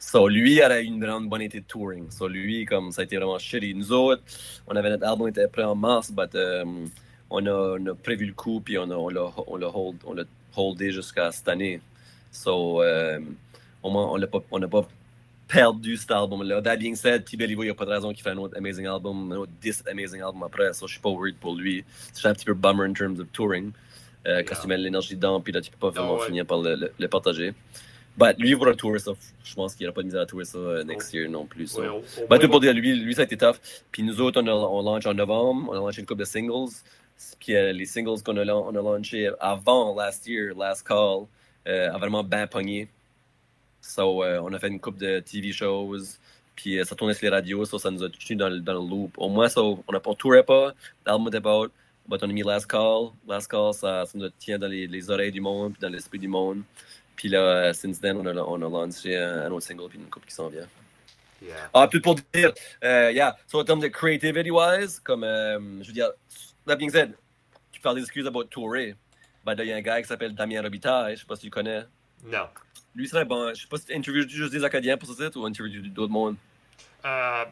So, 0.00 0.26
lui, 0.28 0.58
elle 0.58 0.72
a 0.72 0.80
eu 0.80 0.84
une 0.86 0.98
grande 0.98 1.28
bonne 1.28 1.42
été 1.42 1.60
de 1.60 1.64
touring. 1.64 2.10
So, 2.10 2.26
lui, 2.26 2.64
comme 2.64 2.90
ça 2.90 3.02
a 3.02 3.04
été 3.04 3.16
vraiment 3.16 3.38
shitty. 3.38 3.72
Nous 3.74 3.92
autres, 3.92 4.22
on 4.66 4.74
avait 4.74 4.90
notre 4.90 5.06
album 5.06 5.28
était 5.28 5.46
prêt 5.46 5.62
en 5.62 5.76
mars, 5.76 6.10
but 6.10 6.34
um, 6.34 6.90
on, 7.30 7.46
a, 7.46 7.78
a 7.78 7.94
prévu 7.94 8.26
le 8.26 8.32
coup, 8.34 8.60
puis 8.60 8.76
on 8.78 8.90
a- 8.90 9.12
l'a 9.12 9.32
on 9.46 9.56
l'a 9.56 9.68
hold, 9.68 9.96
on 10.04 10.16
holdé 10.56 10.90
jusqu'à 10.90 11.30
cette 11.30 11.48
année. 11.48 11.80
So, 12.32 12.82
moins, 13.84 14.06
on 14.10 14.16
l'a 14.16 14.26
pas, 14.26 14.40
on 14.50 14.58
n'a 14.58 14.68
pas 14.68 14.88
perdu 15.48 15.96
cet 15.96 16.10
album-là. 16.10 16.62
That 16.62 16.76
being 16.78 16.94
said, 16.96 17.24
T. 17.24 17.36
Il 17.38 17.56
n'y 17.58 17.68
a 17.68 17.74
pas 17.74 17.84
de 17.84 17.90
raison 17.90 18.12
qu'il 18.12 18.22
fasse 18.22 18.34
un 18.34 18.38
autre 18.38 18.56
amazing 18.56 18.86
album, 18.86 19.32
un 19.32 19.36
autre 19.36 19.52
10 19.60 19.84
amazing 19.90 20.20
album 20.22 20.42
après. 20.42 20.72
So, 20.72 20.86
je 20.86 20.92
suis 20.92 21.00
pas 21.00 21.10
worried 21.10 21.36
pour 21.36 21.54
lui. 21.54 21.84
C'est 22.12 22.26
un 22.28 22.34
petit 22.34 22.44
peu 22.44 22.54
bummer 22.54 22.84
in 22.88 22.92
terms 22.94 23.18
of 23.20 23.26
touring. 23.32 23.72
Euh, 24.26 24.42
Quand 24.46 24.54
Yeah. 24.54 24.60
tu 24.62 24.68
mets 24.68 24.78
de 24.78 24.82
l'énergie 24.84 25.14
dedans, 25.16 25.40
puis 25.40 25.52
là, 25.52 25.60
tu 25.60 25.70
peux 25.70 25.78
pas 25.78 25.90
vraiment 25.90 26.16
ouais. 26.18 26.26
finir 26.26 26.46
par 26.46 26.58
le, 26.60 26.74
le- 26.76 26.92
le 26.98 27.08
partager. 27.08 27.52
But 28.16 28.38
lui, 28.38 28.50
il 28.50 28.56
va 28.56 28.74
tourer 28.74 28.98
ça. 28.98 29.12
Je 29.42 29.54
pense 29.54 29.74
qu'il 29.74 29.84
n'y 29.84 29.88
aura 29.88 29.94
pas 29.94 30.02
de 30.02 30.06
misère 30.06 30.20
à 30.20 30.26
tourer 30.26 30.44
ça 30.44 30.58
euh, 30.58 30.84
next 30.84 31.12
year 31.14 31.28
non 31.30 31.44
plus. 31.46 31.66
so. 31.66 31.82
Ouais, 32.30 32.38
tout 32.38 32.48
pour 32.48 32.60
dire, 32.60 32.72
lui, 32.74 32.94
lui, 32.94 33.14
ça 33.14 33.22
a 33.22 33.24
été 33.24 33.36
tough. 33.36 33.56
Puis 33.90 34.02
nous 34.02 34.20
autres, 34.20 34.40
on, 34.42 34.46
a, 34.46 34.52
on 34.52 34.82
launch 34.82 35.06
en 35.06 35.14
novembre, 35.14 35.68
on 35.70 35.72
a 35.72 35.76
lancé 35.76 36.00
une 36.00 36.06
couple 36.06 36.20
de 36.20 36.24
singles. 36.26 36.70
Puis 37.40 37.54
euh, 37.56 37.72
les 37.72 37.86
singles 37.86 38.22
qu'on 38.22 38.36
a, 38.36 38.44
on 38.44 38.68
a 38.70 38.82
launché 38.82 39.30
avant 39.40 39.94
last 39.94 40.26
year, 40.26 40.54
Last 40.56 40.86
Call, 40.86 41.24
euh, 41.66 41.90
a 41.92 41.98
vraiment 41.98 42.22
bien 42.22 42.46
pogné. 42.46 42.88
So, 43.82 44.22
euh, 44.24 44.40
on 44.42 44.52
a 44.54 44.58
fait 44.58 44.68
une 44.68 44.80
couple 44.80 45.00
de 45.00 45.20
TV 45.20 45.52
shows. 45.52 45.96
Puis 46.56 46.78
euh, 46.78 46.84
ça 46.84 46.94
tournait 46.94 47.14
sur 47.14 47.24
les 47.24 47.30
radios, 47.30 47.64
so 47.64 47.78
ça 47.78 47.90
nous 47.90 48.02
a 48.02 48.08
touché 48.08 48.34
dans, 48.34 48.48
le- 48.48 48.60
dans 48.60 48.74
le 48.74 48.88
loop. 48.88 49.14
Au 49.18 49.28
moins, 49.28 49.48
ça, 49.48 49.60
on 49.62 49.82
ne 49.90 50.14
tourait 50.14 50.44
pas, 50.44 50.72
l'album 51.04 51.28
était 51.28 51.40
pas 51.40 51.58
out. 51.58 51.72
But 52.06 52.22
on 52.22 52.30
a 52.30 52.32
mis 52.32 52.42
Last 52.42 52.66
Call. 52.66 53.10
Last 53.28 53.48
Call, 53.50 53.72
ça, 53.74 54.04
ça 54.06 54.12
nous 54.18 54.28
tient 54.30 54.58
dans 54.58 54.66
les, 54.68 54.86
les 54.86 55.10
oreilles 55.10 55.32
du 55.32 55.40
monde, 55.40 55.72
puis 55.72 55.80
dans 55.80 55.88
l'esprit 55.88 56.18
du 56.18 56.28
monde. 56.28 56.62
Puis 57.16 57.28
là, 57.28 57.38
euh, 57.40 57.72
since 57.72 58.00
then, 58.00 58.16
on 58.16 58.26
a, 58.26 58.34
on 58.34 58.56
a 58.56 58.68
lancé 58.68 59.16
un, 59.16 59.42
un 59.46 59.50
autre 59.50 59.66
single, 59.66 59.88
puis 59.88 59.98
une 59.98 60.06
couple 60.10 60.26
qui 60.28 60.34
s'en 60.34 60.48
vient. 60.48 60.66
Yeah. 61.40 61.70
Ah, 61.74 61.88
tout 61.90 62.00
pour 62.00 62.14
dire, 62.34 62.52
euh, 62.84 63.10
yeah, 63.12 63.36
so 63.48 63.58
en 63.60 63.64
termes 63.64 63.80
de 63.80 63.88
creativity-wise, 63.88 65.00
comme, 65.00 65.22
je 65.24 65.86
veux 65.88 65.92
dire, 65.92 66.10
that 66.66 66.76
being 66.76 66.90
said, 66.90 67.14
tu 67.72 67.80
parles 67.80 67.96
des 67.96 68.02
excuses 68.02 68.26
about 68.26 68.44
tourer. 68.44 68.94
Ben, 69.44 69.54
il 69.58 69.66
y 69.66 69.72
a 69.72 69.76
un 69.76 69.80
gars 69.80 70.00
qui 70.00 70.06
s'appelle 70.08 70.34
Damien 70.34 70.62
Robitaille, 70.62 71.16
je 71.16 71.20
sais 71.22 71.26
pas 71.26 71.34
si 71.34 71.42
tu 71.42 71.50
connais. 71.50 71.82
Non. 72.24 72.46
Lui, 72.94 73.08
c'est 73.08 73.24
bon, 73.24 73.54
je 73.54 73.62
sais 73.62 73.68
pas 73.68 73.78
si 73.78 73.86
tu 73.86 73.94
interviews 73.94 74.28
juste 74.28 74.52
des 74.52 74.64
Acadiens 74.64 74.96
pour 74.96 75.08
ce 75.08 75.14
site 75.14 75.34
ou 75.36 75.44
interviews 75.46 75.82
d'autres 75.88 76.12
mondes. 76.12 76.36
Euh, 77.04 77.44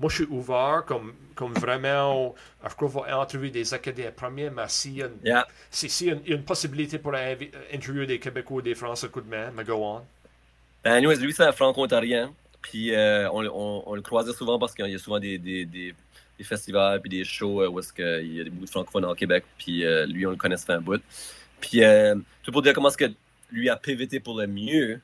moi, 0.00 0.10
je 0.10 0.14
suis 0.16 0.24
ouvert, 0.24 0.84
comme, 0.86 1.12
comme 1.34 1.54
vraiment, 1.54 2.34
je 2.62 2.74
crois 2.74 2.88
qu'on 2.88 3.00
va 3.00 3.20
interviewer 3.20 3.50
des 3.50 3.74
Acadiens 3.74 4.12
premiers, 4.12 4.50
mais 4.50 4.68
s'il 4.68 4.98
y 4.98 5.04
Yeah. 5.24 5.46
si, 5.70 5.86
y 6.06 6.08
y 6.08 6.32
a 6.32 6.36
une 6.36 6.44
possibilité 6.44 6.98
pour 6.98 7.12
invi- 7.12 7.50
interviewer 7.72 8.06
des 8.06 8.18
Québécois 8.18 8.58
ou 8.58 8.62
des 8.62 8.74
Français, 8.74 9.08
coup 9.08 9.20
de 9.20 9.28
main, 9.28 9.50
mais 9.56 9.64
go 9.64 9.74
on. 9.74 10.02
Ben, 10.84 10.92
anyways, 10.92 11.16
lui, 11.16 11.32
c'est 11.32 11.42
un 11.42 11.52
franco-ontarien. 11.52 12.32
Puis, 12.62 12.94
euh, 12.94 13.28
on, 13.30 13.44
on, 13.46 13.82
on 13.86 13.94
le 13.94 14.02
croisait 14.02 14.32
souvent 14.32 14.58
parce 14.58 14.74
qu'il 14.74 14.86
y 14.86 14.94
a 14.94 14.98
souvent 14.98 15.18
des, 15.18 15.38
des, 15.38 15.64
des, 15.64 15.94
des 16.38 16.44
festivals 16.44 17.00
puis 17.00 17.10
des 17.10 17.24
shows 17.24 17.62
euh, 17.62 17.68
où 17.68 17.80
est-ce 17.80 17.92
qu'il 17.92 18.36
y 18.36 18.40
a 18.40 18.44
beaucoup 18.44 18.66
de 18.66 18.70
francophones 18.70 19.04
au 19.04 19.14
Québec. 19.14 19.44
Puis, 19.58 19.84
euh, 19.84 20.06
lui, 20.06 20.26
on 20.26 20.30
le 20.30 20.36
fait 20.56 20.70
un 20.72 20.80
bout. 20.80 21.02
Puis, 21.60 21.82
euh, 21.82 22.14
tout 22.42 22.52
pour 22.52 22.62
dire 22.62 22.72
comment 22.72 22.88
est-ce 22.88 22.96
que 22.96 23.10
lui 23.50 23.68
a 23.70 23.76
PVT 23.76 24.20
pour 24.20 24.38
le 24.38 24.46
mieux. 24.46 25.00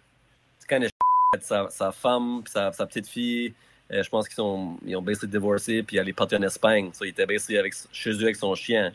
C'est 0.59 0.69
quand 0.69 0.81
même 0.81 0.91
sa, 1.41 1.69
sa 1.71 1.93
femme 1.93 2.43
sa, 2.47 2.73
sa 2.73 2.87
petite 2.87 3.09
fille. 3.09 3.55
euh, 3.93 4.03
je 4.03 4.09
pense 4.09 4.27
qu'ils 4.29 4.37
sont, 4.37 4.79
ils 4.85 4.97
ont 4.97 5.03
basically 5.03 5.29
divorcé, 5.29 5.83
puis 5.83 5.97
elle 5.99 6.09
est 6.09 6.13
partie 6.13 6.37
en 6.37 6.43
Espagne. 6.43 6.91
So, 6.93 7.05
il 7.05 7.09
était 7.11 7.27
basically 7.27 7.59
avec, 7.59 7.75
chez 7.93 8.11
eux 8.11 8.23
avec 8.23 8.37
son 8.37 8.55
chien. 8.55 8.93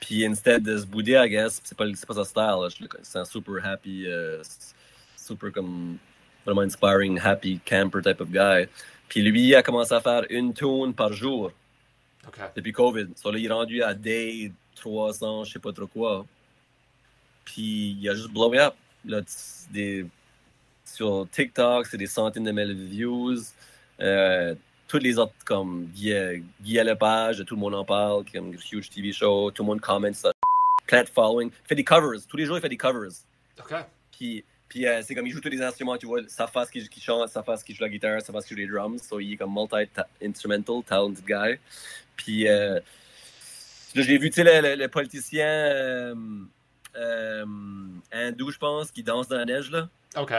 Puis, 0.00 0.24
instead 0.24 0.62
de 0.62 0.78
se 0.78 0.86
bouder, 0.86 1.20
I 1.24 1.28
guess, 1.28 1.60
c'est 1.64 1.76
pas, 1.76 1.84
pas 1.86 2.14
sa 2.14 2.24
style. 2.24 2.88
C'est 3.02 3.18
un 3.18 3.24
super 3.24 3.64
happy, 3.64 4.06
euh, 4.06 4.42
super 5.16 5.52
comme 5.52 5.98
vraiment 6.44 6.62
inspiring, 6.62 7.18
happy 7.18 7.60
camper 7.66 8.00
type 8.02 8.20
of 8.20 8.30
guy. 8.30 8.68
Puis 9.08 9.22
lui 9.22 9.54
a 9.54 9.62
commencé 9.62 9.92
à 9.94 10.00
faire 10.00 10.24
une 10.30 10.54
tune 10.54 10.94
par 10.94 11.12
jour 11.12 11.52
depuis 12.54 12.72
COVID. 12.72 13.08
So 13.16 13.30
là, 13.30 13.38
il 13.38 13.46
est 13.46 13.52
rendu 13.52 13.82
à 13.82 13.94
day 13.94 14.52
300, 14.76 15.44
je 15.44 15.52
sais 15.52 15.58
pas 15.58 15.72
trop 15.72 15.86
quoi. 15.86 16.26
Puis 17.46 17.96
il 17.98 18.08
a 18.10 18.14
juste 18.14 18.30
blow 18.30 18.52
up. 18.54 18.74
Là, 19.06 19.22
des, 19.70 20.04
sur 20.84 21.26
TikTok, 21.30 21.86
c'est 21.86 21.96
des 21.96 22.06
centaines 22.06 22.44
de 22.44 22.52
mille 22.52 22.74
views. 22.74 23.38
Euh, 24.00 24.54
toutes 24.88 25.02
les 25.02 25.18
autres, 25.18 25.32
comme 25.44 25.86
Guy, 25.94 26.12
Guy 26.60 26.74
Lepage, 26.74 27.42
tout 27.46 27.54
le 27.54 27.60
monde 27.60 27.74
en 27.74 27.84
parle, 27.84 28.24
qui 28.24 28.36
est 28.36 28.40
un 28.40 28.50
huge 28.50 28.90
TV 28.90 29.12
show, 29.12 29.50
tout 29.50 29.62
le 29.62 29.68
monde 29.68 29.80
commente 29.80 30.14
ça. 30.16 30.32
Plein 30.86 31.02
de 31.02 31.08
following. 31.08 31.48
Il 31.50 31.66
fait 31.68 31.74
des 31.74 31.84
covers. 31.84 32.20
Tous 32.28 32.36
les 32.36 32.44
jours, 32.46 32.58
il 32.58 32.60
fait 32.60 32.68
des 32.68 32.76
covers. 32.76 33.10
OK. 33.58 33.74
Puis, 34.12 34.44
puis 34.68 34.86
euh, 34.86 35.02
c'est 35.02 35.14
comme 35.14 35.26
il 35.26 35.32
joue 35.32 35.40
tous 35.40 35.48
les 35.48 35.62
instruments, 35.62 35.96
tu 35.96 36.06
vois, 36.06 36.20
sa 36.28 36.46
face 36.46 36.70
qui, 36.70 36.88
qui 36.88 37.00
chante, 37.00 37.28
sa 37.30 37.42
face 37.42 37.64
qui 37.64 37.74
joue 37.74 37.82
la 37.82 37.88
guitare, 37.88 38.20
sa 38.22 38.32
face 38.32 38.44
qui 38.44 38.54
joue 38.54 38.60
les 38.60 38.66
drums. 38.66 39.02
So, 39.02 39.18
il 39.20 39.32
est 39.32 39.36
comme 39.36 39.52
multi-instrumental, 39.54 40.82
talented 40.84 41.24
guy. 41.24 41.58
Puis, 42.16 42.46
euh, 42.48 42.78
l'ai 43.94 44.18
vu, 44.18 44.30
tu 44.30 44.42
sais, 44.42 44.44
le, 44.44 44.68
le- 44.68 44.76
le 44.76 44.88
politicien 44.88 45.46
euh, 45.46 46.14
hindou, 48.12 48.50
je 48.50 48.58
pense, 48.58 48.90
qui 48.90 49.02
danse 49.02 49.28
dans 49.28 49.36
la 49.36 49.44
neige, 49.44 49.70
là. 49.70 49.88
OK. 50.16 50.28
Tu 50.30 50.36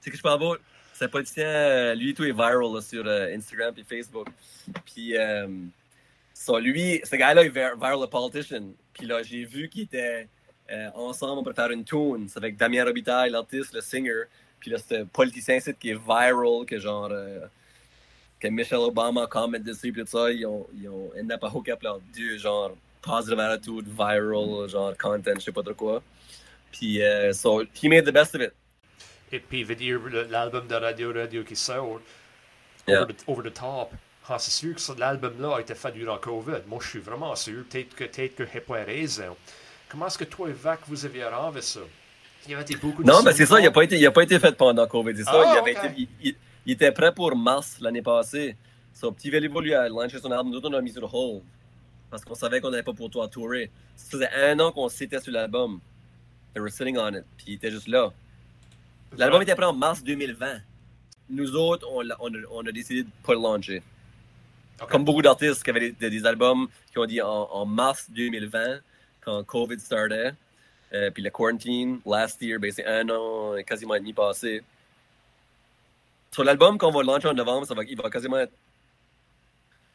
sais 0.00 0.10
que 0.10 0.16
je 0.16 0.22
parle 0.22 0.40
pas? 0.40 0.54
C'est 0.92 1.08
politicien, 1.08 1.46
euh, 1.46 1.94
lui, 1.94 2.14
tout 2.14 2.22
est 2.24 2.32
viral 2.32 2.72
là, 2.72 2.80
sur 2.80 3.04
euh, 3.06 3.34
Instagram 3.34 3.74
et 3.76 3.82
Facebook. 3.82 4.28
Puis, 4.84 5.16
euh, 5.16 5.48
so, 6.32 6.58
lui, 6.58 7.00
ce 7.04 7.16
gars-là 7.16 7.42
est 7.42 7.48
vir- 7.48 7.74
viral 7.76 8.08
politician. 8.08 8.68
Puis 8.92 9.06
là, 9.06 9.22
j'ai 9.22 9.44
vu 9.44 9.68
qu'ils 9.68 9.82
étaient 9.82 10.28
euh, 10.70 10.90
ensemble 10.94 11.42
pour 11.42 11.52
faire 11.54 11.70
une 11.72 11.84
tune. 11.84 12.28
C'est 12.28 12.38
avec 12.38 12.56
Damien 12.56 12.84
Robitaille, 12.84 13.30
l'artiste, 13.30 13.74
le 13.74 13.80
singer. 13.80 14.22
Puis 14.60 14.70
là, 14.70 14.78
c'est 14.78 14.98
un 15.00 15.04
politicien 15.04 15.56
ici 15.56 15.74
qui 15.74 15.90
est 15.90 15.94
viral, 16.00 16.64
que 16.66 16.78
genre. 16.78 17.08
euh, 17.10 17.40
que 18.40 18.48
Michelle 18.48 18.78
Obama 18.78 19.26
comment 19.26 19.58
dessus, 19.58 19.90
puis 19.90 20.02
tout 20.02 20.08
ça. 20.08 20.30
Ils 20.30 20.44
ont, 20.44 20.66
ils 20.74 20.88
ont 20.88 21.10
end 21.18 21.30
up 21.30 21.42
à 21.44 21.48
hook 21.48 21.68
up 21.70 21.82
leurs 21.82 22.00
deux, 22.14 22.36
genre, 22.36 22.76
positive 23.04 23.38
attitude, 23.40 23.86
viral, 23.88 24.68
genre, 24.68 24.96
content, 24.96 25.34
je 25.36 25.40
sais 25.40 25.52
pas 25.52 25.62
trop 25.62 25.74
quoi. 25.74 26.02
Puis, 26.72 27.02
euh, 27.02 27.32
so, 27.32 27.62
he 27.62 27.88
made 27.88 28.04
the 28.04 28.12
best 28.12 28.34
of 28.34 28.40
it. 28.42 28.52
Et 29.32 29.40
puis, 29.40 29.64
veut 29.64 29.74
dire 29.74 30.00
l'album 30.30 30.66
de 30.66 30.74
Radio 30.74 31.12
Radio 31.12 31.42
qui 31.44 31.56
sort, 31.56 32.00
Yeah. 32.86 33.02
over, 33.02 33.14
the, 33.14 33.24
over 33.28 33.42
the 33.50 33.54
Top. 33.54 33.92
Ah, 34.28 34.38
c'est 34.38 34.50
sûr 34.50 34.74
que 34.74 34.80
ça, 34.80 34.94
l'album-là 34.98 35.56
a 35.56 35.60
été 35.60 35.74
fait 35.74 35.92
durant 35.92 36.18
COVID. 36.18 36.62
Moi, 36.66 36.78
je 36.82 36.88
suis 36.88 36.98
vraiment 36.98 37.34
sûr. 37.34 37.64
Peut-être 37.70 37.94
que 37.94 38.04
peut-être 38.04 38.34
que 38.36 38.44
j'ai 38.52 38.60
pas 38.60 38.84
raison. 38.84 39.36
Comment 39.88 40.06
est-ce 40.06 40.18
que 40.18 40.24
toi 40.24 40.48
et 40.50 40.52
Vac, 40.52 40.80
vous 40.86 41.04
aviez 41.06 41.24
rendu 41.24 41.62
ça? 41.62 41.80
Il 42.46 42.50
y 42.50 42.54
avait 42.54 42.62
été 42.62 42.76
beaucoup 42.76 43.02
de 43.02 43.08
Non, 43.08 43.22
mais 43.22 43.32
c'est 43.32 43.46
ça, 43.46 43.58
il 43.58 43.64
n'a 43.64 43.70
pas, 43.70 43.84
été- 43.84 43.96
il 43.98 44.06
a 44.06 44.10
pas 44.10 44.22
été 44.22 44.38
fait 44.38 44.54
pendant 44.56 44.86
COVID. 44.86 45.16
C'est 45.16 45.24
ça, 45.24 45.32
Ah, 45.34 45.52
il, 45.54 45.58
avait 45.58 45.78
ok. 45.78 45.84
été- 45.84 45.94
il, 45.96 46.08
il- 46.28 46.36
il 46.66 46.72
était 46.72 46.92
prêt 46.92 47.12
pour 47.14 47.34
mars 47.36 47.76
l'année 47.80 48.02
passée. 48.02 48.54
Son 48.92 49.12
petit 49.12 49.30
Vélivo 49.30 49.60
lui 49.60 49.72
a 49.74 49.88
lancé 49.88 50.18
son 50.18 50.30
album, 50.30 50.50
nous 50.50 50.60
on 50.62 50.70
l'a 50.70 50.80
mis 50.82 50.92
sur 50.92 51.14
hold. 51.14 51.42
Parce 52.14 52.24
qu'on 52.24 52.36
savait 52.36 52.60
qu'on 52.60 52.70
n'avait 52.70 52.84
pas 52.84 52.92
pour 52.92 53.10
toi 53.10 53.24
à 53.24 53.28
tourer. 53.28 53.72
Ça 53.96 54.10
faisait 54.12 54.30
un 54.32 54.60
an 54.60 54.70
qu'on 54.70 54.88
s'était 54.88 55.18
sur 55.18 55.32
l'album. 55.32 55.80
They 56.52 56.60
were 56.62 56.70
sitting 56.70 56.96
on 56.96 57.08
it. 57.12 57.24
Puis 57.36 57.46
il 57.48 57.54
était 57.54 57.72
juste 57.72 57.88
là. 57.88 58.12
L'album 59.16 59.42
était 59.42 59.56
prêt 59.56 59.66
en 59.66 59.72
mars 59.72 60.00
2020. 60.04 60.60
Nous 61.30 61.56
autres, 61.56 61.88
on, 61.90 62.02
l'a- 62.02 62.16
on 62.20 62.32
a, 62.32 62.38
on 62.52 62.64
a 62.66 62.70
décidé 62.70 63.02
de 63.02 63.08
ne 63.08 63.26
pas 63.26 63.32
le 63.34 63.40
lancer. 63.40 63.82
Comme 64.88 65.04
beaucoup 65.04 65.22
d'artistes 65.22 65.64
qui 65.64 65.70
avaient 65.70 65.90
des, 65.90 66.08
des 66.10 66.26
albums 66.26 66.68
qui 66.92 66.98
ont 66.98 67.06
dit 67.06 67.20
en, 67.20 67.48
en 67.50 67.66
mars 67.66 68.06
2020, 68.10 68.78
quand 69.20 69.42
COVID 69.44 69.80
startait, 69.80 70.32
Euh, 70.92 71.10
puis 71.10 71.24
le 71.24 71.30
quarantine, 71.30 71.98
last 72.06 72.40
year, 72.42 72.60
ben, 72.60 72.70
c'est 72.70 72.86
un 72.86 73.08
an, 73.08 73.56
quasiment 73.66 73.96
et 73.96 74.00
demi 74.00 74.12
passé. 74.12 74.62
Sur 76.30 76.44
l'album 76.44 76.78
qu'on 76.78 76.92
va 76.92 77.02
lancer 77.02 77.26
en 77.26 77.34
novembre, 77.34 77.66
ça 77.66 77.74
va, 77.74 77.82
il 77.84 77.96
va 77.96 78.08
quasiment 78.10 78.38
être, 78.38 78.52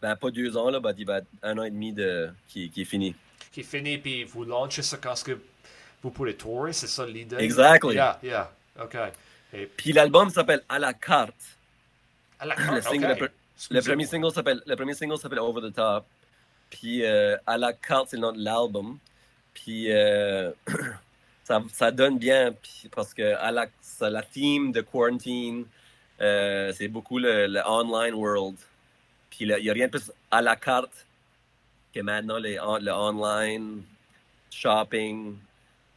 ben, 0.01 0.15
pas 0.15 0.31
deux 0.31 0.55
ans, 0.57 0.69
là, 0.69 0.79
mais 0.83 0.91
il 0.97 1.05
va 1.05 1.17
être 1.19 1.27
un 1.43 1.57
an 1.57 1.63
et 1.63 1.69
demi 1.71 1.91
de, 1.93 2.29
qui, 2.47 2.69
qui 2.69 2.81
est 2.81 2.85
fini. 2.85 3.15
Qui 3.51 3.61
est 3.61 3.63
fini, 3.63 3.97
puis 3.97 4.23
vous 4.23 4.43
lancez 4.45 4.81
ça 4.83 4.97
quand 4.97 5.21
que 5.23 5.39
vous 6.01 6.11
pourrez 6.11 6.35
tourer, 6.35 6.71
c'est 6.73 6.87
ça 6.87 7.05
l'idée? 7.05 7.35
Exactly. 7.39 7.95
Yeah, 7.95 8.19
yeah, 8.23 8.51
OK. 8.81 8.95
Et 9.53 9.65
Puis 9.65 9.91
l'album 9.91 10.29
s'appelle 10.29 10.61
À 10.69 10.77
la 10.79 10.93
carte. 10.93 11.33
à 12.39 12.45
la 12.45 12.55
Le, 12.55 12.61
carte, 12.65 12.83
single- 12.83 13.31
le 13.71 13.81
premier 13.81 14.05
single 14.05 14.31
s'appelle 14.31 14.61
le 14.65 14.75
premier 14.75 14.93
single 14.93 15.17
s'appelle 15.17 15.39
Over 15.39 15.69
the 15.69 15.73
Top. 15.73 16.05
Puis 16.69 17.03
euh, 17.03 17.35
à 17.47 17.57
la 17.57 17.73
carte 17.73 18.09
c'est 18.11 18.15
le 18.17 18.21
nom 18.21 18.31
de 18.31 18.43
l'album. 18.43 18.97
Puis 19.53 19.91
euh, 19.91 20.51
ça, 21.43 21.61
ça 21.73 21.91
donne 21.91 22.17
bien 22.19 22.53
puis- 22.53 22.89
parce 22.95 23.13
que 23.13 23.35
à 23.35 23.51
la 23.51 23.65
ça- 23.81 24.09
la 24.09 24.21
theme 24.21 24.71
de 24.71 24.81
quarantine 24.81 25.65
euh, 26.21 26.71
c'est 26.77 26.87
beaucoup 26.87 27.17
le, 27.17 27.47
le 27.47 27.61
online 27.67 28.13
world. 28.13 28.55
Puis 29.29 29.39
il 29.45 29.49
y 29.63 29.69
a 29.69 29.73
rien 29.73 29.85
de 29.87 29.91
plus 29.91 30.11
à 30.31 30.41
la 30.41 30.55
carte 30.55 31.05
que 31.93 32.01
maintenant 32.01 32.37
les 32.37 32.59
on- 32.59 32.77
le 32.77 32.91
online 32.91 33.83
shopping. 34.51 35.37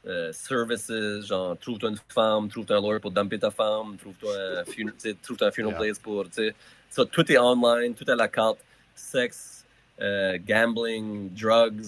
euh, 0.05 0.33
services, 0.33 0.91
genre 1.29 1.57
trouve-toi 1.61 1.91
une 1.91 1.99
femme, 2.13 2.49
trouve-toi 2.49 2.77
un 2.77 2.81
lawyer 2.81 2.99
pour 2.99 3.13
dumper 3.13 3.39
ta 3.39 3.53
femme, 3.53 3.97
trouve-toi 4.01 4.35
un, 4.59 4.65
fun- 4.65 5.15
trouve-toi 5.23 5.47
un 5.47 5.51
funeral 5.53 5.75
Yeah. 5.75 5.81
place 5.85 5.99
pour, 6.01 6.25
tu 6.25 6.33
sais, 6.33 6.55
ça, 6.91 7.05
tout 7.05 7.31
est 7.31 7.39
online, 7.39 7.95
tout 7.95 8.03
est 8.05 8.11
à 8.11 8.17
la 8.17 8.27
carte, 8.27 8.59
sexe, 8.97 9.65
euh, 10.01 10.39
gambling, 10.45 11.31
drugs, 11.33 11.85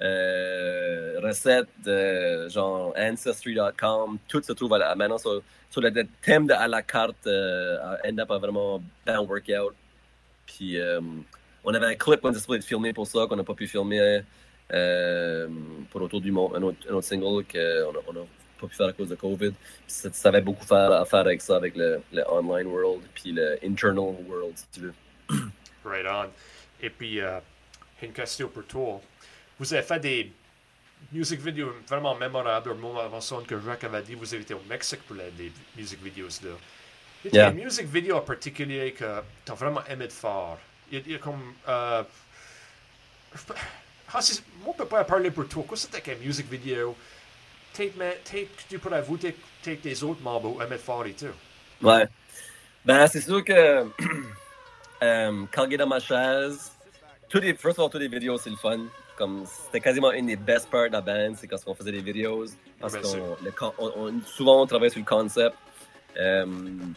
euh, 0.00 1.18
recettes, 1.20 1.68
genre 2.50 2.94
ancestry.com, 2.96 4.18
tout 4.28 4.42
se 4.42 4.52
trouve 4.52 4.74
à 4.74 4.78
la, 4.78 4.94
maintenant 4.94 5.18
sur, 5.18 5.42
sur 5.68 5.80
le, 5.80 5.90
le 5.90 6.04
thème 6.22 6.46
de 6.46 6.52
à 6.52 6.68
la 6.68 6.82
carte, 6.82 7.26
a 7.26 7.96
end 8.08 8.18
up 8.18 8.30
à 8.30 8.38
vraiment 8.38 8.80
bien 9.04 9.20
workout. 9.20 9.74
Euh, 10.60 11.00
on 11.64 11.74
avait 11.74 11.86
un 11.86 11.94
clip 11.94 12.20
qu'on 12.20 12.30
était 12.30 12.40
supposé 12.40 12.60
filmer 12.60 12.92
pour 12.92 13.06
ça, 13.06 13.26
qu'on 13.28 13.36
n'a 13.36 13.44
pas 13.44 13.54
pu 13.54 13.66
filmer 13.66 14.22
euh, 14.72 15.48
pour 15.90 16.02
Autour 16.02 16.20
du 16.20 16.32
Monde, 16.32 16.52
un 16.56 16.62
autre, 16.62 16.78
un 16.88 16.94
autre 16.94 17.06
single 17.06 17.44
qu'on 17.44 18.12
n'a 18.12 18.20
pas 18.60 18.66
pu 18.66 18.74
faire 18.74 18.88
à 18.88 18.92
cause 18.92 19.08
de 19.08 19.14
COVID. 19.14 19.52
Ça, 19.86 20.28
avait 20.28 20.40
beaucoup 20.40 20.64
à 20.72 21.04
faire 21.04 21.20
avec 21.20 21.40
ça, 21.40 21.56
avec 21.56 21.76
le, 21.76 22.00
le 22.12 22.22
online 22.30 22.66
world, 22.66 23.02
puis 23.14 23.32
le 23.32 23.58
internal 23.64 24.14
world, 24.26 24.56
si 24.56 24.66
tu 24.72 24.80
veux. 24.80 24.94
Right 25.84 26.06
on. 26.06 26.28
Et 26.80 26.90
puis, 26.90 27.20
euh, 27.20 27.40
une 28.02 28.12
question 28.12 28.48
pour 28.48 28.64
toi. 28.64 29.00
Vous 29.58 29.74
avez 29.74 29.82
fait 29.82 29.98
des 30.00 30.32
music 31.12 31.40
videos 31.40 31.72
vraiment 31.88 32.14
mémorables. 32.14 32.70
Au 32.70 32.74
moment 32.74 33.00
avant 33.00 33.20
ça, 33.20 33.36
que 33.46 33.60
Jacques 33.60 33.84
avait 33.84 34.02
dit, 34.02 34.14
vous 34.14 34.32
avez 34.32 34.42
été 34.42 34.54
au 34.54 34.62
Mexique 34.68 35.02
pour 35.02 35.16
les, 35.16 35.30
des 35.32 35.52
music 35.76 36.02
videos 36.02 36.40
là. 36.44 36.50
Y 37.24 37.28
a 37.28 37.30
Yeah. 37.32 37.50
une 37.52 37.64
music 37.64 37.86
video 37.86 38.16
en 38.16 38.20
particulier 38.22 38.92
que 38.92 39.22
tu 39.44 39.52
as 39.52 39.54
vraiment 39.54 39.82
aimé 39.88 40.06
de 40.06 40.12
faire? 40.12 40.58
Il 40.90 40.98
y 40.98 41.00
a- 41.00 41.04
il 41.06 41.12
y 41.12 41.14
a 41.14 41.18
comme. 41.18 41.54
Euh, 41.68 42.02
peux- 43.46 43.54
ah, 44.08 44.12
moi, 44.12 44.20
je 44.20 44.72
peux 44.78 44.84
pas 44.86 45.04
parler 45.04 45.30
pour 45.30 45.46
toi. 45.48 45.64
Qu'est-ce 45.68 45.86
que 45.86 45.92
c'était 45.94 46.14
qu'une 46.14 46.24
music 46.26 46.50
video? 46.50 46.96
Take, 47.74 47.92
me- 47.96 48.16
take, 48.24 48.48
tu 48.68 48.78
pourrais 48.78 49.00
vous, 49.02 49.16
take, 49.16 49.36
take 49.62 49.80
des 49.82 50.02
autres 50.04 50.20
membres 50.22 50.58
de 50.66 50.76
faire 50.76 51.06
et 51.06 51.12
tout. 51.12 51.26
Ouais. 51.86 52.06
Ben, 52.84 53.06
c'est 53.06 53.20
sûr 53.22 53.42
que 53.44 53.86
euh, 55.02 55.46
il 55.70 55.76
dans 55.78 55.86
ma 55.86 56.00
chaise, 56.00 56.72
tous 57.28 57.38
les, 57.40 57.54
first 57.54 57.78
of 57.78 57.84
all, 57.86 57.90
toutes 57.90 58.02
les 58.02 58.08
vidéos, 58.08 58.36
c'est 58.38 58.50
le 58.50 58.56
fun. 58.56 58.80
Comme, 59.16 59.44
c'était 59.46 59.80
quasiment 59.80 60.10
une 60.12 60.26
des 60.26 60.36
best 60.36 60.68
parts 60.70 60.88
de 60.88 60.92
la 60.92 61.00
band, 61.00 61.34
c'est 61.36 61.46
quand 61.46 61.56
on 61.66 61.74
faisait 61.74 61.92
des 61.92 62.00
vidéos. 62.00 62.46
Parce 62.80 62.96
qu'on, 62.96 64.20
souvent, 64.26 64.62
on 64.62 64.66
travaille 64.66 64.90
sur 64.90 64.98
le 65.00 65.06
concept. 65.06 65.54
Euh, 66.20 66.46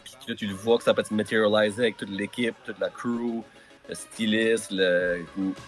puis 0.04 0.36
tu 0.36 0.46
le 0.46 0.54
vois 0.54 0.78
que 0.78 0.84
ça 0.84 0.92
peut 0.92 1.02
se 1.02 1.14
matérialiser 1.14 1.82
avec 1.82 1.96
toute 1.96 2.10
l'équipe, 2.10 2.54
toute 2.64 2.78
la 2.78 2.90
crew, 2.90 3.42
le 3.88 3.94
styliste, 3.94 4.70
le, 4.72 5.24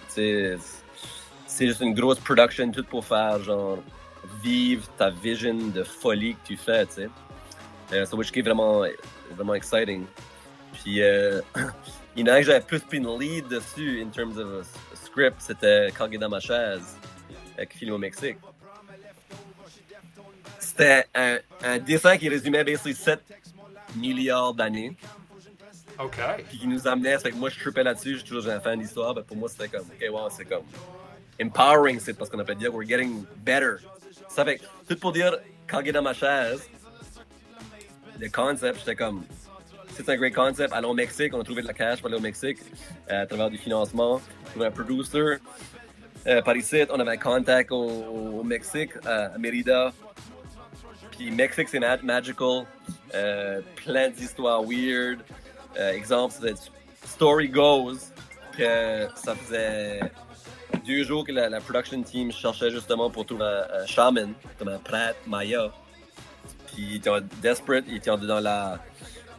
c'est 0.09 1.67
juste 1.67 1.81
une 1.81 1.95
grosse 1.95 2.19
production, 2.19 2.71
tout 2.71 2.85
pour 2.85 3.05
faire, 3.05 3.43
genre, 3.43 3.79
vivre 4.43 4.87
ta 4.99 5.11
vision 5.11 5.55
de 5.55 5.83
folie 5.83 6.35
que 6.35 6.49
tu 6.49 6.57
fais, 6.57 6.87
tu 6.87 6.93
sais. 6.93 7.09
Euh, 7.93 8.05
so, 8.05 8.17
which 8.17 8.37
est 8.37 8.43
vraiment, 8.43 8.85
vraiment 9.35 9.55
exciting. 9.55 10.05
Puis, 10.75 11.03
euh, 11.03 11.41
il 12.17 12.27
y 12.27 12.31
en 12.31 12.35
a 12.35 12.39
que 12.41 12.47
j'avais 12.47 12.61
plus 12.61 12.81
pris 12.81 12.99
une 12.99 13.19
lead 13.19 13.49
dessus, 13.49 14.03
in 14.03 14.11
terms 14.11 14.37
of 14.37 14.67
a 14.93 14.97
script, 14.97 15.37
c'était 15.39 15.87
est 15.89 16.19
dans 16.19 16.29
ma 16.29 16.41
chaise, 16.41 16.97
avec 17.57 17.75
film 17.75 17.95
au 17.95 17.99
Mexique. 17.99 18.37
C'était 20.79 21.07
un, 21.13 21.39
un 21.65 21.79
dessin 21.81 22.17
qui 22.17 22.29
résumait 22.29 22.63
basically 22.63 22.95
7 22.95 23.19
milliards 23.97 24.55
d'années, 24.55 24.97
OK. 25.99 26.17
puis 26.49 26.59
qui 26.59 26.69
nous 26.69 26.87
amenait, 26.87 27.19
fait 27.19 27.33
que 27.33 27.37
moi 27.37 27.51
je 27.51 27.59
trippais 27.59 27.83
là-dessus, 27.83 28.13
je 28.13 28.19
suis 28.19 28.29
toujours 28.29 28.53
un 28.53 28.61
fan 28.61 28.79
d'histoire, 28.79 29.13
mais 29.13 29.25
pour 29.25 29.37
moi 29.37 29.49
c'était 29.49 29.67
comme, 29.67 29.89
ok, 29.89 30.09
wow, 30.13 30.31
c'est 30.31 30.45
comme 30.45 30.63
empowering, 31.43 31.99
c'est 31.99 32.15
parce 32.15 32.31
qu'on 32.31 32.39
appelle 32.39 32.59
dire, 32.59 32.73
we're 32.73 32.87
getting 32.87 33.25
better. 33.39 33.79
Ça 34.29 34.45
fait 34.45 34.61
tout 34.89 34.97
pour 34.97 35.11
dire, 35.11 35.37
quand 35.67 35.81
est 35.81 35.91
dans 35.91 36.03
ma 36.03 36.15
chaise, 36.15 36.61
le 38.21 38.29
concept, 38.29 38.79
j'étais 38.79 38.95
comme, 38.95 39.25
c'est 39.97 40.09
un 40.09 40.17
great 40.17 40.33
concept, 40.33 40.73
allons 40.73 40.91
au 40.91 40.95
Mexique, 40.95 41.35
on 41.35 41.41
a 41.41 41.45
trouvé 41.45 41.63
de 41.63 41.67
la 41.67 41.75
cash 41.75 41.99
pour 41.99 42.07
aller 42.07 42.19
au 42.19 42.23
Mexique, 42.23 42.59
euh, 43.11 43.23
à 43.23 43.27
travers 43.27 43.51
du 43.51 43.59
financement, 43.59 44.21
on 44.21 44.47
a 44.47 44.51
trouvé 44.51 44.67
un 44.67 44.71
producer, 44.71 45.39
euh, 46.29 46.41
par 46.43 46.57
ici, 46.57 46.85
on 46.89 47.01
avait 47.01 47.13
un 47.13 47.17
contact 47.17 47.73
au, 47.73 47.85
au 47.85 48.45
Mexique, 48.45 48.91
à 49.05 49.37
Mérida, 49.39 49.93
puis 51.19 51.31
Mexique, 51.33 51.69
c'est 51.69 51.81
ma- 51.81 51.97
magical. 51.99 52.65
Euh, 53.15 53.61
plein 53.77 54.09
d'histoires 54.09 54.63
weird. 54.63 55.21
Euh, 55.77 55.93
exemple, 55.93 56.35
c'est 56.41 56.55
Story 57.07 57.49
Goes. 57.49 57.99
Que 58.57 59.07
ça 59.15 59.35
faisait 59.37 60.01
deux 60.87 61.05
jours 61.05 61.25
que 61.25 61.31
la, 61.33 61.61
production 61.61 62.03
team 62.03 62.33
cherchait 62.33 62.71
justement 62.71 63.09
pour 63.11 63.25
trouver 63.27 63.45
un, 63.45 63.83
un 63.83 63.87
shaman, 63.87 64.33
comme 64.59 64.69
un 64.69 64.79
prêtre 64.79 65.19
maya. 65.27 65.71
Puis 66.67 66.83
ils 66.83 66.97
étaient 66.97 67.11
desperate, 67.41 67.85
ils 67.89 67.97
étaient 67.97 68.11
dans 68.17 68.41
la, 68.41 68.79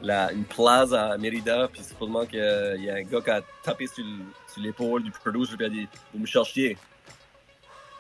la, 0.02 0.32
une 0.32 0.46
plaza 0.46 1.12
à 1.12 1.18
Mérida. 1.18 1.68
Puis 1.72 1.84
supposément 1.84 2.26
qu'il 2.26 2.40
y 2.40 2.90
a 2.90 2.96
un 2.96 3.02
gars 3.04 3.22
qui 3.22 3.30
a 3.30 3.42
tapé 3.64 3.88
sur, 3.88 4.04
le- 4.06 4.24
sur 4.52 4.62
l'épaule 4.62 5.04
du 5.04 5.12
producer 5.12 5.56
puis 5.58 5.66
il 5.66 5.68
a 5.68 5.70
dit 5.70 5.88
Vous 6.14 6.20
me 6.22 6.26
cherchiez. 6.26 6.78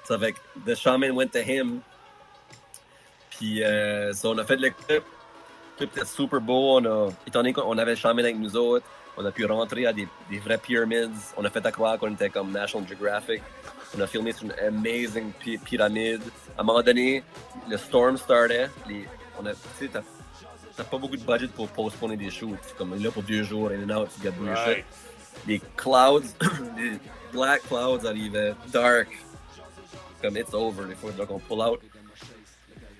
Ça 0.05 0.17
fait 0.17 0.33
que 0.33 0.39
the 0.65 0.75
shaman 0.75 1.11
went 1.11 1.27
to 1.29 1.39
him. 1.39 1.81
Puis 3.39 3.63
euh, 3.63 4.11
on 4.25 4.37
a 4.37 4.43
fait 4.43 4.57
le 4.57 4.69
clip. 4.69 5.03
Le 5.03 5.77
clip 5.77 5.95
était 5.95 6.05
super 6.05 6.41
beau. 6.41 6.77
On 6.77 6.85
a, 6.85 7.09
étant 7.25 7.39
donné 7.39 7.53
qu'on 7.53 7.77
avait 7.77 7.95
shaman 7.95 8.25
avec 8.25 8.37
nous 8.37 8.53
autres, 8.57 8.85
on 9.15 9.25
a 9.25 9.31
pu 9.31 9.45
rentrer 9.45 9.85
à 9.85 9.93
des, 9.93 10.07
des 10.29 10.39
vraies 10.39 10.57
pyramides. 10.57 11.11
On 11.37 11.45
a 11.45 11.49
fait 11.49 11.65
à 11.65 11.71
croire 11.71 11.97
qu'on 11.97 12.11
était 12.11 12.29
comme 12.29 12.51
National 12.51 12.87
Geographic. 12.87 13.41
On 13.97 14.01
a 14.01 14.07
filmé 14.07 14.33
sur 14.33 14.43
une 14.43 14.53
amazing 14.59 15.31
pyramide. 15.63 16.21
À 16.57 16.61
un 16.61 16.63
moment 16.65 16.83
donné, 16.83 17.23
le 17.69 17.77
storm 17.77 18.17
startait. 18.17 18.69
Les, 18.89 19.07
on 19.41 19.45
a, 19.45 19.53
tu 19.53 19.57
sais, 19.79 19.87
t'as, 19.87 20.83
pas 20.83 20.97
beaucoup 20.97 21.15
de 21.15 21.23
budget 21.23 21.47
pour 21.47 21.69
postponer 21.69 22.17
des 22.17 22.29
shoots. 22.29 22.75
Comme 22.77 23.01
là 23.01 23.09
pour 23.09 23.23
deux 23.23 23.43
jours, 23.43 23.69
in 23.71 23.89
and 23.89 24.01
out, 24.01 24.09
tu 24.15 24.21
shit 24.21 24.33
Right. 24.41 24.85
les 25.47 25.61
clouds, 25.77 26.35
les 26.77 26.99
black 27.31 27.61
clouds 27.67 28.05
arrivaient, 28.05 28.53
dark, 28.71 29.07
comme 30.21 30.37
it's 30.37 30.53
over, 30.53 30.83
il 30.89 30.95
faut 30.95 31.09
qu'on 31.25 31.39
pull 31.39 31.61
out. 31.61 31.79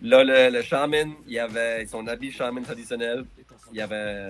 Là, 0.02 0.24
le, 0.24 0.50
le 0.50 0.62
shaman, 0.62 1.14
il 1.28 1.34
y 1.34 1.40
avait 1.40 1.86
son 1.86 2.08
habit 2.08 2.32
shaman 2.32 2.64
traditionnel, 2.64 3.26
il 3.72 3.78
y 3.78 3.82
avait 3.82 4.30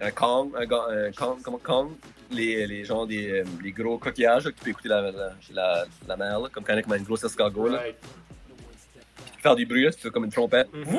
un, 0.00 0.06
un 0.06 0.10
kong, 0.12 0.52
un, 0.56 0.62
un 0.62 1.12
kong, 1.12 1.38
comment 1.42 1.58
kong, 1.58 1.90
les, 2.30 2.66
les 2.66 2.84
gens 2.84 3.06
des 3.06 3.40
euh, 3.40 3.44
les 3.62 3.72
gros 3.72 3.98
coquillages 3.98 4.44
là, 4.44 4.52
que 4.52 4.56
tu 4.58 4.64
peux 4.64 4.70
écouter 4.70 4.88
la, 4.88 5.10
la, 5.10 5.32
la, 5.52 5.84
la 6.06 6.16
mer, 6.16 6.40
là, 6.40 6.48
comme 6.52 6.62
quand 6.64 6.74
même 6.74 6.84
une 6.98 7.04
grosse 7.04 7.24
escargot, 7.24 7.68
là, 7.68 7.78
Right. 7.78 7.96
peux 9.34 9.40
faire 9.42 9.56
du 9.56 9.66
bruit, 9.66 9.88
tu 9.90 10.00
fais 10.00 10.10
comme 10.10 10.24
une 10.24 10.30
trompette. 10.32 10.72
Mhm. 10.72 10.98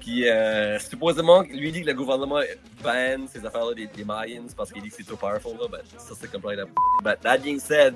Puis 0.00 0.28
euh, 0.28 0.78
supposément, 0.78 1.42
lui 1.42 1.68
il 1.68 1.72
dit 1.72 1.82
que 1.82 1.86
le 1.88 1.94
gouvernement 1.94 2.40
ban 2.82 3.26
ces 3.28 3.44
affaires-là 3.44 3.74
des, 3.74 3.86
des 3.86 4.04
Mayans 4.04 4.46
parce 4.56 4.72
qu'il 4.72 4.82
dit 4.82 4.88
que 4.88 4.94
c'est 4.96 5.04
trop 5.06 5.16
powerful. 5.16 5.52
Là, 5.60 5.68
but 5.68 5.86
ça, 5.98 6.14
c'est 6.18 6.30
complètement. 6.30 6.70
But 7.04 7.20
that 7.22 7.38
being 7.38 7.58
said, 7.60 7.94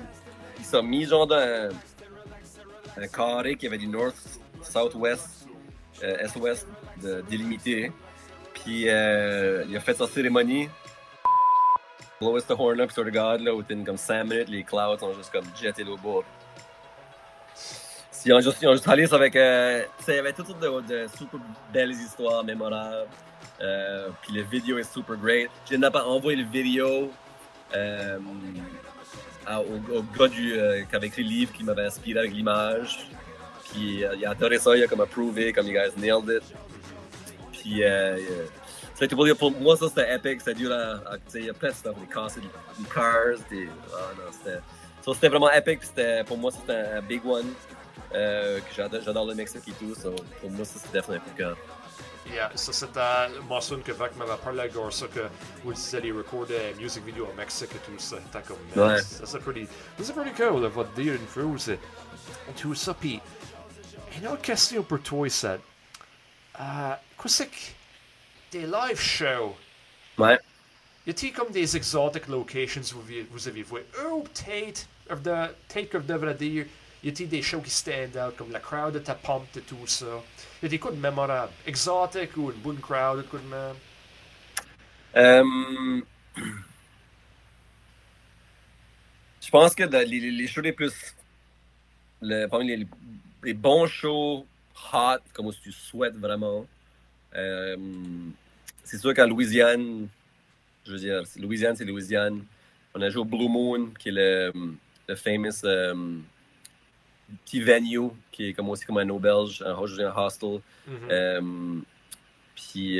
ils 0.59 0.65
sont 0.65 0.83
mis 0.83 1.05
genre 1.05 1.25
dans 1.27 1.35
un, 1.37 1.69
un 2.97 3.07
carré 3.07 3.55
qui 3.55 3.65
avait 3.67 3.79
du 3.79 3.87
north, 3.87 4.39
southwest, 4.65 5.47
euh, 6.03 6.17
est-ouest 6.17 6.67
délimité. 7.29 7.91
Puis 8.53 8.89
euh, 8.89 9.63
il 9.69 9.77
a 9.77 9.79
fait 9.79 9.93
sa 9.93 10.07
cérémonie. 10.07 10.69
Blow 12.19 12.37
us 12.37 12.45
the 12.45 12.55
horn 12.57 12.79
up, 12.79 12.91
sort 12.91 13.07
of 13.07 13.13
God, 13.13 13.41
là, 13.41 13.53
within 13.53 13.83
comme 13.83 13.97
5 13.97 14.23
minutes, 14.23 14.49
les 14.49 14.63
clouds 14.63 14.97
ont 15.01 15.13
juste 15.13 15.31
comme 15.31 15.45
jeté 15.61 15.83
au 15.83 15.97
bord. 15.97 16.23
Ils 18.25 18.33
ont 18.33 18.39
juste, 18.39 18.57
ils 18.61 18.67
ont 18.67 18.71
juste 18.71 18.87
allé 18.87 19.13
avec. 19.13 19.35
Euh, 19.35 19.83
il 20.07 20.15
y 20.15 20.17
avait 20.17 20.33
toutes 20.33 20.47
sortes 20.47 20.87
de, 20.87 21.05
super 21.15 21.39
belles 21.71 21.91
histoires 21.91 22.43
mémorables. 22.43 23.07
Euh, 23.61 24.09
puis 24.21 24.33
le 24.33 24.41
vidéo 24.41 24.79
est 24.79 24.91
super 24.91 25.15
great. 25.15 25.49
J'ai 25.69 25.77
n'a 25.77 25.91
pas 25.91 26.05
envoyé 26.05 26.41
le 26.41 26.49
vidéo 26.49 27.11
au, 27.75 27.77
gars 30.17 30.29
qui 30.29 30.95
avait 30.95 31.07
écrit 31.07 31.23
le 31.23 31.29
livre 31.29 31.53
qui 31.53 31.63
m'avait 31.63 31.85
inspiré 31.85 32.19
avec 32.19 32.31
l'image. 32.31 33.07
Puis 33.75 34.03
euh, 34.03 34.15
il 34.15 34.25
a 34.25 34.31
adoré 34.31 34.57
ça, 34.57 34.75
il 34.75 34.83
a 34.83 34.87
comme 34.87 35.01
approuvé, 35.01 35.51
comme 35.51 35.67
you 35.67 35.73
guys 35.73 35.91
nailed 35.97 36.29
it. 36.29 36.43
Puis 37.51 37.83
euh, 37.83 38.17
euh, 38.17 38.45
ça 38.93 39.05
pour, 39.35 39.51
moi, 39.51 39.75
ça 39.75 39.89
c'était 39.89 40.15
epic, 40.15 40.39
c'était 40.39 40.53
dur 40.53 40.71
à. 40.71 41.13
à 41.13 41.17
tu 41.17 41.23
sais, 41.27 41.39
il 41.39 41.45
y 41.45 41.49
a 41.49 41.53
plein 41.53 41.69
de 41.69 41.75
stuff, 41.75 41.95
des 41.99 42.07
casses, 42.07 42.35
des, 42.35 42.85
cars, 42.93 43.37
des. 43.49 43.67
Ah 43.93 44.11
non, 44.17 44.31
c'était. 44.31 44.59
Ça 45.01 45.11
c'était 45.13 45.29
vraiment 45.29 45.51
epic, 45.51 45.79
puis 45.79 45.87
c'était, 45.89 46.23
pour 46.23 46.37
moi, 46.37 46.51
c'était 46.51 46.73
un, 46.73 46.97
un 46.97 47.01
big 47.01 47.25
one. 47.25 47.53
Euh, 48.13 48.59
que 48.59 49.01
j'adore, 49.03 49.25
le 49.25 49.35
Mexique 49.35 49.67
et 49.67 49.71
tout, 49.71 49.93
so 49.93 50.15
pour 50.39 50.49
moi, 50.51 50.63
ça 50.63 50.79
c'est 50.79 50.91
définitivement 50.91 51.25
un 51.27 51.31
de 51.33 51.37
cœur. 51.37 51.57
Yeah, 52.31 52.51
ça 52.55 52.73
c'était 52.73 53.39
mentionné 53.47 53.83
que 53.83 53.91
Vac 53.91 54.15
m'avait 54.15 54.31
parlé 54.43 54.61
à 54.61 54.91
ça 54.91 55.05
que 55.07 55.19
vous 55.63 55.95
allez 55.95 56.11
recorder 56.11 56.73
music 56.79 57.05
video 57.05 57.27
au 57.31 57.33
Mexique 57.37 57.69
et 57.75 57.91
tout 57.91 57.99
ça. 57.99 58.17
C'était 58.23 58.45
comme. 58.47 58.83
Ouais. 58.83 59.01
Ça 59.01 59.25
c'est 59.25 59.39
pretty. 59.39 59.65
Ça 59.97 60.05
c'est 60.05 60.13
pretty 60.13 60.31
cool, 60.31 60.61
là, 60.61 60.69
votre 60.69 60.91
dire 60.93 61.13
une 61.13 61.27
fois, 61.27 61.43
et 62.49 62.53
tout 62.53 62.75
ça. 62.75 62.93
Puis, 62.93 63.19
une 64.17 64.27
autre 64.27 64.41
question 64.41 64.83
pour 64.83 65.01
toi, 65.01 65.29
c'est. 65.29 65.59
Euh, 66.59 66.95
quoi 67.17 67.29
c'est 67.29 67.47
que 67.49 67.57
des 68.51 68.65
live 68.67 68.99
shows? 68.99 69.55
Ouais. 70.17 70.39
Y 71.07 71.11
a-t-il 71.11 71.33
comme 71.33 71.51
des 71.51 71.75
exotic 71.77 72.27
locations 72.27 72.81
vous, 72.93 73.03
vous 73.31 73.47
avez 73.47 73.63
vu? 73.63 73.77
Ou 74.11 74.23
peut-être, 74.23 74.87
of 75.09 75.21
the- 75.23 75.55
peut-être 75.67 75.89
que 75.89 75.99
je 75.99 76.05
devrais 76.05 76.35
dire, 76.35 76.67
y 77.03 77.09
a-t-il 77.09 77.29
des 77.29 77.41
shows 77.41 77.61
qui 77.61 77.69
stand 77.71 78.15
out, 78.17 78.35
comme 78.35 78.51
la 78.51 78.59
crowd 78.59 78.95
était 78.95 79.15
pumped 79.15 79.57
et 79.57 79.61
tout 79.63 79.87
ça? 79.87 80.05
Y 80.61 80.65
a-t-il 80.67 80.79
quoi 80.79 80.91
de 80.91 80.97
mémorable? 80.97 81.53
Exotic 81.65 82.35
ou 82.37 82.51
une 82.51 82.59
bonne 82.59 82.79
crowd, 82.81 83.27
quoi 83.29 83.39
de 83.39 83.45
même? 83.45 83.75
Euh, 85.15 86.01
je 89.41 89.49
pense 89.49 89.75
que 89.75 89.83
les, 89.83 90.05
les- 90.05 90.31
les 90.31 90.47
shows 90.47 90.61
les 90.61 90.73
plus. 90.73 91.15
Le, 92.21 92.47
parmi 92.47 92.67
les, 92.75 92.87
les 93.45 93.53
bons 93.53 93.87
shows 93.87 94.45
hot, 94.93 95.19
comme 95.33 95.51
tu 95.53 95.71
souhaites 95.71 96.15
vraiment, 96.15 96.65
euh, 97.35 97.77
c'est 98.83 98.97
sûr 98.97 99.13
qu'en 99.13 99.27
Louisiane, 99.27 100.07
je 100.85 100.91
veux 100.91 100.99
dire, 100.99 101.21
Louisiane, 101.39 101.75
c'est 101.75 101.85
Louisiane. 101.85 102.43
On 102.93 103.01
a 103.01 103.09
joué 103.09 103.21
au 103.21 103.25
Blue 103.25 103.49
Moon, 103.49 103.91
qui 103.99 104.09
est 104.09 104.13
le, 104.13 104.53
le 105.07 105.15
famous 105.15 105.63
euh, 105.63 106.17
petit 107.45 107.61
venue, 107.61 108.11
qui 108.31 108.49
est 108.49 108.53
comme 108.53 108.69
aussi 108.69 108.85
comme 108.85 108.97
un 108.97 109.09
auberge, 109.09 109.61
un, 109.65 109.75
un 109.75 110.15
hostel. 110.15 110.59
Mhm. 110.87 110.97
Euh, 111.11 111.41
puis, 112.55 112.99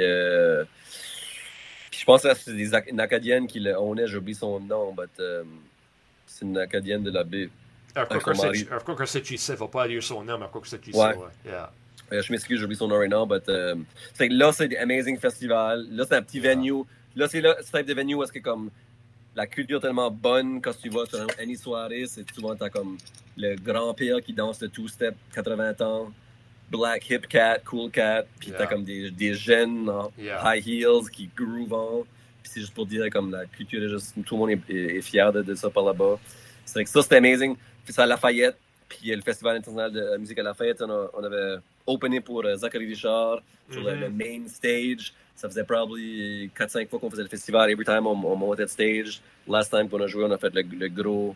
puis 1.92 2.00
je 2.00 2.06
pense 2.06 2.24
que 2.24 2.34
c'est 2.36 2.56
des 2.56 2.72
une 2.90 3.00
Acadienne 3.00 3.48
qui 3.48 3.60
le 3.60 3.74
ownait, 3.76 4.08
j'oublie 4.08 4.36
son 4.36 4.60
nom, 4.60 4.94
but, 4.94 5.10
euh, 5.20 5.44
c'est 6.26 6.46
une 6.46 6.58
Acadienne 6.58 7.04
de 7.04 7.12
la 7.12 7.24
baie. 7.24 7.50
C'est- 7.96 8.84
quoi 8.84 8.96
que 8.96 9.06
c'est 9.06 9.22
qui 9.22 9.38
sait, 9.38 9.56
faut 9.56 9.68
pas 9.68 9.88
dire 9.88 10.04
son 10.04 10.24
nom, 10.24 10.38
que 10.52 10.68
c'est 10.68 10.82
qui 10.82 10.92
Ouais. 10.92 11.14
sait, 11.14 11.18
ouais. 11.18 11.26
Yeah. 11.46 11.72
Euh, 12.12 12.22
je 12.22 12.32
m'excuse, 12.32 12.60
j'oublie 12.60 12.76
son 12.76 12.88
nom 12.88 12.98
right 12.98 13.10
now, 13.10 13.26
but, 13.26 13.48
euh, 13.50 13.76
c'est 14.14 14.28
là, 14.30 14.52
c'est 14.52 14.68
des 14.68 14.78
amazing 14.78 15.18
festival. 15.18 15.86
Là, 15.90 16.04
c'est 16.08 16.16
un 16.16 16.22
petit 16.22 16.40
Yeah. 16.40 16.56
venue. 16.56 16.84
Là, 17.16 17.28
c'est 17.28 17.42
ce 17.42 17.72
type 17.78 17.86
de 17.88 17.94
venue 17.94 18.16
où 18.16 18.24
est-ce 18.24 18.32
que 18.32 18.40
comme 18.40 18.70
la 19.36 19.48
culture 19.48 19.78
est 19.78 19.82
tellement 19.82 20.12
bonne 20.12 20.62
quand 20.62 20.74
tu 20.80 20.90
vas 20.90 21.06
sur 21.06 21.26
une 21.42 21.56
soirée, 21.58 22.06
c'est 22.08 22.30
souvent 22.34 22.56
t'as 22.56 22.70
comme 22.70 22.98
le 23.38 23.56
grand-père 23.56 24.22
qui 24.22 24.34
danse 24.34 24.62
le 24.62 24.68
two-step 24.70 25.16
80 25.34 25.74
ans, 25.82 26.12
black 26.70 27.10
hip 27.10 27.22
cat, 27.30 27.60
cool 27.66 27.90
cat, 27.92 28.26
puis 28.40 28.50
Yeah. 28.50 28.58
t'as 28.60 28.66
comme 28.68 28.84
des, 28.84 29.10
des 29.12 29.34
jeunes 29.34 29.90
en 29.90 30.12
Yeah. 30.18 30.42
high 30.58 30.68
heels 30.68 31.10
qui 31.12 31.30
groove 31.36 31.74
en. 31.74 32.04
Puis 32.44 32.52
c'est 32.54 32.60
juste 32.60 32.74
pour 32.74 32.86
dire 32.86 33.10
comme 33.10 33.32
la 33.32 33.46
culture 33.46 33.82
est 33.84 33.90
juste, 33.90 34.14
tout 34.26 34.36
le 34.36 34.40
monde 34.40 34.50
est, 34.52 34.74
est- 34.74 34.98
est 34.98 35.02
fier 35.02 35.32
de, 35.34 35.42
de 35.42 35.56
ça 35.56 35.70
par 35.70 35.84
là-bas. 35.86 36.20
C'est 36.66 36.74
vrai 36.76 36.84
que 36.84 36.90
ça, 36.90 37.02
c'était 37.02 37.18
amazing. 37.18 37.56
À 37.98 38.06
Lafayette, 38.06 38.58
puis 38.90 39.16
le 39.16 39.22
Festival 39.22 39.58
international 39.58 39.92
de 39.92 40.00
la 40.02 40.18
musique 40.18 40.38
à 40.40 40.44
Lafayette, 40.44 40.82
on, 40.82 40.90
a- 40.90 41.10
on 41.14 41.24
avait 41.24 41.58
opené 41.88 42.20
pour 42.22 42.44
euh, 42.46 42.56
Zachary 42.56 42.88
Richard 42.88 43.42
sur 43.72 43.82
le, 43.84 43.94
Mhm. 43.96 44.02
le 44.02 44.10
main 44.10 44.48
stage. 44.48 45.14
Ça 45.36 45.50
faisait 45.50 45.64
probably 45.64 46.50
4-5 46.56 46.88
fois 46.90 47.00
qu'on 47.00 47.10
faisait 47.10 47.24
le 47.24 47.30
festival. 47.30 47.70
Every 47.70 47.86
time 47.86 48.06
on, 48.08 48.12
on 48.26 48.36
montait 48.36 48.64
de 48.64 48.68
stage. 48.70 49.22
Last 49.48 49.72
time 49.72 49.90
qu'on 49.90 50.02
a 50.02 50.08
joué, 50.08 50.24
on 50.26 50.32
a 50.32 50.38
fait 50.38 50.54
le, 50.54 50.62
le 50.62 50.88
gros, 50.90 51.36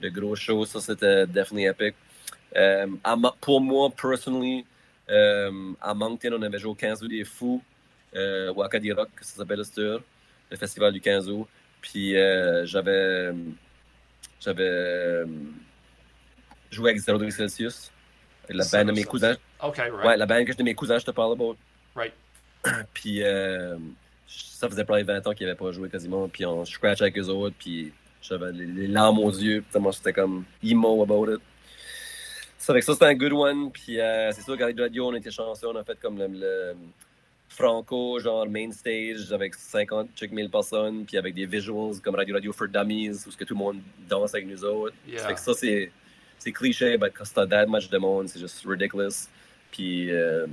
le 0.00 0.10
gros 0.10 0.34
show. 0.36 0.64
Ça, 0.64 0.80
c'était 0.80 1.26
definitely 1.26 1.66
epic. 1.66 1.94
Euh, 2.56 2.86
à 3.04 3.16
pour 3.40 3.60
moi, 3.60 3.90
personally, 3.90 4.64
euh, 5.10 5.72
à 5.80 5.92
Moncton, 5.94 6.30
on 6.38 6.42
avait 6.42 6.58
joué 6.58 6.70
au 6.70 6.74
15 6.74 7.02
août 7.02 7.08
des 7.08 7.24
Fous, 7.24 7.62
euh, 8.14 8.52
au 8.54 8.62
Acadie 8.62 8.92
Rock, 8.92 9.08
ça 9.22 9.36
s'appelle 9.36 9.62
le 10.50 10.56
festival 10.56 10.92
du 10.92 11.00
15 11.00 11.28
août. 11.30 11.46
Puis 11.80 12.16
euh, 12.16 12.64
j'avais 12.66 13.32
j'avais 14.40 15.24
joué 16.72 16.90
avec 16.90 17.02
0 17.02 17.18
degré 17.18 17.30
Celsius, 17.30 17.92
la 18.48 18.64
bande 18.72 18.88
de 18.88 18.92
mes 18.92 19.04
cousins. 19.04 19.36
Right. 19.60 19.92
Ouais, 20.04 20.16
la 20.16 20.26
bande 20.26 20.44
que 20.44 20.52
de 20.52 20.62
mes 20.62 20.74
cousins, 20.74 20.98
je 20.98 21.04
te 21.04 21.10
parle 21.10 21.32
about. 21.32 21.56
Right. 21.94 22.12
Puis 22.94 23.22
euh, 23.22 23.76
ça 24.26 24.68
faisait 24.68 24.84
probably 24.84 25.04
20 25.04 25.26
ans 25.26 25.32
qu'ils 25.34 25.46
n'avaient 25.46 25.58
pas 25.58 25.70
joué 25.72 25.88
quasiment. 25.88 26.28
Puis 26.28 26.44
on 26.46 26.64
scratch 26.64 27.02
avec 27.02 27.18
eux 27.18 27.28
autres. 27.28 27.54
Puis 27.58 27.92
j'avais 28.20 28.52
les, 28.52 28.66
les 28.66 28.86
larmes 28.86 29.18
aux 29.18 29.30
yeux. 29.30 29.64
Puis 29.70 29.82
j'étais 29.92 30.12
comme 30.12 30.44
emo 30.62 31.02
about 31.02 31.32
it. 31.34 31.40
Ça 32.58 32.72
fait 32.72 32.80
que 32.80 32.86
ça, 32.86 32.92
c'était 32.92 33.06
un 33.06 33.14
good 33.14 33.32
one. 33.32 33.72
Puis 33.72 34.00
euh, 34.00 34.30
c'est 34.32 34.42
sûr 34.42 34.56
qu'à 34.56 34.66
radio, 34.66 35.08
on 35.08 35.14
était 35.14 35.30
chanceux. 35.30 35.68
On 35.68 35.76
a 35.76 35.84
fait 35.84 35.98
comme 36.00 36.18
le, 36.18 36.28
le 36.28 36.74
Franco, 37.48 38.18
genre 38.20 38.48
main 38.48 38.70
stage, 38.70 39.32
avec 39.32 39.54
50 39.54 40.10
000 40.18 40.48
personnes. 40.48 41.04
Puis 41.04 41.18
avec 41.18 41.34
des 41.34 41.46
visuals 41.46 42.00
comme 42.02 42.14
Radio 42.14 42.34
Radio 42.34 42.52
for 42.52 42.68
Dummies, 42.68 43.26
où 43.26 43.30
ce 43.30 43.36
que 43.36 43.44
tout 43.44 43.54
le 43.54 43.58
monde 43.58 43.80
danse 44.08 44.34
avec 44.34 44.46
nous 44.46 44.64
autres. 44.64 44.94
Ça 45.16 45.28
fait 45.28 45.34
que 45.34 45.40
ça, 45.40 45.54
c'est, 45.54 45.90
c'est 46.42 46.52
cliché, 46.52 46.98
mais 46.98 47.10
quand 47.10 47.24
t'as 47.32 47.46
that 47.46 47.66
much 47.66 47.88
de 47.88 47.98
monde, 47.98 48.28
c'est 48.28 48.40
juste 48.40 48.64
ridiculous. 48.66 49.28
Puis, 49.70 50.10
euh, 50.10 50.46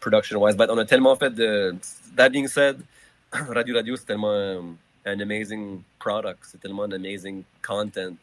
production-wise, 0.00 0.56
but 0.56 0.68
on 0.70 0.78
a 0.78 0.84
tellement 0.84 1.14
fait 1.16 1.30
de. 1.30 1.74
That 2.16 2.30
being 2.30 2.48
said, 2.48 2.80
Radio 3.32 3.74
Radio, 3.76 3.96
c'est 3.96 4.06
tellement 4.06 4.32
um, 4.58 4.76
un 5.04 5.20
amazing 5.20 5.82
product, 6.00 6.40
c'est 6.42 6.60
tellement 6.60 6.82
un 6.84 6.92
amazing 6.92 7.44
content. 7.62 8.16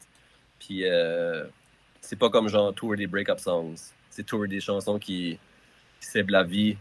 Puis, 0.60 0.82
euh, 0.86 1.46
c'est 2.02 2.20
pas 2.20 2.30
comme 2.30 2.50
genre 2.50 2.74
tour 2.74 2.96
des 2.98 3.08
break-up 3.08 3.39
songs. 3.39 3.94
C'est 4.10 4.26
tour 4.26 4.46
des 4.48 4.60
chansons 4.60 5.00
qui, 5.00 5.39
qui 6.02 6.22
la 6.28 6.44
vie. 6.44 6.78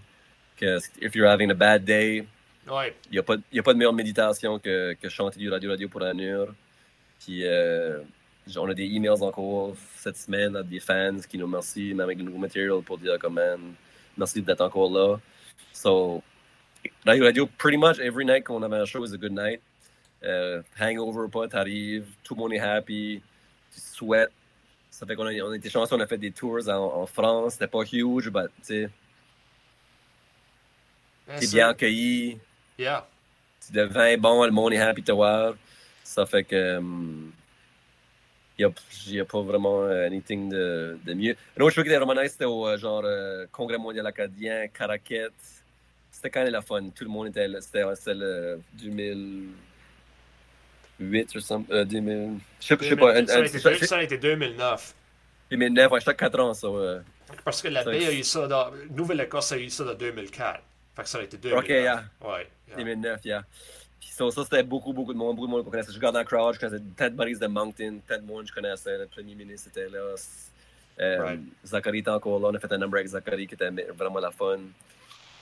Que 0.56 0.78
if 1.00 1.14
you're 1.14 1.28
having 1.28 1.50
a 1.50 1.54
bad 1.54 1.84
day, 1.84 2.26
Ouais. 2.68 2.94
il 3.10 3.12
n'y 3.12 3.18
a, 3.18 3.22
a 3.22 3.62
pas 3.62 3.72
de 3.72 3.78
meilleure 3.78 3.92
méditation 3.92 4.58
que, 4.58 4.94
que 4.94 5.08
chanter 5.08 5.38
du 5.40 5.50
radio 5.50 5.70
radio 5.70 5.88
pour 5.88 6.02
un 6.02 6.18
heure. 6.20 6.54
Puis 7.20 7.44
euh, 7.44 8.00
on 8.57 8.68
a 8.68 8.74
des 8.74 8.84
emails 8.84 9.22
encore 9.22 9.74
cette 9.97 10.16
semaine 10.16 10.57
à 10.57 10.62
des 10.62 10.80
fans 10.80 11.18
qui 11.28 11.38
nous 11.38 11.47
remercient, 11.47 11.95
même 11.95 12.01
avec 12.01 12.18
le 12.18 12.24
nouveau 12.24 12.38
matériel 12.38 12.82
pour 12.84 12.99
dire 12.99 13.18
comme 13.18 13.34
man, 13.34 13.61
merci 14.16 14.43
d'être 14.43 14.61
encore 14.61 14.90
là. 14.90 15.18
So, 15.72 16.22
radio 17.07 17.24
radio, 17.24 17.47
pretty 17.59 17.76
much 17.76 17.99
every 17.99 18.24
night 18.24 18.45
qu'on 18.45 18.62
avait 18.62 18.76
un 18.76 18.84
show 18.84 19.05
is 19.05 19.14
a 19.14 19.16
good 19.16 19.32
night. 19.32 19.61
Euh, 20.24 20.62
hangover 20.80 21.28
pas, 21.28 21.49
t'arrives, 21.49 22.07
tout 22.22 22.34
le 22.34 22.40
monde 22.40 22.53
est 22.53 22.61
happy, 22.61 23.20
tu 23.72 23.80
souhaites. 23.80 24.30
Ça 24.90 25.07
fait 25.07 25.16
qu'on 25.16 25.26
a, 25.26 25.32
on 25.43 25.51
a 25.51 25.57
été 25.57 25.70
chanceux, 25.70 25.97
on 25.97 26.01
a 26.01 26.07
fait 26.07 26.18
des 26.18 26.30
tours 26.30 26.68
en, 26.68 27.03
en 27.03 27.07
France, 27.07 27.55
c'était 27.55 27.66
pas 27.66 27.82
huge, 27.90 28.30
mais 28.32 28.45
tu 28.45 28.51
sais, 28.62 28.90
t'es 31.38 31.47
bien 31.49 31.68
accueilli. 31.70 32.38
Yeah. 32.78 33.07
Le 33.72 33.84
vin 33.84 34.07
est 34.07 34.16
bon, 34.16 34.45
le 34.45 34.51
monde 34.51 34.72
est 34.72 34.78
happy 34.78 35.01
de 35.03 35.07
te 35.07 35.12
voir. 35.12 35.55
Ça 36.03 36.26
fait 36.26 36.45
que. 36.45 36.76
hum, 36.76 37.32
n'y 39.10 39.20
a, 39.20 39.24
pas 39.24 39.40
vraiment 39.42 39.82
euh, 39.84 40.06
anything 40.06 40.48
de, 40.50 40.98
de 41.04 41.14
mieux. 41.14 41.36
Un 41.58 41.62
autre 41.62 41.74
show 41.74 41.82
qui 41.82 41.88
était 41.88 41.96
vraiment 41.98 42.20
nice, 42.20 42.32
c'était 42.32 42.44
au 42.44 42.66
euh, 42.66 42.76
genre 42.78 43.02
euh, 43.04 43.46
Congrès 43.52 43.78
mondial 43.78 44.06
acadien, 44.06 44.66
Caraquette. 44.68 45.32
C'était 46.10 46.30
quand 46.30 46.42
même 46.44 46.52
la 46.52 46.62
fun. 46.62 46.82
Tout 46.94 47.04
le 47.04 47.10
monde 47.10 47.28
était 47.28 47.48
là. 47.48 47.60
C'était 47.60 48.14
le 48.14 48.60
2008 48.74 51.34
ou 51.34 51.40
something. 51.40 51.74
Euh, 51.74 51.84
2000. 51.84 52.38
Je 52.60 52.66
sais, 52.66 52.76
je 52.80 52.88
sais 52.88 52.96
pas. 52.96 53.14
un- 53.16 53.26
Ça 53.26 53.36
a 53.36 53.40
un- 53.40 53.44
je- 53.46 53.58
je- 53.80 53.84
ça 53.86 53.96
a 53.96 54.02
été 54.02 54.18
2009. 54.18 54.94
2009, 55.50 55.90
ouais, 55.92 56.00
chaque 56.00 56.16
4 56.18 56.40
ans, 56.40 56.54
ça. 56.54 56.70
ouais. 56.70 56.98
Parce 57.44 57.62
que 57.62 57.68
la 57.68 57.82
Ça- 57.84 57.90
baie 57.90 58.06
a 58.06 58.12
eu 58.12 58.22
ça 58.22 58.46
dans. 58.46 58.70
Nouvelle-Écosse 58.90 59.52
a 59.52 59.58
eu 59.58 59.68
ça 59.70 59.84
dans 59.84 59.94
2004. 59.94 60.60
Fait 60.94 61.02
que 61.02 61.08
ça 61.08 61.18
a 61.18 61.22
été 61.22 61.36
2009. 61.38 61.64
Ok, 61.64 61.68
yeah. 61.70 62.04
Ouais. 62.20 62.46
yeah. 62.68 62.76
2009, 62.76 63.20
yeah. 63.24 63.42
Puis 64.03 64.11
ça, 64.11 64.28
ça, 64.32 64.42
c'était 64.42 64.64
beaucoup, 64.64 64.92
beaucoup 64.92 65.12
de 65.12 65.18
monde, 65.18 65.36
beaucoup 65.36 65.46
de 65.46 65.53
monde 65.53 65.64
qu'on 65.64 65.70
connaissait. 65.70 65.92
Je 65.92 65.96
regarde 65.96 66.14
dans 66.14 66.20
le 66.20 66.26
crowd, 66.26 66.55
je 66.55 66.59
connaissais 66.59 66.82
Ted 66.96 67.14
Buddies 67.16 67.38
de 67.38 67.46
Moncton, 67.46 68.00
Ted 68.09 68.22
Moon, 68.26 68.44
je 68.44 68.53
connaissais, 68.53 68.98
le 68.98 69.07
premier 69.07 69.36
ministre 69.36 69.68
était 69.68 69.88
là. 69.88 70.14
Euh, 71.00 71.22
Right. 71.22 71.40
Zachary 71.64 71.98
était 72.00 72.11
encore 72.11 72.40
là, 72.40 72.48
on 72.48 72.55
a 72.55 72.59
fait 72.59 72.72
un 72.72 72.78
number 72.78 72.98
avec 72.98 73.07
Zachary 73.09 73.46
qui 73.46 73.55
était 73.55 73.70
vraiment 73.96 74.18
la 74.18 74.32
fun. 74.32 74.59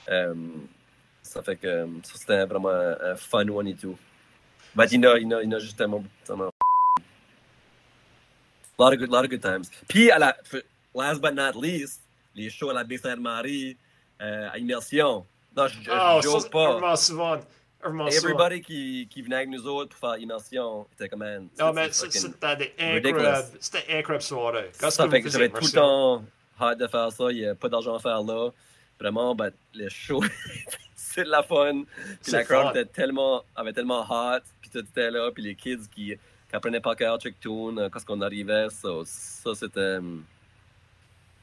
Euh, 0.09 0.35
ça 1.23 1.41
fait 1.41 1.55
que 1.55 1.87
ça, 2.03 2.13
c'était 2.15 2.45
vraiment 2.45 2.69
un, 2.69 2.95
un 3.11 3.15
fun 3.15 3.47
one 3.49 3.67
et 3.67 3.73
tout. 3.75 3.97
Mais 4.75 4.85
il 4.91 5.03
y 5.03 5.07
en 5.07 5.51
a, 5.51 5.59
juste 5.59 5.77
tellement, 5.77 6.03
tellement. 6.23 6.51
Lot 8.77 8.93
of 8.93 8.99
good, 8.99 9.09
lot 9.09 9.23
of 9.25 9.29
good 9.29 9.41
times. 9.41 9.69
Puis, 9.87 10.11
à 10.11 10.19
la, 10.19 10.37
last 10.95 11.19
but 11.19 11.33
not 11.33 11.59
least, 11.59 12.01
les 12.35 12.49
shows 12.49 12.69
à 12.69 12.73
la 12.73 12.83
baie 12.83 12.97
Sainte-Marie, 12.97 13.75
euh, 14.21 14.49
à 14.51 14.57
Immersion. 14.59 15.25
Non, 15.57 15.67
je, 15.67 15.77
Oh, 15.89 16.19
je 16.23 16.27
ça, 16.29 16.39
joke 16.39 16.51
pas. 16.51 16.95
souvent. 16.95 17.39
Everybody 18.17 18.61
qui, 18.61 19.07
qui 19.09 19.21
venait 19.21 19.37
avec 19.37 19.49
nous 19.49 19.65
autres 19.67 19.95
pour 19.97 20.09
faire 20.09 20.17
immersion 20.19 20.85
était 20.93 21.09
comme 21.09 21.19
man. 21.19 21.47
Non, 21.59 21.73
mais 21.73 21.91
c'était 21.91 22.19
incroyables. 22.79 23.47
C'était 23.59 23.97
incroyable 23.97 24.21
soirée. 24.23 24.71
Quand 24.79 24.89
Ça 24.91 25.09
fait 25.09 25.21
que 25.21 25.29
j'avais 25.29 25.49
tout 25.49 25.63
le 25.63 25.71
temps 25.71 26.23
hâte 26.59 26.77
de 26.79 26.87
faire 26.87 27.11
ça. 27.11 27.31
Il 27.31 27.37
n'y 27.37 27.45
a 27.45 27.55
pas 27.55 27.69
d'argent 27.69 27.95
à 27.95 27.99
faire 27.99 28.21
là. 28.21 28.49
Vraiment, 28.99 29.33
ben, 29.33 29.51
le 29.73 29.89
show, 29.89 30.23
c'est 30.95 31.23
de 31.23 31.29
la 31.29 31.41
fun. 31.41 31.83
Puis 32.21 32.31
la 32.31 32.43
crowd 32.43 32.75
était 32.75 32.85
tellement, 32.85 33.43
avait 33.55 33.73
tellement 33.73 34.05
hot. 34.07 34.41
Puis 34.61 34.69
tout 34.69 34.79
était 34.79 35.09
là. 35.09 35.31
Puis 35.33 35.41
les 35.43 35.55
kids 35.55 35.87
qui, 35.93 36.13
qui 36.49 36.55
apprenaient 36.55 36.79
par 36.81 36.95
cœur 36.95 37.19
Chick 37.19 37.39
Tune 37.39 37.79
euh, 37.79 37.89
quand 37.89 37.99
on 38.09 38.21
arrivait. 38.21 38.67
So, 38.69 39.03
ça, 39.05 39.55
c'était. 39.55 39.95
hum, 39.97 40.23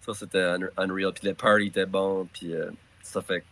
Ça, 0.03 0.15
c'était 0.15 0.41
un- 0.43 0.71
unreal. 0.77 1.13
Puis 1.13 1.27
le 1.27 1.35
party 1.35 1.67
était 1.67 1.87
bon. 1.87 2.29
Puis 2.33 2.55
euh, 2.55 2.71
ça 3.03 3.21
fait. 3.23 3.43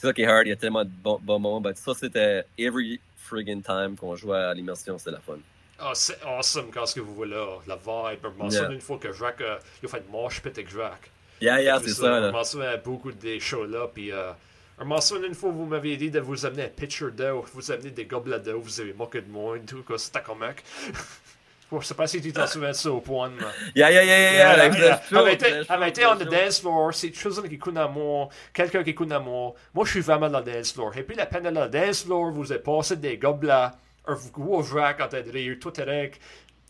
C'est 0.00 0.06
ça 0.06 0.12
qui 0.12 0.22
est 0.22 0.26
hard. 0.26 0.46
Il 0.46 0.50
y 0.50 0.52
a 0.52 0.56
tellement 0.56 0.84
de 0.84 0.90
bons 1.02 1.18
bon 1.20 1.40
moments. 1.40 1.60
Ben, 1.60 1.74
ça, 1.74 1.92
c'était 1.92 2.44
every 2.56 3.00
friggin' 3.16 3.60
time 3.62 3.96
qu'on 3.98 4.14
jouait 4.14 4.38
à 4.38 4.54
l'immersion. 4.54 4.96
C'était 4.96 5.10
la 5.10 5.18
fun. 5.18 5.38
Ah, 5.76 5.90
c'est 5.92 6.22
awesome 6.24 6.70
quand 6.72 6.86
ce 6.86 6.94
que 6.94 7.00
vous 7.00 7.14
voyez 7.16 7.34
là, 7.34 7.58
la 7.66 7.74
vibe. 7.74 8.20
Je 8.22 8.28
souviens 8.44 8.60
Yeah. 8.60 8.70
une 8.70 8.80
fois 8.80 8.98
que 8.98 9.12
Jacques, 9.12 9.40
euh, 9.40 9.58
il 9.82 9.86
a 9.86 9.88
fait 9.88 10.04
mosh 10.08 10.40
pit 10.40 10.56
avec 10.56 10.70
Jacques. 10.70 11.10
Yeah, 11.40 11.60
yeah, 11.62 11.80
c'est 11.80 11.88
ça. 11.90 12.20
Je 12.20 12.26
là. 12.26 12.30
m'en 12.30 12.44
souviens 12.44 12.76
beaucoup 12.76 13.10
des 13.10 13.40
shows 13.40 13.66
là. 13.66 13.88
Puis, 13.92 14.12
euh, 14.12 14.30
je 14.78 14.84
m'en 14.84 15.00
souviens 15.00 15.26
une 15.26 15.34
fois, 15.34 15.50
vous 15.50 15.66
m'aviez 15.66 15.96
dit 15.96 16.12
de 16.12 16.20
vous 16.20 16.46
amener 16.46 16.64
un 16.64 16.68
pitcher 16.68 17.10
d'eau, 17.10 17.44
vous 17.52 17.72
amener 17.72 17.90
des 17.90 18.04
gobelets 18.04 18.38
d'eau, 18.38 18.60
vous 18.60 18.80
avez 18.80 18.92
moqué 18.92 19.20
de 19.20 19.28
moi 19.28 19.56
et 19.56 19.60
tout, 19.62 19.82
quoi, 19.82 19.98
c'était 19.98 20.22
comique. 20.22 20.62
Je 21.70 21.86
sais 21.86 21.94
pas 21.94 22.06
si 22.06 22.20
tu 22.22 22.32
t'en 22.32 22.46
souviens 22.46 22.68
de 22.70 22.74
ça 22.74 22.90
au 22.90 23.00
point. 23.00 23.28
mais- 23.30 23.44
Yeah, 23.76 23.90
yeah, 23.90 24.04
yeah, 24.04 24.32
yeah. 24.32 24.66
yeah. 24.66 25.86
Été 25.86 26.02
the 26.02 26.06
on 26.06 26.16
the 26.16 26.28
dance 26.30 26.60
floor, 26.60 26.94
c'est 26.94 27.12
chose 27.14 27.42
qui 27.48 27.54
à 27.76 27.86
moi, 27.88 28.28
quelqu'un 28.54 28.82
qui 28.82 28.90
écoute 28.90 29.12
à 29.12 29.18
moi. 29.18 29.52
Je 29.84 29.90
suis 29.90 30.00
vraiment 30.00 30.30
dans 30.30 30.40
le 30.40 30.44
dance 30.52 30.72
floor. 30.72 30.96
Et 30.96 31.02
puis, 31.02 31.14
la 31.16 31.26
peine 31.26 31.42
dans 31.50 31.64
le 31.64 31.68
dance 31.68 32.04
floor, 32.04 32.30
vous 32.32 32.50
avez 32.50 32.62
passé 32.62 32.96
des 32.96 33.18
gobelets, 33.18 33.68
un 34.06 34.14
vous 34.14 34.30
Jacques 34.62 35.00
en 35.02 35.08
train 35.08 35.20
de 35.20 35.30
rire, 35.30 35.56
tout 35.60 35.72
avec. 35.78 36.18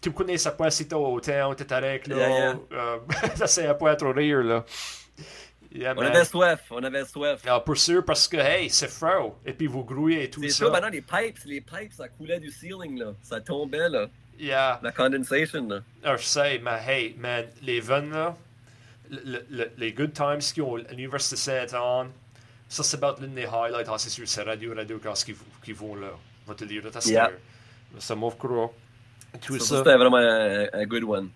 Tu 0.01 0.11
connais 0.13 0.37
sa 0.39 0.53
pas 0.53 0.71
si 0.71 0.87
tôt 0.89 1.05
au 1.07 1.21
temps, 1.21 1.55
t'es 1.55 1.73
avec, 1.73 2.07
là. 2.07 2.17
Euh, 2.73 2.99
ça, 3.37 3.47
c'est 3.47 3.75
pas 3.79 3.97
trop 3.97 4.13
rire, 4.13 4.43
là. 4.43 4.65
Yeah, 5.75 5.93
On 5.97 6.01
man. 6.01 6.07
avait 6.13 6.25
soif, 6.25 6.61
on 6.71 6.83
avait 6.83 7.05
soif. 7.05 7.43
Ah, 7.47 7.61
pour 7.61 7.77
sûr, 7.77 8.03
parce 8.05 8.27
que, 8.27 8.37
hey, 8.39 8.71
c'est 8.71 8.89
faux. 8.91 9.35
Et 9.45 9.53
puis, 9.53 9.67
vous 9.67 9.85
grouillez 9.85 10.25
et 10.25 10.31
tout 10.31 10.41
C'est 10.43 10.49
ça. 10.51 10.71
maintenant, 10.71 10.89
les 10.89 11.03
pipes, 11.03 11.39
les 11.45 11.61
pipes, 11.61 11.93
ça 11.93 12.09
coulait 12.09 12.41
du 12.41 12.51
ceiling, 12.51 12.99
là. 12.99 13.13
Ça 13.23 13.41
tombait, 13.41 13.89
là. 13.89 14.07
Yeah. 14.39 14.79
La 14.83 14.93
condensation, 14.93 15.67
là. 15.69 15.81
Ah, 16.05 16.17
je 16.17 16.25
sais, 16.25 16.59
mais 16.63 16.81
hey, 16.87 17.17
man, 17.19 17.45
les 17.63 17.81
vannes 17.81 18.11
là, 18.13 18.37
le- 19.11 19.45
le- 19.51 19.71
les 19.77 19.93
good 19.93 20.13
times 20.13 20.39
qu'ils 20.39 20.63
ont 20.63 20.77
à 20.77 20.93
l'Université 20.93 21.37
Saint-Anne, 21.37 22.11
ça 22.69 22.83
c'est 22.83 23.03
about 23.03 23.21
l'une 23.21 23.35
des 23.35 23.47
highlights, 23.47 23.89
ah, 23.91 23.99
c'est 23.99 24.11
sûr, 24.11 24.29
c'est 24.29 24.43
radio, 24.43 24.75
radio 24.75 25.01
quand 25.03 25.15
ils, 25.27 25.35
qu'ils 25.65 25.75
vont 25.75 25.95
là. 25.97 26.09
On 26.47 26.51
va 26.51 26.55
te 26.55 26.65
dire, 26.65 26.83
là, 26.85 26.91
Yeah. 27.05 27.31
Ça 27.99 28.15
m'offre 28.15 28.37
croire. 28.39 28.71
Tout 29.41 29.59
Ça, 29.59 29.79
c'était 29.79 29.97
vraiment 29.97 30.17
un, 30.19 30.67
un 30.73 30.85
good 30.87 31.05
one. 31.05 31.31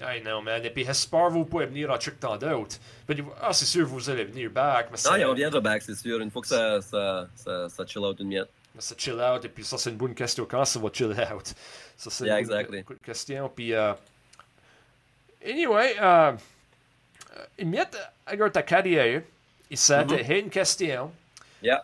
I 0.00 0.20
know, 0.20 0.40
man. 0.42 0.64
Et 0.64 0.70
puis, 0.70 0.84
j'espère 0.84 1.28
que 1.28 1.32
vous 1.32 1.44
pouvez 1.44 1.66
venir 1.66 1.90
en 1.90 1.98
truc 1.98 2.18
tant 2.18 2.36
d'autres. 2.36 2.76
Mais, 3.08 3.16
Ah, 3.40 3.52
c'est 3.52 3.66
sûr, 3.66 3.86
vous 3.86 4.10
allez 4.10 4.24
venir 4.24 4.50
back, 4.50 4.86
mais 4.90 4.96
Non, 5.04 5.12
c'est 5.14 5.20
il 5.20 5.24
reviendra 5.24 5.60
back, 5.60 5.82
c'est 5.82 5.94
sûr. 5.94 6.20
Une 6.20 6.30
fois 6.30 6.42
que 6.42 6.48
ça, 6.48 6.80
ça, 6.80 7.28
ça, 7.36 7.68
ça 7.68 7.86
chill 7.86 8.02
out 8.02 8.18
une 8.18 8.28
miette. 8.28 8.48
C'est 8.78 8.98
chill 9.00 9.14
out. 9.20 9.44
Et 9.44 9.48
puis, 9.48 9.64
ça, 9.64 9.76
c'est 9.78 9.90
une 9.90 9.96
bonne 9.96 10.14
question. 10.14 10.46
Quand 10.46 10.64
ça 10.64 10.78
va 10.78 10.88
chill 10.92 11.10
out? 11.32 11.52
Ça, 11.96 12.10
c'est 12.10 12.24
Yeah, 12.24 12.40
une 12.40 12.46
bonne- 12.46 12.56
exactly. 12.58 12.82
bonne 12.82 12.98
question. 12.98 13.48
Puis, 13.48 13.72
euh, 13.74 13.92
anyway, 15.44 15.96
il 17.58 17.66
met 17.68 17.80
à 18.26 18.50
ta 18.50 18.62
carrière, 18.62 19.22
il 19.70 19.78
s'est 19.78 20.04
Mhm. 20.04 20.30
une 20.30 20.50
question. 20.50 21.12
Yeah. 21.62 21.82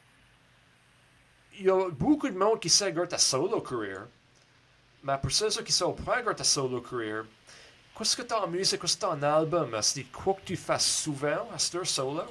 Il 1.58 1.66
y 1.66 1.70
a 1.70 1.88
beaucoup 1.90 2.28
de 2.28 2.36
monde 2.36 2.60
qui 2.60 2.68
sait 2.68 2.92
ta 3.08 3.18
solo 3.18 3.60
career. 3.60 4.06
Mais 5.02 5.16
pour 5.20 5.30
ceux 5.30 5.48
qui 5.62 5.72
sont 5.72 5.92
prêts 5.92 6.22
à 6.26 6.34
ta 6.34 6.44
solo 6.44 6.80
career, 6.80 7.24
qu'est-ce 7.96 8.16
que 8.16 8.22
tu 8.22 8.32
as 8.34 8.42
en 8.42 8.48
musique, 8.48 8.80
qu'est-ce 8.80 8.96
que 8.96 9.00
tu 9.00 9.06
as 9.06 9.10
en 9.10 9.22
album? 9.22 9.76
C'est 9.82 10.04
quoi 10.04 10.34
que 10.34 10.42
tu 10.44 10.56
fais 10.56 10.78
souvent 10.78 11.48
à 11.54 11.58
ce 11.58 11.82
solo? 11.84 12.22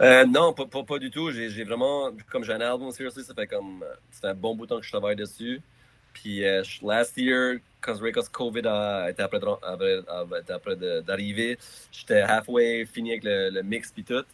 Euh, 0.00 0.24
non, 0.26 0.52
pas, 0.52 0.66
pas, 0.66 0.98
du 0.98 1.10
tout. 1.10 1.30
J'ai 1.32 1.64
vraiment, 1.64 2.10
comme 2.30 2.44
j'ai 2.44 2.52
un 2.52 2.60
album, 2.60 2.90
seriously, 2.92 3.24
ça 3.24 3.34
fait 3.34 3.46
comme, 3.48 3.84
c'est 4.10 4.26
un 4.26 4.34
bon 4.34 4.54
bout 4.54 4.66
de 4.66 4.70
temps 4.70 4.78
que 4.78 4.86
je 4.86 4.90
travaille 4.90 5.16
dessus. 5.16 5.60
Puis, 6.12 6.44
euh, 6.44 6.62
last 6.82 7.16
year, 7.16 7.58
quand 7.80 7.94
quand 8.12 8.30
COVID 8.30 8.66
a 8.66 9.10
été 9.10 9.22
après, 9.22 9.38
après 10.48 10.76
d'arriver, 11.02 11.58
j'étais 11.92 12.20
halfway 12.20 12.86
fini 12.86 13.12
avec 13.12 13.24
le, 13.24 13.62
mix 13.62 13.90
puis 13.90 14.04
tout. 14.04 14.24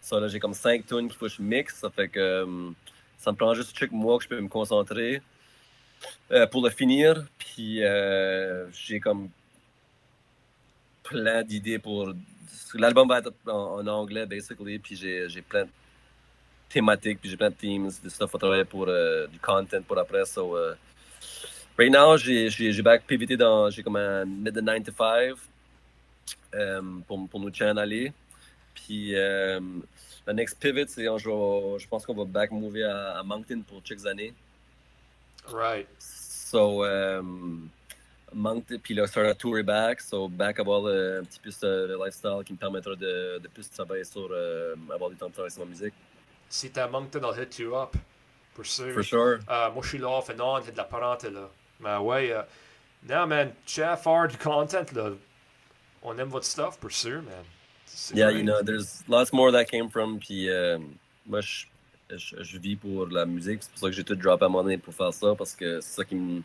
Ça, 0.00 0.18
là, 0.18 0.28
j'ai 0.28 0.40
comme 0.40 0.54
cinq 0.54 0.86
tunes 0.86 1.08
qu'il 1.08 1.16
faut 1.16 1.26
que 1.26 1.32
je 1.32 1.42
mixe. 1.42 1.76
Ça 1.76 1.90
fait 1.90 2.08
que 2.08 2.20
euh, 2.20 2.70
ça 3.18 3.32
me 3.32 3.36
prend 3.36 3.52
juste 3.54 3.76
quelques 3.78 3.92
mois 3.92 4.16
que 4.18 4.24
je 4.24 4.28
peux 4.28 4.40
me 4.40 4.48
concentrer 4.48 5.20
pour 6.50 6.62
le 6.62 6.70
finir. 6.70 7.26
Puis, 7.38 7.82
j'ai 8.72 9.00
comme 9.00 9.28
plein 11.02 11.42
d'idées 11.42 11.78
pour. 11.78 12.14
L'album 12.74 13.08
va 13.08 13.18
être 13.18 13.32
en, 13.46 13.80
en 13.80 13.86
anglais, 13.86 14.26
basically, 14.26 14.78
puis 14.78 14.96
j'ai 14.96 15.42
plein 15.42 15.64
de 15.64 15.70
thématiques, 16.68 17.20
puis 17.20 17.30
j'ai 17.30 17.36
plein 17.36 17.50
de 17.50 17.54
themes, 17.54 17.90
de 18.02 18.08
stuff 18.08 18.34
à 18.34 18.38
travailler 18.38 18.64
pour 18.64 18.86
euh, 18.88 19.26
du 19.26 19.38
content 19.38 19.82
pour 19.82 19.98
après. 19.98 20.24
So, 20.24 20.56
euh, 20.56 20.74
right 21.76 21.92
now, 21.92 22.16
j'ai 22.16 22.82
back 22.82 23.06
pivoté 23.06 23.36
dans. 23.36 23.70
J'ai 23.70 23.82
comme 23.82 23.96
un 23.96 24.24
mid 24.24 24.54
de 24.54 24.60
9 24.60 24.84
to 24.84 24.92
5 24.96 25.34
euh, 26.54 26.82
pour, 27.06 27.28
pour 27.28 27.40
nous 27.40 27.50
aller. 27.76 28.12
Puis, 28.74 29.16
euh, 29.16 29.60
le 30.26 30.32
next 30.32 30.58
pivot, 30.60 30.86
c'est 30.86 31.04
je 31.04 31.88
pense 31.88 32.06
qu'on 32.06 32.14
va 32.14 32.24
back 32.24 32.50
mover 32.52 32.84
à, 32.84 33.18
à 33.18 33.22
Moncton 33.22 33.62
pour 33.66 33.82
quelques 33.82 34.06
années. 34.06 34.32
Right. 35.48 35.88
So, 35.98 36.84
um, 36.84 37.70
Moncton, 38.32 38.78
puis 38.82 38.94
là, 38.94 39.06
start 39.06 39.26
à 39.26 39.34
tourer 39.34 39.62
back. 39.62 40.00
So, 40.00 40.28
back 40.28 40.60
avoir 40.60 40.82
le, 40.82 41.20
un 41.20 41.24
petit 41.24 41.40
peu 41.40 41.50
ce 41.50 41.88
le 41.88 41.96
lifestyle 42.04 42.42
qui 42.44 42.52
me 42.52 42.58
permettra 42.58 42.94
de, 42.94 43.38
de 43.38 43.48
plus 43.48 43.70
travailler 43.70 44.04
sur, 44.04 44.28
euh, 44.30 44.74
avoir 44.92 45.10
du 45.10 45.16
temps 45.16 45.28
de 45.28 45.32
travailler 45.32 45.52
sur 45.54 45.64
ma 45.64 45.70
musique. 45.70 45.94
Si 46.48 46.70
t'as 46.70 46.88
Moncton, 46.88 47.20
I'll 47.22 47.40
hit 47.40 47.58
you 47.58 47.76
up. 47.76 47.94
Pour 48.54 48.66
sûr. 48.66 48.92
For 48.94 49.04
sure. 49.04 49.38
Euh, 49.48 49.70
moi, 49.70 49.82
je 49.82 49.88
suis 49.88 49.98
là 49.98 50.08
off 50.08 50.30
and 50.30 50.40
on, 50.40 50.60
c'est 50.62 50.72
de 50.72 50.76
la 50.76 50.84
parenté, 50.84 51.30
là. 51.30 51.48
Mais 51.80 51.96
ouais, 51.96 52.32
euh, 52.32 52.42
non, 53.08 53.26
man, 53.26 53.52
chef, 53.66 54.06
du 54.28 54.36
content, 54.36 54.86
là. 54.92 55.10
On 56.02 56.18
aime 56.18 56.28
votre 56.28 56.46
stuff, 56.46 56.78
pour 56.78 56.90
sûr, 56.90 57.22
man. 57.22 57.44
C'est 57.86 58.16
Yeah, 58.16 58.30
great. 58.30 58.38
you 58.38 58.44
know, 58.44 58.62
there's 58.62 59.02
lots 59.08 59.32
more 59.32 59.52
that 59.52 59.66
came 59.66 59.88
from. 59.88 60.18
Puis, 60.18 60.48
euh, 60.48 60.78
moi, 61.26 61.40
je, 61.40 61.66
je, 62.10 62.42
je 62.42 62.58
vis 62.58 62.76
pour 62.76 63.06
la 63.06 63.24
musique. 63.24 63.62
C'est 63.62 63.70
pour 63.70 63.78
ça 63.80 63.86
que 63.86 63.92
j'ai 63.92 64.04
tout 64.04 64.14
drop 64.16 64.42
à 64.42 64.46
un 64.46 64.48
moment 64.48 64.64
donné 64.64 64.78
pour 64.78 64.94
faire 64.94 65.12
ça, 65.12 65.34
parce 65.36 65.54
que 65.54 65.80
c'est 65.80 65.96
ça 65.96 66.04
qui 66.04 66.16
me, 66.16 66.42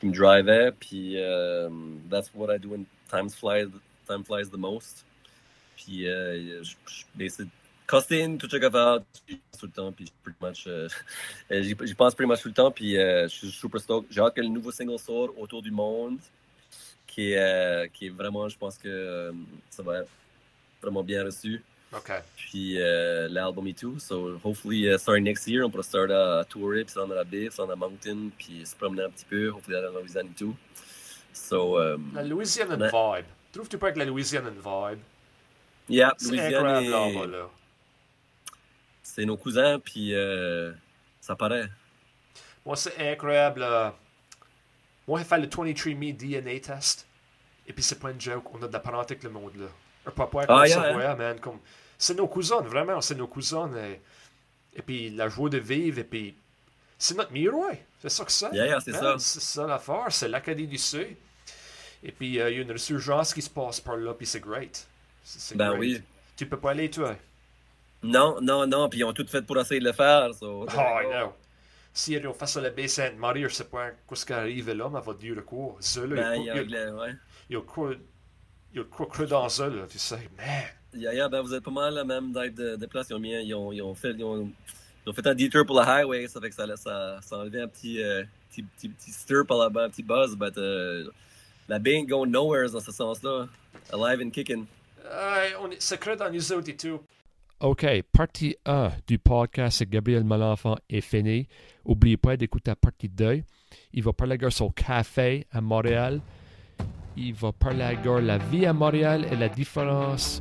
qui 0.00 0.06
me 0.06 0.12
drivait. 0.12 0.72
Puis, 0.72 1.14
euh, 1.16 1.68
that's 2.10 2.30
what 2.34 2.54
I 2.54 2.58
do 2.58 2.70
when 2.70 2.86
times 3.10 3.34
fly, 3.34 3.66
time 4.08 4.24
flies 4.24 4.50
the 4.50 4.56
most. 4.58 5.04
Puis, 5.76 6.08
euh, 6.08 6.62
je, 6.62 6.74
je, 6.86 7.44
costing, 7.86 8.38
tout 8.38 8.48
ce 8.48 8.56
j'y 8.56 9.36
pense 9.36 9.60
tout 9.60 9.66
le 9.66 9.72
temps. 9.72 9.92
Puis, 9.92 10.12
pretty 10.22 10.38
much, 10.40 10.66
euh, 10.66 10.88
j'y 11.50 11.76
j'y 11.82 11.94
pense 11.94 12.14
pretty 12.14 12.30
much 12.30 12.40
tout 12.40 12.48
le 12.48 12.54
temps. 12.54 12.70
Puis, 12.70 12.96
euh, 12.96 13.28
je 13.28 13.34
suis 13.34 13.50
super 13.50 13.80
stoked. 13.80 14.06
J'ai 14.10 14.20
hâte 14.20 14.34
que 14.34 14.40
le 14.40 14.48
nouveau 14.48 14.70
single 14.70 14.98
sorte 14.98 15.32
autour 15.36 15.62
du 15.62 15.70
monde. 15.70 16.18
Qui 17.06 17.32
est, 17.32 17.38
euh, 17.38 17.88
qui 17.88 18.06
est 18.06 18.10
vraiment, 18.10 18.48
je 18.48 18.56
pense 18.56 18.78
que 18.78 18.88
euh, 18.88 19.32
ça 19.68 19.82
va 19.82 19.98
être 19.98 20.10
vraiment 20.80 21.02
bien 21.02 21.24
reçu. 21.24 21.60
OK. 21.92 22.12
Puis 22.36 22.80
euh, 22.80 23.28
l'album 23.28 23.66
et 23.66 23.74
tout. 23.74 23.98
So, 23.98 24.38
hopefully, 24.44 24.86
uh, 24.88 24.96
starting 24.98 25.24
next 25.24 25.46
year, 25.48 25.64
on 25.66 25.70
pourra 25.70 25.82
start 25.82 26.10
à 26.10 26.44
tourer, 26.48 26.84
puis 26.84 26.94
à 26.98 27.06
la 27.06 27.24
baie, 27.24 27.46
puis 27.46 27.52
s'en 27.52 27.68
à 27.68 27.74
Mountain, 27.76 28.30
puis 28.38 28.64
se 28.64 28.76
promener 28.76 29.02
un 29.02 29.10
petit 29.10 29.24
peu, 29.24 29.48
hopefully 29.50 29.76
aller 29.76 29.88
en 29.88 29.98
Louisiane 29.98 30.26
et 30.28 30.38
tout. 30.38 30.56
So, 31.32 31.80
um, 31.80 32.12
La 32.14 32.22
Louisiane 32.22 32.76
vibe. 32.84 33.24
Trouves-tu 33.52 33.78
pas 33.78 33.90
que 33.90 33.98
la 33.98 34.04
Louisiane 34.04 34.48
vibe? 34.50 34.98
yeah, 35.88 36.14
C'est 36.16 36.28
Louisiane, 36.28 36.54
incroyable, 36.54 36.86
est- 36.86 37.14
là-bas, 37.14 37.26
là. 37.26 37.48
c'est 39.02 39.24
nos 39.24 39.36
cousins, 39.36 39.80
puis 39.80 40.14
euh, 40.14 40.72
ça 41.20 41.34
paraît. 41.34 41.68
Moi, 42.64 42.76
c'est 42.76 43.10
incroyable. 43.12 43.62
euh, 43.64 43.90
Moi, 45.08 45.18
j'ai 45.18 45.24
fait 45.24 45.38
le 45.38 45.46
23andMe 45.48 46.12
DNA 46.16 46.60
test. 46.60 47.06
Et 47.66 47.72
puis, 47.72 47.82
c'est 47.82 47.98
pas 47.98 48.10
une 48.12 48.20
joke. 48.20 48.44
On 48.54 48.62
a 48.62 48.68
de 48.68 48.72
la 48.72 48.78
parenté 48.80 49.14
avec 49.14 49.24
le 49.24 49.30
monde, 49.30 49.56
là. 49.56 49.66
Un 50.06 50.10
papa 50.10 50.46
comme 50.46 50.56
Ah, 50.58 50.66
ça, 50.66 50.88
yeah, 50.90 50.96
ouais, 50.96 51.16
man. 51.16 51.38
Comme... 51.40 51.58
C'est 51.98 52.14
nos 52.14 52.26
cousins, 52.28 52.60
vraiment. 52.62 53.00
C'est 53.00 53.14
nos 53.14 53.26
cousins. 53.28 53.70
Et... 53.76 54.00
et 54.76 54.82
puis, 54.82 55.10
la 55.10 55.28
joie 55.28 55.50
de 55.50 55.58
vivre. 55.58 55.98
Et 55.98 56.04
puis, 56.04 56.34
c'est 56.98 57.16
notre 57.16 57.32
miroir. 57.32 57.72
C'est 58.00 58.08
ça 58.08 58.24
que 58.24 58.32
c'est. 58.32 58.50
Yeah, 58.52 58.80
c'est 58.80 58.92
ça. 58.92 59.16
C'est 59.18 59.40
ça 59.40 59.66
l'affaire. 59.66 60.06
C'est 60.10 60.28
l'Acadie 60.28 60.66
du 60.66 60.78
Sud. 60.78 61.16
Et 62.02 62.12
puis, 62.12 62.40
euh, 62.40 62.50
il 62.50 62.56
y 62.56 62.58
a 62.60 62.62
une 62.62 62.72
résurgence 62.72 63.34
qui 63.34 63.42
se 63.42 63.50
passe 63.50 63.80
par 63.80 63.96
là. 63.96 64.14
Puis, 64.14 64.26
c'est 64.26 64.40
great. 64.40 64.86
C'est 65.22 65.56
Ben 65.56 65.68
great. 65.70 65.80
oui. 65.80 66.02
Tu 66.36 66.46
peux 66.46 66.56
pas 66.58 66.70
aller, 66.70 66.88
toi? 66.88 67.14
Non, 68.02 68.40
non, 68.40 68.66
non, 68.66 68.88
puis 68.88 69.00
ils 69.00 69.04
ont 69.04 69.12
tout 69.12 69.26
fait 69.26 69.42
pour 69.42 69.58
essayer 69.60 69.80
de 69.80 69.84
le 69.84 69.92
faire. 69.92 70.32
So, 70.34 70.64
Oh, 70.66 70.66
I 71.02 71.06
know. 71.10 71.34
Si 71.92 72.18
on 72.24 72.32
fait 72.32 72.46
ça 72.46 72.60
la 72.62 72.70
baie 72.70 72.88
Sainte-Marie, 72.88 73.42
je 73.42 73.48
sais 73.48 73.64
pas 73.64 73.90
ce 74.14 74.24
qui 74.24 74.32
arrive 74.32 74.70
là, 74.70 74.88
mais 74.88 74.98
elle 75.00 75.04
va 75.04 75.12
dire 75.14 75.44
quoi. 75.44 75.76
Ben, 75.96 76.34
il 76.36 76.40
il 76.40 76.44
y 76.46 76.50
a- 76.50 76.62
il 76.62 76.70
y 76.70 76.76
a- 76.76 76.84
le- 76.86 76.96
ouais. 76.96 77.14
il 77.50 77.54
y 77.54 77.56
a 77.58 77.62
quoi 77.62 77.90
il 78.72 78.78
y 78.78 78.80
a 78.80 78.84
quoi 78.84 79.06
creux 79.06 79.26
dans 79.26 79.48
ça, 79.48 79.68
là, 79.68 79.86
tu 79.88 79.98
sais. 79.98 80.28
Man, 80.36 80.64
Yeah, 80.92 81.14
yeah, 81.14 81.28
ben 81.28 81.40
vous 81.40 81.54
êtes 81.54 81.62
pas 81.62 81.70
mal 81.70 81.94
la 81.94 82.04
même 82.04 82.32
type 82.32 82.54
de, 82.56 82.74
de 82.74 82.86
place. 82.86 83.06
Ils 83.10 83.14
ont, 83.14 83.20
mis, 83.20 83.32
un- 83.34 83.40
ils, 83.40 83.54
ont, 83.54 83.70
ils, 83.70 83.80
ont 83.80 83.94
fait, 83.94 84.10
ils, 84.10 84.24
ont, 84.24 84.50
ils 85.06 85.10
ont 85.10 85.12
fait 85.12 85.26
un 85.26 85.34
detour 85.36 85.64
pour 85.64 85.76
la 85.76 85.84
highway, 85.84 86.26
ça 86.26 86.40
fait 86.40 86.50
que 86.50 86.54
ça, 86.56 86.66
ça, 86.76 87.18
ça 87.22 87.36
a 87.36 87.38
enlevé 87.38 87.60
un 87.60 87.68
petit, 87.68 88.02
euh, 88.02 88.24
petit, 88.48 88.62
petit, 88.64 88.88
petit 88.88 89.12
stir 89.12 89.46
par 89.46 89.58
là-bas, 89.58 89.84
un 89.84 89.90
petit 89.90 90.02
buzz, 90.02 90.34
but 90.36 90.56
euh, 90.58 91.08
la 91.68 91.76
ain't 91.76 92.08
going 92.08 92.26
nowhere 92.26 92.70
dans 92.72 92.80
ce 92.80 92.90
sens-là. 92.90 93.46
Alive 93.92 94.20
and 94.26 94.30
kicking. 94.30 94.66
Euh, 95.04 95.48
on 95.62 95.70
est 95.70 95.80
secret 95.80 96.16
dans 96.16 96.32
et 96.32 96.76
tout. 96.76 97.00
OK, 97.60 97.86
partie 98.12 98.56
1 98.64 98.90
du 99.06 99.18
podcast 99.18 99.80
de 99.80 99.88
Gabriel 99.88 100.24
Malenfant 100.24 100.76
est 100.88 101.00
finie. 101.02 101.46
N'oubliez 101.86 102.16
pas 102.16 102.36
d'écouter 102.36 102.72
la 102.72 102.76
partie 102.76 103.08
2. 103.08 103.42
Il 103.92 104.02
va 104.02 104.12
parler 104.12 104.38
de 104.38 104.50
son 104.50 104.70
café 104.70 105.46
à 105.52 105.60
Montréal. 105.60 106.20
Il 107.16 107.34
va 107.34 107.52
parler 107.52 107.96
de 108.04 108.10
la 108.10 108.38
vie 108.38 108.66
à 108.66 108.72
Montréal 108.72 109.26
et 109.30 109.36
la 109.36 109.48
différence 109.48 110.40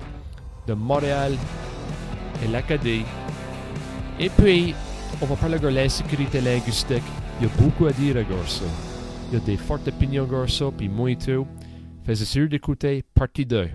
de 0.68 0.74
Montréal 0.74 1.34
et 2.44 2.48
l'Acadie. 2.48 3.04
Et 4.20 4.30
puis, 4.30 4.76
on 5.22 5.26
va 5.26 5.36
parler 5.36 5.60
de 5.60 5.68
l'insécurité 5.68 6.42
linguistique. 6.42 7.04
Il 7.40 7.48
y 7.48 7.50
a 7.50 7.62
beaucoup 7.62 7.88
à 7.88 7.92
dire 7.92 8.18
à 8.18 8.48
ça. 8.48 8.66
Il 9.32 9.40
y 9.40 9.42
a 9.42 9.46
des 9.46 9.58
fortes 9.58 9.88
opinions 9.88 10.28
sur 10.28 10.50
ça, 10.50 10.72
puis 10.76 10.90
moi 10.90 11.12
et 11.12 11.16
tout. 11.16 11.48
Faites 12.06 12.18
sûr 12.18 12.48
d'écouter 12.48 13.04
partie 13.14 13.46
2. 13.46 13.70